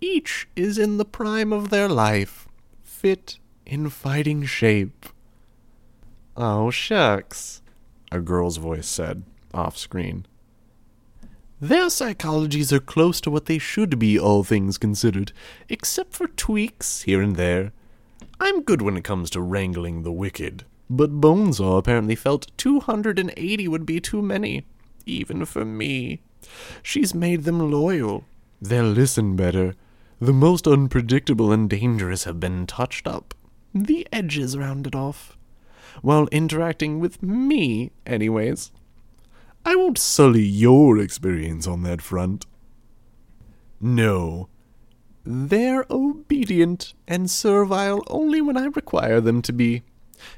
Each 0.00 0.48
is 0.56 0.78
in 0.78 0.96
the 0.96 1.04
prime 1.04 1.52
of 1.52 1.70
their 1.70 1.88
life, 1.88 2.48
fit 2.82 3.38
in 3.64 3.88
fighting 3.88 4.44
shape. 4.44 5.06
Oh, 6.36 6.72
shucks, 6.72 7.62
a 8.10 8.18
girl's 8.18 8.56
voice 8.56 8.88
said, 8.88 9.22
off 9.54 9.78
screen. 9.78 10.26
Their 11.60 11.86
psychologies 11.86 12.72
are 12.72 12.80
close 12.80 13.20
to 13.20 13.30
what 13.30 13.46
they 13.46 13.58
should 13.58 13.96
be, 13.96 14.18
all 14.18 14.42
things 14.42 14.76
considered, 14.76 15.32
except 15.68 16.14
for 16.14 16.26
tweaks 16.26 17.02
here 17.02 17.22
and 17.22 17.36
there. 17.36 17.70
I'm 18.40 18.62
good 18.62 18.82
when 18.82 18.96
it 18.96 19.04
comes 19.04 19.30
to 19.30 19.40
wrangling 19.40 20.02
the 20.02 20.10
wicked, 20.10 20.64
but 20.96 21.20
Bonesaw 21.20 21.78
apparently 21.78 22.14
felt 22.14 22.50
280 22.58 23.68
would 23.68 23.86
be 23.86 23.98
too 23.98 24.20
many, 24.20 24.66
even 25.06 25.44
for 25.46 25.64
me. 25.64 26.20
She's 26.82 27.14
made 27.14 27.44
them 27.44 27.70
loyal. 27.70 28.24
They'll 28.60 28.84
listen 28.84 29.34
better. 29.34 29.74
The 30.20 30.34
most 30.34 30.68
unpredictable 30.68 31.50
and 31.50 31.68
dangerous 31.68 32.24
have 32.24 32.38
been 32.38 32.66
touched 32.66 33.06
up, 33.06 33.34
the 33.74 34.06
edges 34.12 34.56
rounded 34.56 34.94
off. 34.94 35.36
While 36.02 36.28
interacting 36.28 37.00
with 37.00 37.22
me, 37.22 37.90
anyways. 38.06 38.70
I 39.64 39.76
won't 39.76 39.98
sully 39.98 40.42
your 40.42 40.98
experience 40.98 41.66
on 41.66 41.82
that 41.84 42.02
front. 42.02 42.46
No. 43.80 44.48
They're 45.24 45.86
obedient 45.90 46.94
and 47.08 47.30
servile 47.30 48.02
only 48.08 48.40
when 48.40 48.56
I 48.56 48.66
require 48.66 49.20
them 49.20 49.40
to 49.42 49.52
be. 49.52 49.82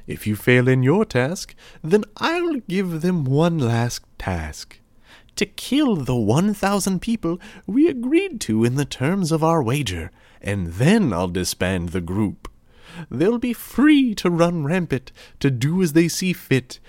If 0.07 0.25
you 0.27 0.35
fail 0.35 0.67
in 0.67 0.83
your 0.83 1.05
task, 1.05 1.55
then 1.83 2.03
I'll 2.17 2.55
give 2.67 3.01
them 3.01 3.25
one 3.25 3.57
last 3.57 4.03
task. 4.17 4.79
To 5.35 5.45
kill 5.45 5.97
the 5.97 6.15
1,000 6.15 7.01
people 7.01 7.39
we 7.67 7.89
agreed 7.89 8.39
to 8.41 8.63
in 8.63 8.75
the 8.75 8.85
terms 8.85 9.31
of 9.31 9.43
our 9.43 9.61
wager, 9.61 10.11
and 10.41 10.73
then 10.73 11.11
I'll 11.11 11.27
disband 11.27 11.89
the 11.89 12.01
group. 12.01 12.49
They'll 13.09 13.37
be 13.37 13.53
free 13.53 14.15
to 14.15 14.29
run 14.29 14.63
rampant, 14.63 15.11
to 15.41 15.51
do 15.51 15.81
as 15.81 15.93
they 15.93 16.07
see 16.07 16.31
fit, 16.31 16.79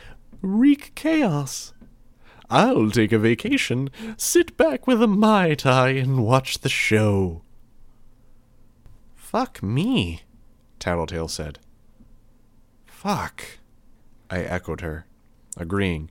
wreak 0.40 0.94
chaos. 0.94 1.72
I'll 2.48 2.90
take 2.90 3.10
a 3.10 3.18
vacation, 3.18 3.90
sit 4.16 4.56
back 4.56 4.86
with 4.86 5.02
a 5.02 5.08
Mai 5.08 5.54
Tai, 5.54 5.88
and 5.88 6.24
watch 6.24 6.60
the 6.60 6.68
show. 6.68 7.42
Fuck 9.16 9.60
me, 9.62 10.22
Tattletale 10.78 11.26
said. 11.26 11.58
Fuck, 13.06 13.60
I 14.30 14.40
echoed 14.40 14.80
her, 14.80 15.06
agreeing. 15.56 16.10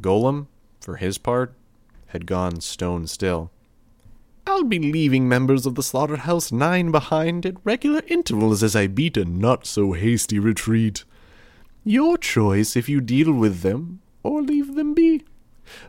Golem, 0.00 0.48
for 0.80 0.96
his 0.96 1.16
part, 1.16 1.54
had 2.08 2.26
gone 2.26 2.60
stone 2.60 3.06
still. 3.06 3.52
I'll 4.44 4.64
be 4.64 4.80
leaving 4.80 5.28
members 5.28 5.64
of 5.64 5.76
the 5.76 5.82
Slaughterhouse 5.84 6.50
Nine 6.50 6.90
behind 6.90 7.46
at 7.46 7.54
regular 7.62 8.02
intervals 8.08 8.64
as 8.64 8.74
I 8.74 8.88
beat 8.88 9.16
a 9.16 9.24
not 9.24 9.64
so 9.64 9.92
hasty 9.92 10.40
retreat. 10.40 11.04
Your 11.84 12.18
choice 12.18 12.74
if 12.74 12.88
you 12.88 13.00
deal 13.00 13.32
with 13.32 13.60
them 13.60 14.00
or 14.24 14.42
leave 14.42 14.74
them 14.74 14.94
be. 14.94 15.22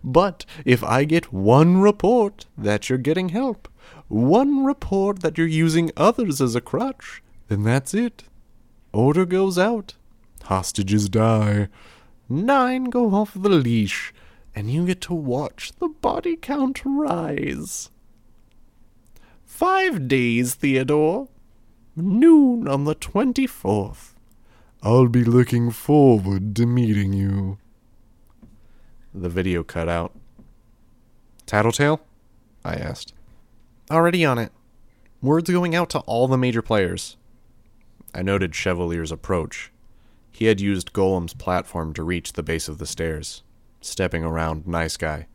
But 0.03 0.45
if 0.63 0.83
I 0.83 1.05
get 1.05 1.33
one 1.33 1.77
report 1.81 2.45
that 2.55 2.87
you're 2.87 2.99
getting 2.99 3.29
help, 3.29 3.67
one 4.09 4.63
report 4.63 5.23
that 5.23 5.39
you're 5.39 5.47
using 5.47 5.89
others 5.97 6.39
as 6.39 6.53
a 6.53 6.61
crutch, 6.61 7.23
then 7.47 7.63
that's 7.63 7.95
it. 7.95 8.25
Order 8.93 9.25
goes 9.25 9.57
out. 9.57 9.95
Hostages 10.43 11.09
die. 11.09 11.69
Nine 12.29 12.85
go 12.85 13.13
off 13.13 13.33
the 13.33 13.49
leash, 13.49 14.13
and 14.55 14.69
you 14.69 14.85
get 14.85 15.01
to 15.01 15.13
watch 15.13 15.71
the 15.79 15.87
body 15.87 16.35
count 16.35 16.81
rise. 16.85 17.89
Five 19.45 20.07
days, 20.07 20.55
Theodore. 20.55 21.29
Noon 21.95 22.67
on 22.67 22.85
the 22.85 22.95
24th. 22.95 24.13
I'll 24.81 25.07
be 25.07 25.23
looking 25.23 25.71
forward 25.71 26.55
to 26.55 26.65
meeting 26.65 27.13
you. 27.13 27.57
The 29.13 29.29
video 29.29 29.63
cut 29.63 29.87
out. 29.87 30.13
Tattletale? 31.45 32.01
I 32.65 32.75
asked. 32.75 33.13
Already 33.91 34.25
on 34.25 34.39
it. 34.39 34.51
Words 35.21 35.49
going 35.49 35.75
out 35.75 35.89
to 35.91 35.99
all 35.99 36.27
the 36.27 36.37
major 36.37 36.61
players. 36.61 37.15
I 38.13 38.21
noted 38.23 38.55
Chevalier's 38.55 39.11
approach. 39.11 39.71
He 40.43 40.49
had 40.49 40.59
used 40.59 40.91
Golem's 40.91 41.33
platform 41.33 41.93
to 41.93 42.03
reach 42.03 42.33
the 42.33 42.43
base 42.43 42.67
of 42.67 42.77
the 42.77 42.85
stairs, 42.85 43.43
stepping 43.79 44.25
around 44.25 44.67
Nice 44.67 44.97
Guy. 44.97 45.27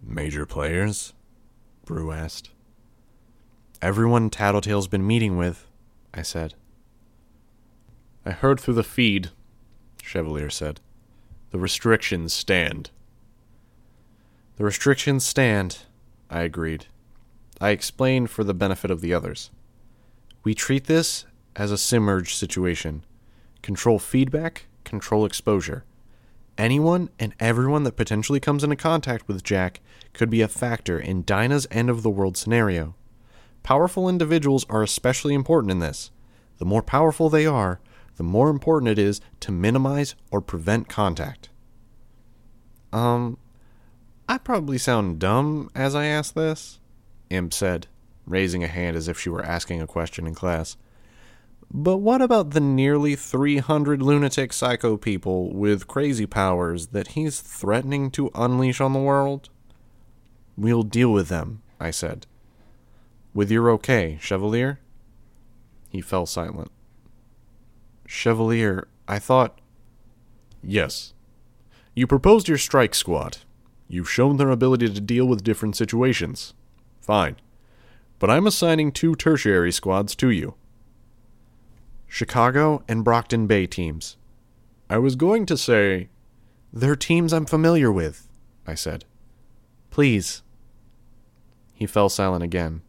Major 0.00 0.46
players? 0.46 1.14
Grue 1.84 2.12
asked. 2.12 2.50
Everyone 3.82 4.30
Tattletale's 4.30 4.86
been 4.86 5.04
meeting 5.04 5.36
with, 5.36 5.66
I 6.14 6.22
said. 6.22 6.54
I 8.24 8.30
heard 8.30 8.60
through 8.60 8.74
the 8.74 8.84
feed, 8.84 9.30
Chevalier 10.00 10.48
said. 10.48 10.78
The 11.50 11.58
restrictions 11.58 12.32
stand. 12.32 12.90
The 14.58 14.64
restrictions 14.64 15.24
stand, 15.24 15.78
I 16.30 16.42
agreed. 16.42 16.86
I 17.60 17.70
explained 17.70 18.30
for 18.30 18.44
the 18.44 18.54
benefit 18.54 18.92
of 18.92 19.00
the 19.00 19.12
others. 19.12 19.50
We 20.44 20.54
treat 20.54 20.84
this 20.84 21.24
as 21.56 21.72
a 21.72 21.76
Simurgh 21.76 22.28
situation. 22.28 23.02
Control 23.62 23.98
feedback, 23.98 24.66
control 24.84 25.24
exposure. 25.24 25.84
Anyone 26.56 27.10
and 27.18 27.34
everyone 27.38 27.84
that 27.84 27.96
potentially 27.96 28.40
comes 28.40 28.64
into 28.64 28.76
contact 28.76 29.28
with 29.28 29.44
Jack 29.44 29.80
could 30.12 30.30
be 30.30 30.40
a 30.40 30.48
factor 30.48 30.98
in 30.98 31.24
Dinah's 31.24 31.68
end 31.70 31.88
of 31.88 32.02
the 32.02 32.10
world 32.10 32.36
scenario. 32.36 32.94
Powerful 33.62 34.08
individuals 34.08 34.66
are 34.68 34.82
especially 34.82 35.34
important 35.34 35.70
in 35.70 35.78
this. 35.78 36.10
The 36.58 36.64
more 36.64 36.82
powerful 36.82 37.28
they 37.28 37.46
are, 37.46 37.80
the 38.16 38.24
more 38.24 38.50
important 38.50 38.90
it 38.90 38.98
is 38.98 39.20
to 39.40 39.52
minimize 39.52 40.16
or 40.32 40.40
prevent 40.40 40.88
contact. 40.88 41.50
Um, 42.92 43.38
I 44.28 44.38
probably 44.38 44.78
sound 44.78 45.20
dumb 45.20 45.70
as 45.74 45.94
I 45.94 46.06
ask 46.06 46.34
this, 46.34 46.80
Imp 47.30 47.52
said, 47.52 47.86
raising 48.26 48.64
a 48.64 48.68
hand 48.68 48.96
as 48.96 49.06
if 49.06 49.18
she 49.18 49.28
were 49.28 49.44
asking 49.44 49.80
a 49.80 49.86
question 49.86 50.26
in 50.26 50.34
class. 50.34 50.76
But 51.70 51.98
what 51.98 52.22
about 52.22 52.50
the 52.50 52.60
nearly 52.60 53.14
300 53.14 54.00
lunatic 54.00 54.52
psycho 54.52 54.96
people 54.96 55.52
with 55.52 55.86
crazy 55.86 56.24
powers 56.24 56.88
that 56.88 57.08
he's 57.08 57.40
threatening 57.40 58.10
to 58.12 58.30
unleash 58.34 58.80
on 58.80 58.94
the 58.94 58.98
world? 58.98 59.50
We'll 60.56 60.82
deal 60.82 61.12
with 61.12 61.28
them, 61.28 61.62
I 61.78 61.90
said. 61.90 62.26
With 63.34 63.50
your 63.50 63.70
okay, 63.72 64.18
Chevalier? 64.20 64.80
He 65.90 66.00
fell 66.00 66.24
silent. 66.24 66.70
Chevalier, 68.06 68.88
I 69.06 69.18
thought. 69.18 69.60
Yes. 70.62 71.12
You 71.94 72.06
proposed 72.06 72.48
your 72.48 72.58
strike 72.58 72.94
squad. 72.94 73.38
You've 73.88 74.10
shown 74.10 74.38
their 74.38 74.50
ability 74.50 74.88
to 74.88 75.00
deal 75.00 75.26
with 75.26 75.44
different 75.44 75.76
situations. 75.76 76.54
Fine. 77.02 77.36
But 78.18 78.30
I'm 78.30 78.46
assigning 78.46 78.90
two 78.90 79.14
tertiary 79.14 79.70
squads 79.70 80.14
to 80.16 80.30
you 80.30 80.54
Chicago 82.08 82.82
and 82.88 83.04
Brockton 83.04 83.46
Bay 83.46 83.66
teams. 83.66 84.16
I 84.90 84.98
was 84.98 85.14
going 85.14 85.46
to 85.46 85.56
say. 85.56 86.08
They're 86.72 86.96
teams 86.96 87.32
I'm 87.32 87.46
familiar 87.46 87.92
with, 87.92 88.28
I 88.66 88.74
said. 88.74 89.04
Please. 89.90 90.42
He 91.74 91.86
fell 91.86 92.08
silent 92.08 92.42
again. 92.42 92.82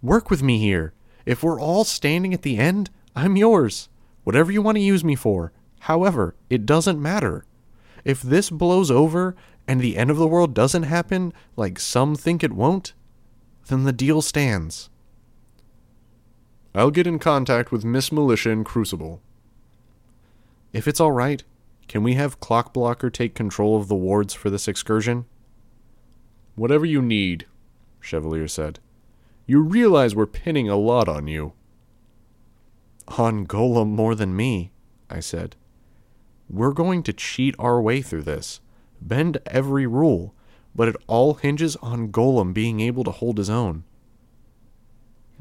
Work 0.00 0.30
with 0.30 0.42
me 0.42 0.58
here. 0.58 0.92
If 1.26 1.42
we're 1.42 1.60
all 1.60 1.84
standing 1.84 2.32
at 2.32 2.42
the 2.42 2.56
end, 2.56 2.90
I'm 3.16 3.36
yours. 3.36 3.88
Whatever 4.22 4.52
you 4.52 4.62
want 4.62 4.76
to 4.76 4.82
use 4.82 5.04
me 5.04 5.16
for. 5.16 5.52
However, 5.80 6.36
it 6.48 6.66
doesn't 6.66 7.02
matter. 7.02 7.44
If 8.04 8.22
this 8.22 8.50
blows 8.50 8.90
over 8.90 9.34
and 9.66 9.80
the 9.80 9.96
end 9.96 10.10
of 10.10 10.16
the 10.16 10.28
world 10.28 10.54
doesn't 10.54 10.84
happen 10.84 11.32
like 11.56 11.80
some 11.80 12.14
think 12.14 12.44
it 12.44 12.52
won't, 12.52 12.92
then 13.66 13.82
the 13.84 13.92
deal 13.92 14.22
stands. 14.22 14.88
I'll 16.76 16.90
get 16.90 17.06
in 17.06 17.18
contact 17.18 17.72
with 17.72 17.86
Miss 17.86 18.12
Militia 18.12 18.50
in 18.50 18.62
Crucible. 18.62 19.22
If 20.74 20.86
it's 20.86 21.00
all 21.00 21.10
right, 21.12 21.42
can 21.88 22.02
we 22.02 22.14
have 22.14 22.38
Clockblocker 22.38 23.10
take 23.10 23.34
control 23.34 23.78
of 23.78 23.88
the 23.88 23.94
wards 23.94 24.34
for 24.34 24.50
this 24.50 24.68
excursion? 24.68 25.24
Whatever 26.54 26.84
you 26.84 27.00
need, 27.00 27.46
Chevalier 27.98 28.46
said. 28.46 28.78
You 29.46 29.62
realize 29.62 30.14
we're 30.14 30.26
pinning 30.26 30.68
a 30.68 30.76
lot 30.76 31.08
on 31.08 31.28
you. 31.28 31.54
On 33.16 33.46
Golem 33.46 33.88
more 33.88 34.14
than 34.14 34.36
me, 34.36 34.70
I 35.08 35.20
said. 35.20 35.56
We're 36.50 36.72
going 36.72 37.02
to 37.04 37.14
cheat 37.14 37.54
our 37.58 37.80
way 37.80 38.02
through 38.02 38.24
this, 38.24 38.60
bend 39.00 39.38
every 39.46 39.86
rule, 39.86 40.34
but 40.74 40.88
it 40.88 40.96
all 41.06 41.34
hinges 41.34 41.76
on 41.76 42.12
Golem 42.12 42.52
being 42.52 42.80
able 42.80 43.04
to 43.04 43.12
hold 43.12 43.38
his 43.38 43.48
own. 43.48 43.84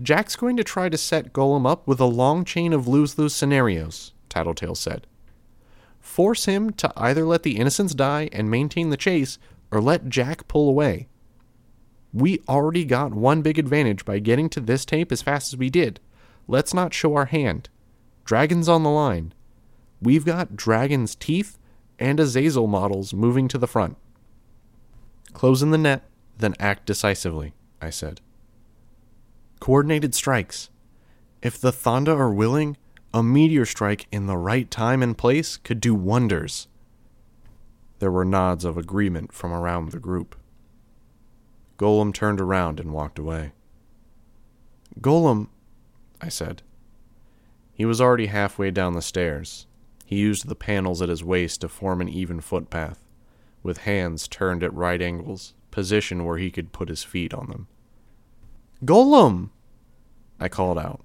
Jack's 0.02 0.36
going 0.36 0.58
to 0.58 0.64
try 0.64 0.90
to 0.90 0.98
set 0.98 1.32
Golem 1.32 1.70
up 1.70 1.88
with 1.88 2.00
a 2.00 2.06
long 2.06 2.44
chain 2.44 2.74
of 2.74 2.88
lose 2.88 3.18
lose 3.18 3.34
scenarios, 3.34 4.14
Tattletale 4.28 4.76
said. 4.76 5.08
Force 6.00 6.46
him 6.46 6.72
to 6.74 6.92
either 6.98 7.26
let 7.26 7.44
the 7.44 7.58
innocents 7.58 7.96
die 7.96 8.30
and 8.32 8.52
maintain 8.52 8.90
the 8.90 8.98
chase, 8.98 9.40
or 9.72 9.82
let 9.82 10.10
Jack 10.10 10.48
pull 10.48 10.70
away. 10.70 11.08
We 12.14 12.42
already 12.48 12.86
got 12.86 13.14
one 13.14 13.42
big 13.42 13.58
advantage 13.58 14.06
by 14.06 14.20
getting 14.20 14.50
to 14.50 14.60
this 14.60 14.86
tape 14.86 15.12
as 15.12 15.22
fast 15.22 15.54
as 15.54 15.58
we 15.58 15.70
did. 15.70 16.00
Let's 16.48 16.74
not 16.74 16.94
show 16.94 17.16
our 17.16 17.26
hand. 17.26 17.70
Dragon's 18.24 18.70
on 18.70 18.84
the 18.84 18.90
line. 18.90 19.34
We've 20.02 20.26
got 20.26 20.56
Dragon's 20.56 21.16
teeth 21.16 21.58
and 22.00 22.20
Azazel 22.20 22.68
models 22.68 23.14
moving 23.14 23.48
to 23.48 23.58
the 23.58 23.68
front. 23.68 23.98
Close 25.34 25.62
in 25.62 25.72
the 25.72 25.78
net, 25.78 26.04
then 26.38 26.54
act 26.60 26.86
decisively, 26.86 27.54
I 27.82 27.90
said. 27.90 28.22
Coordinated 29.60 30.14
strikes. 30.14 30.70
If 31.42 31.60
the 31.60 31.72
Thanda 31.72 32.14
are 32.14 32.34
willing, 32.34 32.78
a 33.14 33.24
meteor 33.24 33.66
strike 33.66 34.08
in 34.12 34.28
the 34.28 34.38
right 34.38 34.70
time 34.70 35.02
and 35.02 35.18
place 35.18 35.58
could 35.58 35.80
do 35.80 35.96
wonders. 35.96 36.68
There 38.00 38.12
were 38.12 38.26
nods 38.26 38.66
of 38.66 38.78
agreement 38.78 39.32
from 39.32 39.54
around 39.54 39.92
the 39.92 40.00
group. 40.00 40.36
Golem 41.78 42.14
turned 42.14 42.42
around 42.42 42.80
and 42.80 42.94
walked 42.94 43.20
away. 43.20 43.54
Golem, 45.00 45.48
I 46.22 46.30
said. 46.30 46.62
He 47.74 47.86
was 47.86 48.00
already 48.00 48.28
halfway 48.28 48.72
down 48.72 48.94
the 48.94 49.02
stairs. 49.02 49.68
He 50.06 50.18
used 50.18 50.48
the 50.48 50.56
panels 50.56 51.02
at 51.02 51.10
his 51.10 51.24
waist 51.24 51.62
to 51.62 51.70
form 51.70 52.00
an 52.00 52.10
even 52.10 52.40
footpath, 52.40 53.06
with 53.64 53.80
hands 53.80 54.28
turned 54.28 54.64
at 54.64 54.74
right 54.74 55.02
angles, 55.02 55.54
position 55.72 56.24
where 56.24 56.38
he 56.38 56.52
could 56.52 56.72
put 56.72 56.90
his 56.90 57.04
feet 57.04 57.34
on 57.34 57.48
them. 57.48 57.68
Golem! 58.86 59.50
I 60.40 60.48
called 60.48 60.78
out. 60.78 61.02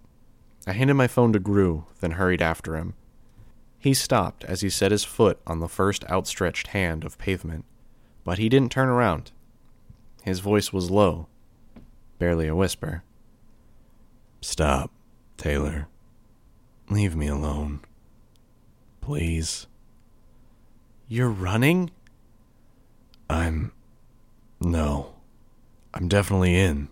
I 0.66 0.72
handed 0.72 0.94
my 0.94 1.06
phone 1.06 1.32
to 1.32 1.38
Grue, 1.38 1.86
then 2.00 2.12
hurried 2.12 2.42
after 2.42 2.76
him. 2.76 2.94
He 3.78 3.94
stopped 3.94 4.44
as 4.44 4.60
he 4.60 4.68
set 4.68 4.92
his 4.92 5.04
foot 5.04 5.40
on 5.46 5.60
the 5.60 5.68
first 5.68 6.04
outstretched 6.10 6.68
hand 6.68 7.04
of 7.04 7.16
pavement, 7.16 7.64
but 8.24 8.38
he 8.38 8.50
didn't 8.50 8.72
turn 8.72 8.88
around. 8.88 9.32
His 10.22 10.40
voice 10.40 10.72
was 10.72 10.90
low, 10.90 11.28
barely 12.18 12.46
a 12.46 12.54
whisper. 12.54 13.02
Stop, 14.42 14.90
Taylor. 15.38 15.88
Leave 16.90 17.16
me 17.16 17.28
alone. 17.28 17.80
Please. 19.00 19.66
You're 21.08 21.30
running? 21.30 21.90
I'm. 23.30 23.72
No. 24.60 25.14
I'm 25.94 26.08
definitely 26.08 26.56
in. 26.58 26.88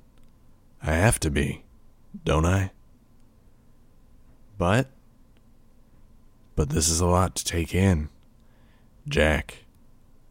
I 0.82 0.92
have 0.92 1.18
to 1.20 1.30
be, 1.30 1.64
don't 2.24 2.46
I? 2.46 2.72
But. 4.56 4.88
But 6.56 6.70
this 6.70 6.88
is 6.88 7.00
a 7.00 7.06
lot 7.06 7.34
to 7.36 7.44
take 7.44 7.74
in. 7.74 8.08
Jack. 9.08 9.64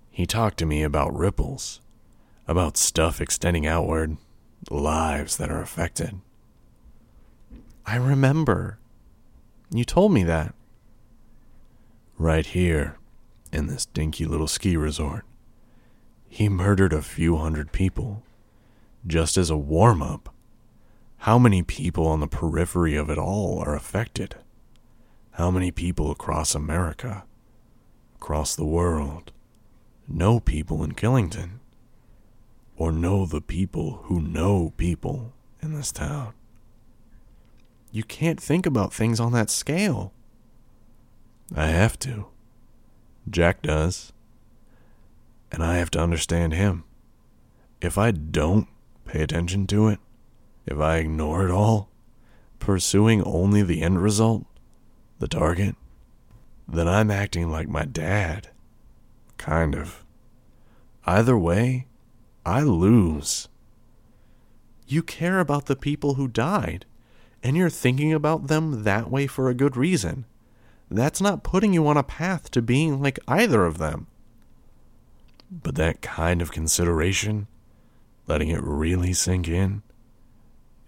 He 0.09 0.25
talked 0.25 0.57
to 0.59 0.65
me 0.65 0.83
about 0.83 1.17
ripples, 1.17 1.79
about 2.47 2.77
stuff 2.77 3.21
extending 3.21 3.67
outward, 3.67 4.17
lives 4.69 5.37
that 5.37 5.51
are 5.51 5.61
affected. 5.61 6.19
I 7.85 7.95
remember. 7.95 8.79
You 9.69 9.85
told 9.85 10.11
me 10.11 10.23
that. 10.23 10.53
Right 12.17 12.45
here, 12.45 12.97
in 13.51 13.67
this 13.67 13.85
dinky 13.85 14.25
little 14.25 14.47
ski 14.47 14.75
resort. 14.75 15.25
He 16.27 16.49
murdered 16.49 16.93
a 16.93 17.01
few 17.01 17.37
hundred 17.37 17.71
people, 17.71 18.23
just 19.05 19.37
as 19.37 19.49
a 19.49 19.57
warm 19.57 20.01
up. 20.01 20.33
How 21.20 21.38
many 21.38 21.61
people 21.63 22.07
on 22.07 22.20
the 22.20 22.28
periphery 22.28 22.95
of 22.95 23.09
it 23.09 23.18
all 23.18 23.59
are 23.59 23.76
affected? 23.76 24.36
How 25.32 25.51
many 25.51 25.72
people 25.72 26.09
across 26.09 26.55
America, 26.55 27.26
across 28.15 28.55
the 28.55 28.65
world, 28.65 29.32
know 30.07 30.39
people 30.39 30.84
in 30.84 30.93
Killington? 30.93 31.59
Or 32.78 32.91
know 32.91 33.26
the 33.26 33.41
people 33.41 34.01
who 34.03 34.22
know 34.22 34.74
people 34.78 35.34
in 35.61 35.74
this 35.74 35.91
town? 35.91 36.34
You 37.91 38.03
can't 38.03 38.39
think 38.39 38.65
about 38.65 38.93
things 38.93 39.20
on 39.20 39.32
that 39.34 39.49
scale. 39.49 40.13
I 41.55 41.68
have 41.68 41.97
to. 41.99 42.28
Jack 43.30 43.61
does. 43.61 44.13
And 45.51 45.63
I 45.63 45.78
have 45.78 45.89
to 45.91 45.99
understand 45.99 46.53
him. 46.53 46.84
If 47.82 47.97
I 47.97 48.11
don't 48.11 48.68
pay 49.05 49.22
attention 49.24 49.65
to 49.68 49.88
it, 49.88 49.99
if 50.68 50.78
I 50.78 50.97
ignore 50.97 51.45
it 51.45 51.51
all, 51.51 51.89
pursuing 52.59 53.24
only 53.24 53.63
the 53.63 53.82
end 53.82 54.03
result, 54.03 54.45
the 55.20 55.28
target, 55.28 55.76
then 56.68 56.88
I'm 56.88 57.09
acting 57.09 57.49
like 57.49 57.70
my 57.70 57.86
dad. 57.86 58.49
Kind 59.38 59.74
of. 59.76 60.03
Either 61.05 61.38
way, 61.38 61.88
I 62.45 62.61
lose. 62.61 63.47
You 64.88 65.01
care 65.01 65.39
about 65.39 65.68
the 65.68 65.76
people 65.76 66.15
who 66.15 66.28
died, 66.28 66.86
and 67.41 67.55
you're 67.55 67.70
thinking 67.70 68.11
about 68.11 68.47
them 68.47 68.84
that 68.84 69.09
way 69.09 69.28
for 69.28 69.49
a 69.49 69.53
good 69.53 69.78
reason. 69.78 70.26
That's 70.91 71.22
not 71.22 71.43
putting 71.43 71.74
you 71.74 71.88
on 71.88 71.97
a 71.97 72.03
path 72.03 72.51
to 72.51 72.61
being 72.61 73.01
like 73.01 73.20
either 73.28 73.65
of 73.65 73.78
them. 73.78 74.07
But 75.49 75.76
that 75.76 76.01
kind 76.01 76.41
of 76.41 76.51
consideration, 76.51 77.47
letting 78.28 78.49
it 78.49 78.61
really 78.61 79.13
sink 79.13 79.47
in, 79.47 79.84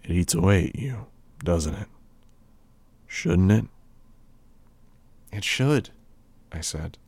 it 0.04 0.10
eats 0.10 0.34
away 0.34 0.66
at 0.66 0.76
you, 0.76 1.06
doesn't 1.42 1.74
it? 1.74 1.88
Shouldn't 3.06 3.52
it? 3.52 3.64
It 5.32 5.44
should, 5.44 5.90
I 6.52 6.60
said. 6.60 6.98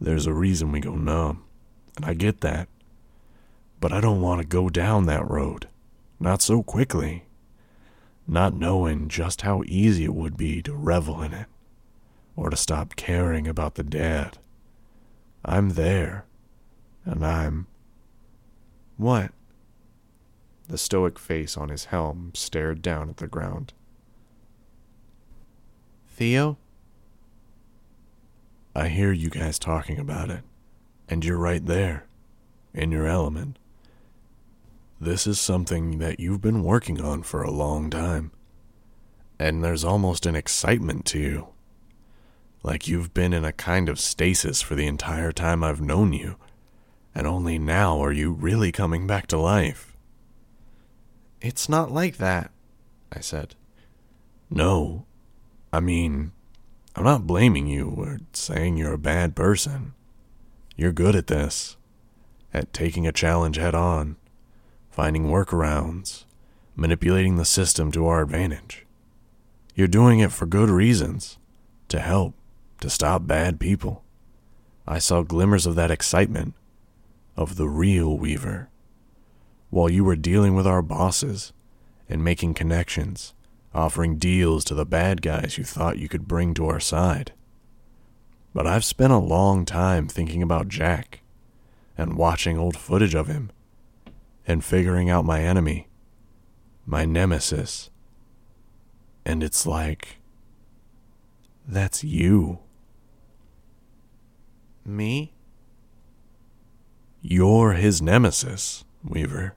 There's 0.00 0.26
a 0.26 0.32
reason 0.32 0.72
we 0.72 0.80
go 0.80 0.96
numb, 0.96 1.44
and 1.96 2.04
I 2.04 2.14
get 2.14 2.40
that. 2.40 2.68
But 3.80 3.92
I 3.92 4.00
don't 4.00 4.20
want 4.20 4.40
to 4.40 4.46
go 4.46 4.68
down 4.68 5.06
that 5.06 5.28
road. 5.28 5.68
Not 6.18 6.42
so 6.42 6.62
quickly 6.62 7.24
not 8.30 8.54
knowing 8.54 9.08
just 9.08 9.42
how 9.42 9.62
easy 9.66 10.04
it 10.04 10.14
would 10.14 10.36
be 10.36 10.62
to 10.62 10.72
revel 10.72 11.20
in 11.20 11.34
it, 11.34 11.46
or 12.36 12.48
to 12.48 12.56
stop 12.56 12.94
caring 12.94 13.48
about 13.48 13.74
the 13.74 13.82
dead. 13.82 14.38
I'm 15.44 15.70
there, 15.70 16.26
and 17.04 17.26
I'm. 17.26 17.66
What? 18.96 19.32
The 20.70 20.78
stoic 20.78 21.18
face 21.18 21.56
on 21.56 21.68
his 21.68 21.86
helm 21.86 22.30
stared 22.32 22.80
down 22.80 23.10
at 23.10 23.16
the 23.16 23.26
ground. 23.26 23.72
Theo? 26.08 26.58
I 28.72 28.86
hear 28.86 29.10
you 29.10 29.30
guys 29.30 29.58
talking 29.58 29.98
about 29.98 30.30
it, 30.30 30.44
and 31.08 31.24
you're 31.24 31.38
right 31.38 31.66
there, 31.66 32.06
in 32.72 32.92
your 32.92 33.08
element. 33.08 33.58
This 35.00 35.26
is 35.26 35.40
something 35.40 35.98
that 35.98 36.20
you've 36.20 36.40
been 36.40 36.62
working 36.62 37.00
on 37.00 37.24
for 37.24 37.42
a 37.42 37.50
long 37.50 37.90
time. 37.90 38.30
And 39.40 39.64
there's 39.64 39.82
almost 39.82 40.24
an 40.24 40.36
excitement 40.36 41.04
to 41.06 41.18
you. 41.18 41.48
Like 42.62 42.86
you've 42.86 43.12
been 43.12 43.32
in 43.32 43.44
a 43.44 43.52
kind 43.52 43.88
of 43.88 43.98
stasis 43.98 44.62
for 44.62 44.76
the 44.76 44.86
entire 44.86 45.32
time 45.32 45.64
I've 45.64 45.80
known 45.80 46.12
you, 46.12 46.36
and 47.12 47.26
only 47.26 47.58
now 47.58 48.00
are 48.00 48.12
you 48.12 48.30
really 48.30 48.70
coming 48.70 49.08
back 49.08 49.26
to 49.28 49.36
life. 49.36 49.89
It's 51.40 51.68
not 51.68 51.90
like 51.90 52.18
that, 52.18 52.50
I 53.12 53.20
said. 53.20 53.54
No. 54.48 55.06
I 55.72 55.80
mean, 55.80 56.32
I'm 56.96 57.04
not 57.04 57.26
blaming 57.26 57.66
you 57.66 57.94
or 57.96 58.18
saying 58.32 58.76
you're 58.76 58.94
a 58.94 58.98
bad 58.98 59.36
person. 59.36 59.94
You're 60.76 60.92
good 60.92 61.14
at 61.14 61.28
this, 61.28 61.76
at 62.52 62.72
taking 62.72 63.06
a 63.06 63.12
challenge 63.12 63.56
head 63.56 63.74
on 63.74 64.16
finding 64.90 65.26
workarounds, 65.26 66.24
manipulating 66.74 67.36
the 67.36 67.44
system 67.44 67.92
to 67.92 68.06
our 68.06 68.22
advantage. 68.22 68.86
You're 69.74 69.88
doing 69.88 70.20
it 70.20 70.32
for 70.32 70.46
good 70.46 70.68
reasons 70.68 71.38
to 71.88 72.00
help, 72.00 72.34
to 72.80 72.90
stop 72.90 73.26
bad 73.26 73.60
people. 73.60 74.02
I 74.86 74.98
saw 74.98 75.22
glimmers 75.22 75.66
of 75.66 75.76
that 75.76 75.90
excitement, 75.90 76.54
of 77.36 77.56
the 77.56 77.68
real 77.68 78.18
Weaver, 78.18 78.68
while 79.70 79.88
you 79.88 80.04
were 80.04 80.16
dealing 80.16 80.54
with 80.54 80.66
our 80.66 80.82
bosses 80.82 81.52
and 82.08 82.22
making 82.22 82.54
connections, 82.54 83.34
offering 83.72 84.18
deals 84.18 84.64
to 84.64 84.74
the 84.74 84.84
bad 84.84 85.22
guys 85.22 85.56
you 85.56 85.64
thought 85.64 85.98
you 85.98 86.08
could 86.08 86.28
bring 86.28 86.52
to 86.54 86.66
our 86.66 86.80
side. 86.80 87.32
But 88.52 88.66
I've 88.66 88.84
spent 88.84 89.12
a 89.12 89.18
long 89.18 89.64
time 89.64 90.08
thinking 90.08 90.42
about 90.42 90.68
Jack 90.68 91.20
and 91.96 92.16
watching 92.16 92.58
old 92.58 92.76
footage 92.76 93.14
of 93.14 93.28
him 93.28 93.52
and 94.46 94.64
figuring 94.64 95.08
out 95.08 95.24
my 95.24 95.40
enemy, 95.42 95.88
my 96.84 97.04
nemesis. 97.04 97.90
And 99.24 99.44
it's 99.44 99.66
like, 99.66 100.16
that's 101.68 102.02
you. 102.02 102.58
Me? 104.84 105.32
You're 107.22 107.74
his 107.74 108.02
nemesis, 108.02 108.84
Weaver. 109.04 109.54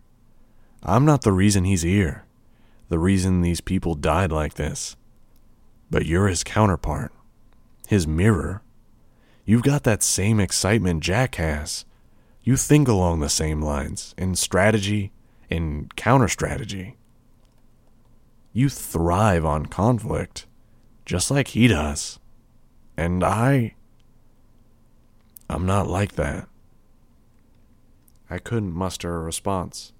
I'm 0.85 1.05
not 1.05 1.21
the 1.21 1.31
reason 1.31 1.63
he's 1.63 1.83
here, 1.83 2.25
the 2.89 2.99
reason 2.99 3.41
these 3.41 3.61
people 3.61 3.95
died 3.95 4.31
like 4.31 4.55
this. 4.55 4.97
But 5.89 6.05
you're 6.05 6.27
his 6.27 6.43
counterpart, 6.43 7.13
his 7.87 8.05
mirror. 8.05 8.61
You've 9.45 9.63
got 9.63 9.83
that 9.83 10.03
same 10.03 10.39
excitement 10.39 11.01
Jack 11.03 11.35
has. 11.35 11.85
You 12.41 12.57
think 12.57 12.89
along 12.89 13.21
the 13.21 13.29
same 13.29 13.61
lines 13.61 14.13
in 14.17 14.35
strategy, 14.35 15.13
in 15.49 15.87
counter 15.95 16.27
strategy. 16.27 16.97
You 18.51 18.67
thrive 18.67 19.45
on 19.45 19.67
conflict, 19.67 20.45
just 21.05 21.31
like 21.31 21.49
he 21.49 21.67
does. 21.69 22.19
And 22.97 23.23
I. 23.23 23.75
I'm 25.49 25.65
not 25.65 25.87
like 25.87 26.13
that. 26.13 26.49
I 28.29 28.39
couldn't 28.39 28.73
muster 28.73 29.15
a 29.15 29.19
response. 29.19 29.92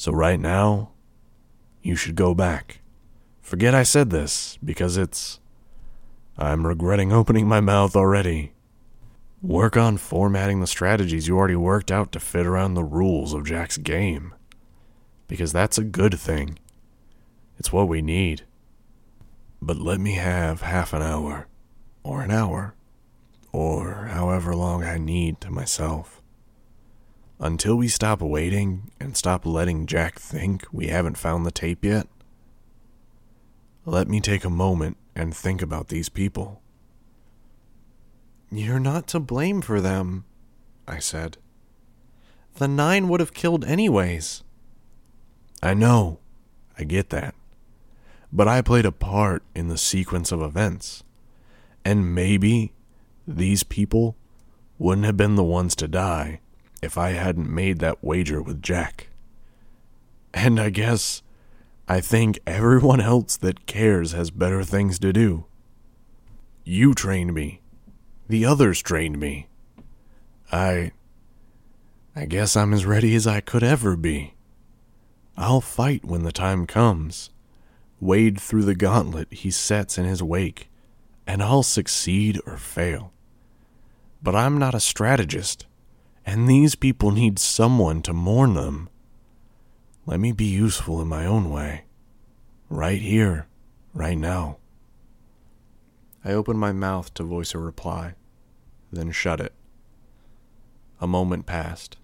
So, 0.00 0.12
right 0.12 0.40
now, 0.40 0.92
you 1.82 1.94
should 1.94 2.14
go 2.14 2.34
back. 2.34 2.80
Forget 3.42 3.74
I 3.74 3.82
said 3.82 4.08
this, 4.08 4.58
because 4.64 4.96
it's. 4.96 5.40
I'm 6.38 6.66
regretting 6.66 7.12
opening 7.12 7.46
my 7.46 7.60
mouth 7.60 7.94
already. 7.94 8.54
Work 9.42 9.76
on 9.76 9.98
formatting 9.98 10.60
the 10.60 10.66
strategies 10.66 11.28
you 11.28 11.36
already 11.36 11.54
worked 11.54 11.92
out 11.92 12.12
to 12.12 12.18
fit 12.18 12.46
around 12.46 12.72
the 12.72 12.82
rules 12.82 13.34
of 13.34 13.44
Jack's 13.44 13.76
game. 13.76 14.32
Because 15.28 15.52
that's 15.52 15.76
a 15.76 15.84
good 15.84 16.18
thing. 16.18 16.58
It's 17.58 17.70
what 17.70 17.86
we 17.86 18.00
need. 18.00 18.46
But 19.60 19.76
let 19.76 20.00
me 20.00 20.14
have 20.14 20.62
half 20.62 20.94
an 20.94 21.02
hour, 21.02 21.46
or 22.02 22.22
an 22.22 22.30
hour, 22.30 22.74
or 23.52 24.06
however 24.06 24.56
long 24.56 24.82
I 24.82 24.96
need 24.96 25.42
to 25.42 25.50
myself. 25.50 26.19
Until 27.42 27.76
we 27.76 27.88
stop 27.88 28.20
waiting 28.20 28.90
and 29.00 29.16
stop 29.16 29.46
letting 29.46 29.86
Jack 29.86 30.18
think 30.18 30.66
we 30.70 30.88
haven't 30.88 31.16
found 31.16 31.46
the 31.46 31.50
tape 31.50 31.86
yet, 31.86 32.06
let 33.86 34.08
me 34.08 34.20
take 34.20 34.44
a 34.44 34.50
moment 34.50 34.98
and 35.16 35.34
think 35.34 35.62
about 35.62 35.88
these 35.88 36.10
people. 36.10 36.60
You're 38.50 38.78
not 38.78 39.06
to 39.08 39.20
blame 39.20 39.62
for 39.62 39.80
them, 39.80 40.26
I 40.86 40.98
said. 40.98 41.38
The 42.56 42.68
nine 42.68 43.08
would 43.08 43.20
have 43.20 43.32
killed 43.32 43.64
anyways. 43.64 44.44
I 45.62 45.72
know. 45.72 46.18
I 46.78 46.84
get 46.84 47.08
that. 47.08 47.34
But 48.30 48.48
I 48.48 48.60
played 48.60 48.84
a 48.84 48.92
part 48.92 49.42
in 49.54 49.68
the 49.68 49.78
sequence 49.78 50.30
of 50.30 50.42
events. 50.42 51.04
And 51.86 52.14
maybe 52.14 52.74
these 53.26 53.62
people 53.62 54.14
wouldn't 54.78 55.06
have 55.06 55.16
been 55.16 55.36
the 55.36 55.44
ones 55.44 55.74
to 55.76 55.88
die 55.88 56.40
if 56.82 56.96
I 56.96 57.10
hadn't 57.10 57.52
made 57.52 57.78
that 57.78 58.02
wager 58.02 58.42
with 58.42 58.62
Jack. 58.62 59.08
And 60.32 60.60
I 60.60 60.70
guess 60.70 61.22
I 61.88 62.00
think 62.00 62.38
everyone 62.46 63.00
else 63.00 63.36
that 63.38 63.66
cares 63.66 64.12
has 64.12 64.30
better 64.30 64.62
things 64.62 64.98
to 65.00 65.12
do. 65.12 65.46
You 66.64 66.94
trained 66.94 67.34
me. 67.34 67.62
The 68.28 68.44
others 68.44 68.80
trained 68.80 69.18
me. 69.18 69.48
I. 70.52 70.92
I 72.14 72.26
guess 72.26 72.56
I'm 72.56 72.72
as 72.72 72.86
ready 72.86 73.14
as 73.14 73.26
I 73.26 73.40
could 73.40 73.62
ever 73.62 73.96
be. 73.96 74.34
I'll 75.36 75.60
fight 75.60 76.04
when 76.04 76.22
the 76.22 76.32
time 76.32 76.66
comes, 76.66 77.30
wade 77.98 78.40
through 78.40 78.64
the 78.64 78.74
gauntlet 78.74 79.32
he 79.32 79.50
sets 79.50 79.96
in 79.96 80.04
his 80.04 80.22
wake, 80.22 80.70
and 81.26 81.42
I'll 81.42 81.62
succeed 81.62 82.40
or 82.46 82.56
fail. 82.56 83.12
But 84.22 84.34
I'm 84.34 84.58
not 84.58 84.74
a 84.74 84.80
strategist, 84.80 85.66
and 86.24 86.48
these 86.48 86.74
people 86.74 87.10
need 87.10 87.38
someone 87.38 88.02
to 88.02 88.12
mourn 88.12 88.54
them. 88.54 88.88
Let 90.06 90.20
me 90.20 90.32
be 90.32 90.44
useful 90.44 91.00
in 91.00 91.08
my 91.08 91.26
own 91.26 91.50
way. 91.50 91.84
Right 92.68 93.00
here, 93.00 93.46
right 93.94 94.18
now. 94.18 94.58
I 96.24 96.32
opened 96.32 96.58
my 96.58 96.72
mouth 96.72 97.14
to 97.14 97.22
voice 97.22 97.54
a 97.54 97.58
reply, 97.58 98.14
then 98.92 99.10
shut 99.10 99.40
it. 99.40 99.54
A 101.00 101.06
moment 101.06 101.46
passed, 101.46 101.96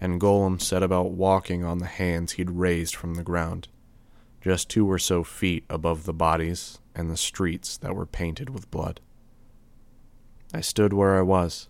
and 0.00 0.20
Golem 0.20 0.60
set 0.60 0.82
about 0.82 1.12
walking 1.12 1.64
on 1.64 1.78
the 1.78 1.86
hands 1.86 2.32
he'd 2.32 2.50
raised 2.50 2.96
from 2.96 3.14
the 3.14 3.22
ground, 3.22 3.68
just 4.40 4.68
two 4.68 4.90
or 4.90 4.98
so 4.98 5.22
feet 5.22 5.64
above 5.70 6.04
the 6.04 6.12
bodies 6.12 6.80
and 6.94 7.08
the 7.08 7.16
streets 7.16 7.76
that 7.78 7.94
were 7.94 8.06
painted 8.06 8.50
with 8.50 8.70
blood. 8.70 9.00
I 10.52 10.60
stood 10.60 10.92
where 10.92 11.16
I 11.16 11.22
was, 11.22 11.68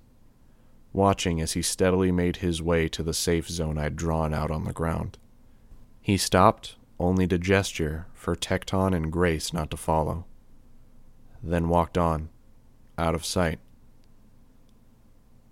watching 0.94 1.40
as 1.40 1.52
he 1.52 1.60
steadily 1.60 2.12
made 2.12 2.36
his 2.36 2.62
way 2.62 2.88
to 2.88 3.02
the 3.02 3.12
safe 3.12 3.48
zone 3.48 3.76
I'd 3.76 3.96
drawn 3.96 4.32
out 4.32 4.50
on 4.50 4.64
the 4.64 4.72
ground. 4.72 5.18
He 6.00 6.16
stopped 6.16 6.76
only 7.00 7.26
to 7.26 7.36
gesture 7.36 8.06
for 8.14 8.36
Tecton 8.36 8.94
and 8.94 9.12
Grace 9.12 9.52
not 9.52 9.70
to 9.72 9.76
follow, 9.76 10.24
then 11.42 11.68
walked 11.68 11.98
on, 11.98 12.30
out 12.96 13.14
of 13.14 13.26
sight. 13.26 13.58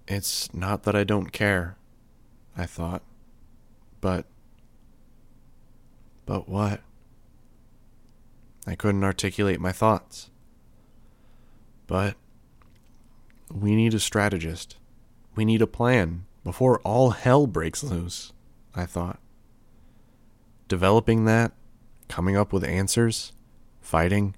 It's 0.06 0.54
not 0.54 0.84
that 0.84 0.94
I 0.94 1.04
don't 1.04 1.32
care, 1.32 1.76
I 2.56 2.64
thought, 2.66 3.02
but. 4.00 4.26
But 6.24 6.48
what? 6.48 6.80
I 8.64 8.76
couldn't 8.76 9.02
articulate 9.02 9.60
my 9.60 9.72
thoughts. 9.72 10.30
But 11.88 12.14
we 13.52 13.74
need 13.74 13.92
a 13.92 13.98
strategist. 13.98 14.76
We 15.34 15.44
need 15.44 15.62
a 15.62 15.66
plan 15.66 16.26
before 16.44 16.80
all 16.80 17.10
hell 17.10 17.46
breaks 17.46 17.82
loose, 17.82 18.32
I 18.74 18.86
thought. 18.86 19.18
Developing 20.68 21.24
that, 21.24 21.52
coming 22.08 22.36
up 22.36 22.52
with 22.52 22.64
answers, 22.64 23.32
fighting, 23.80 24.34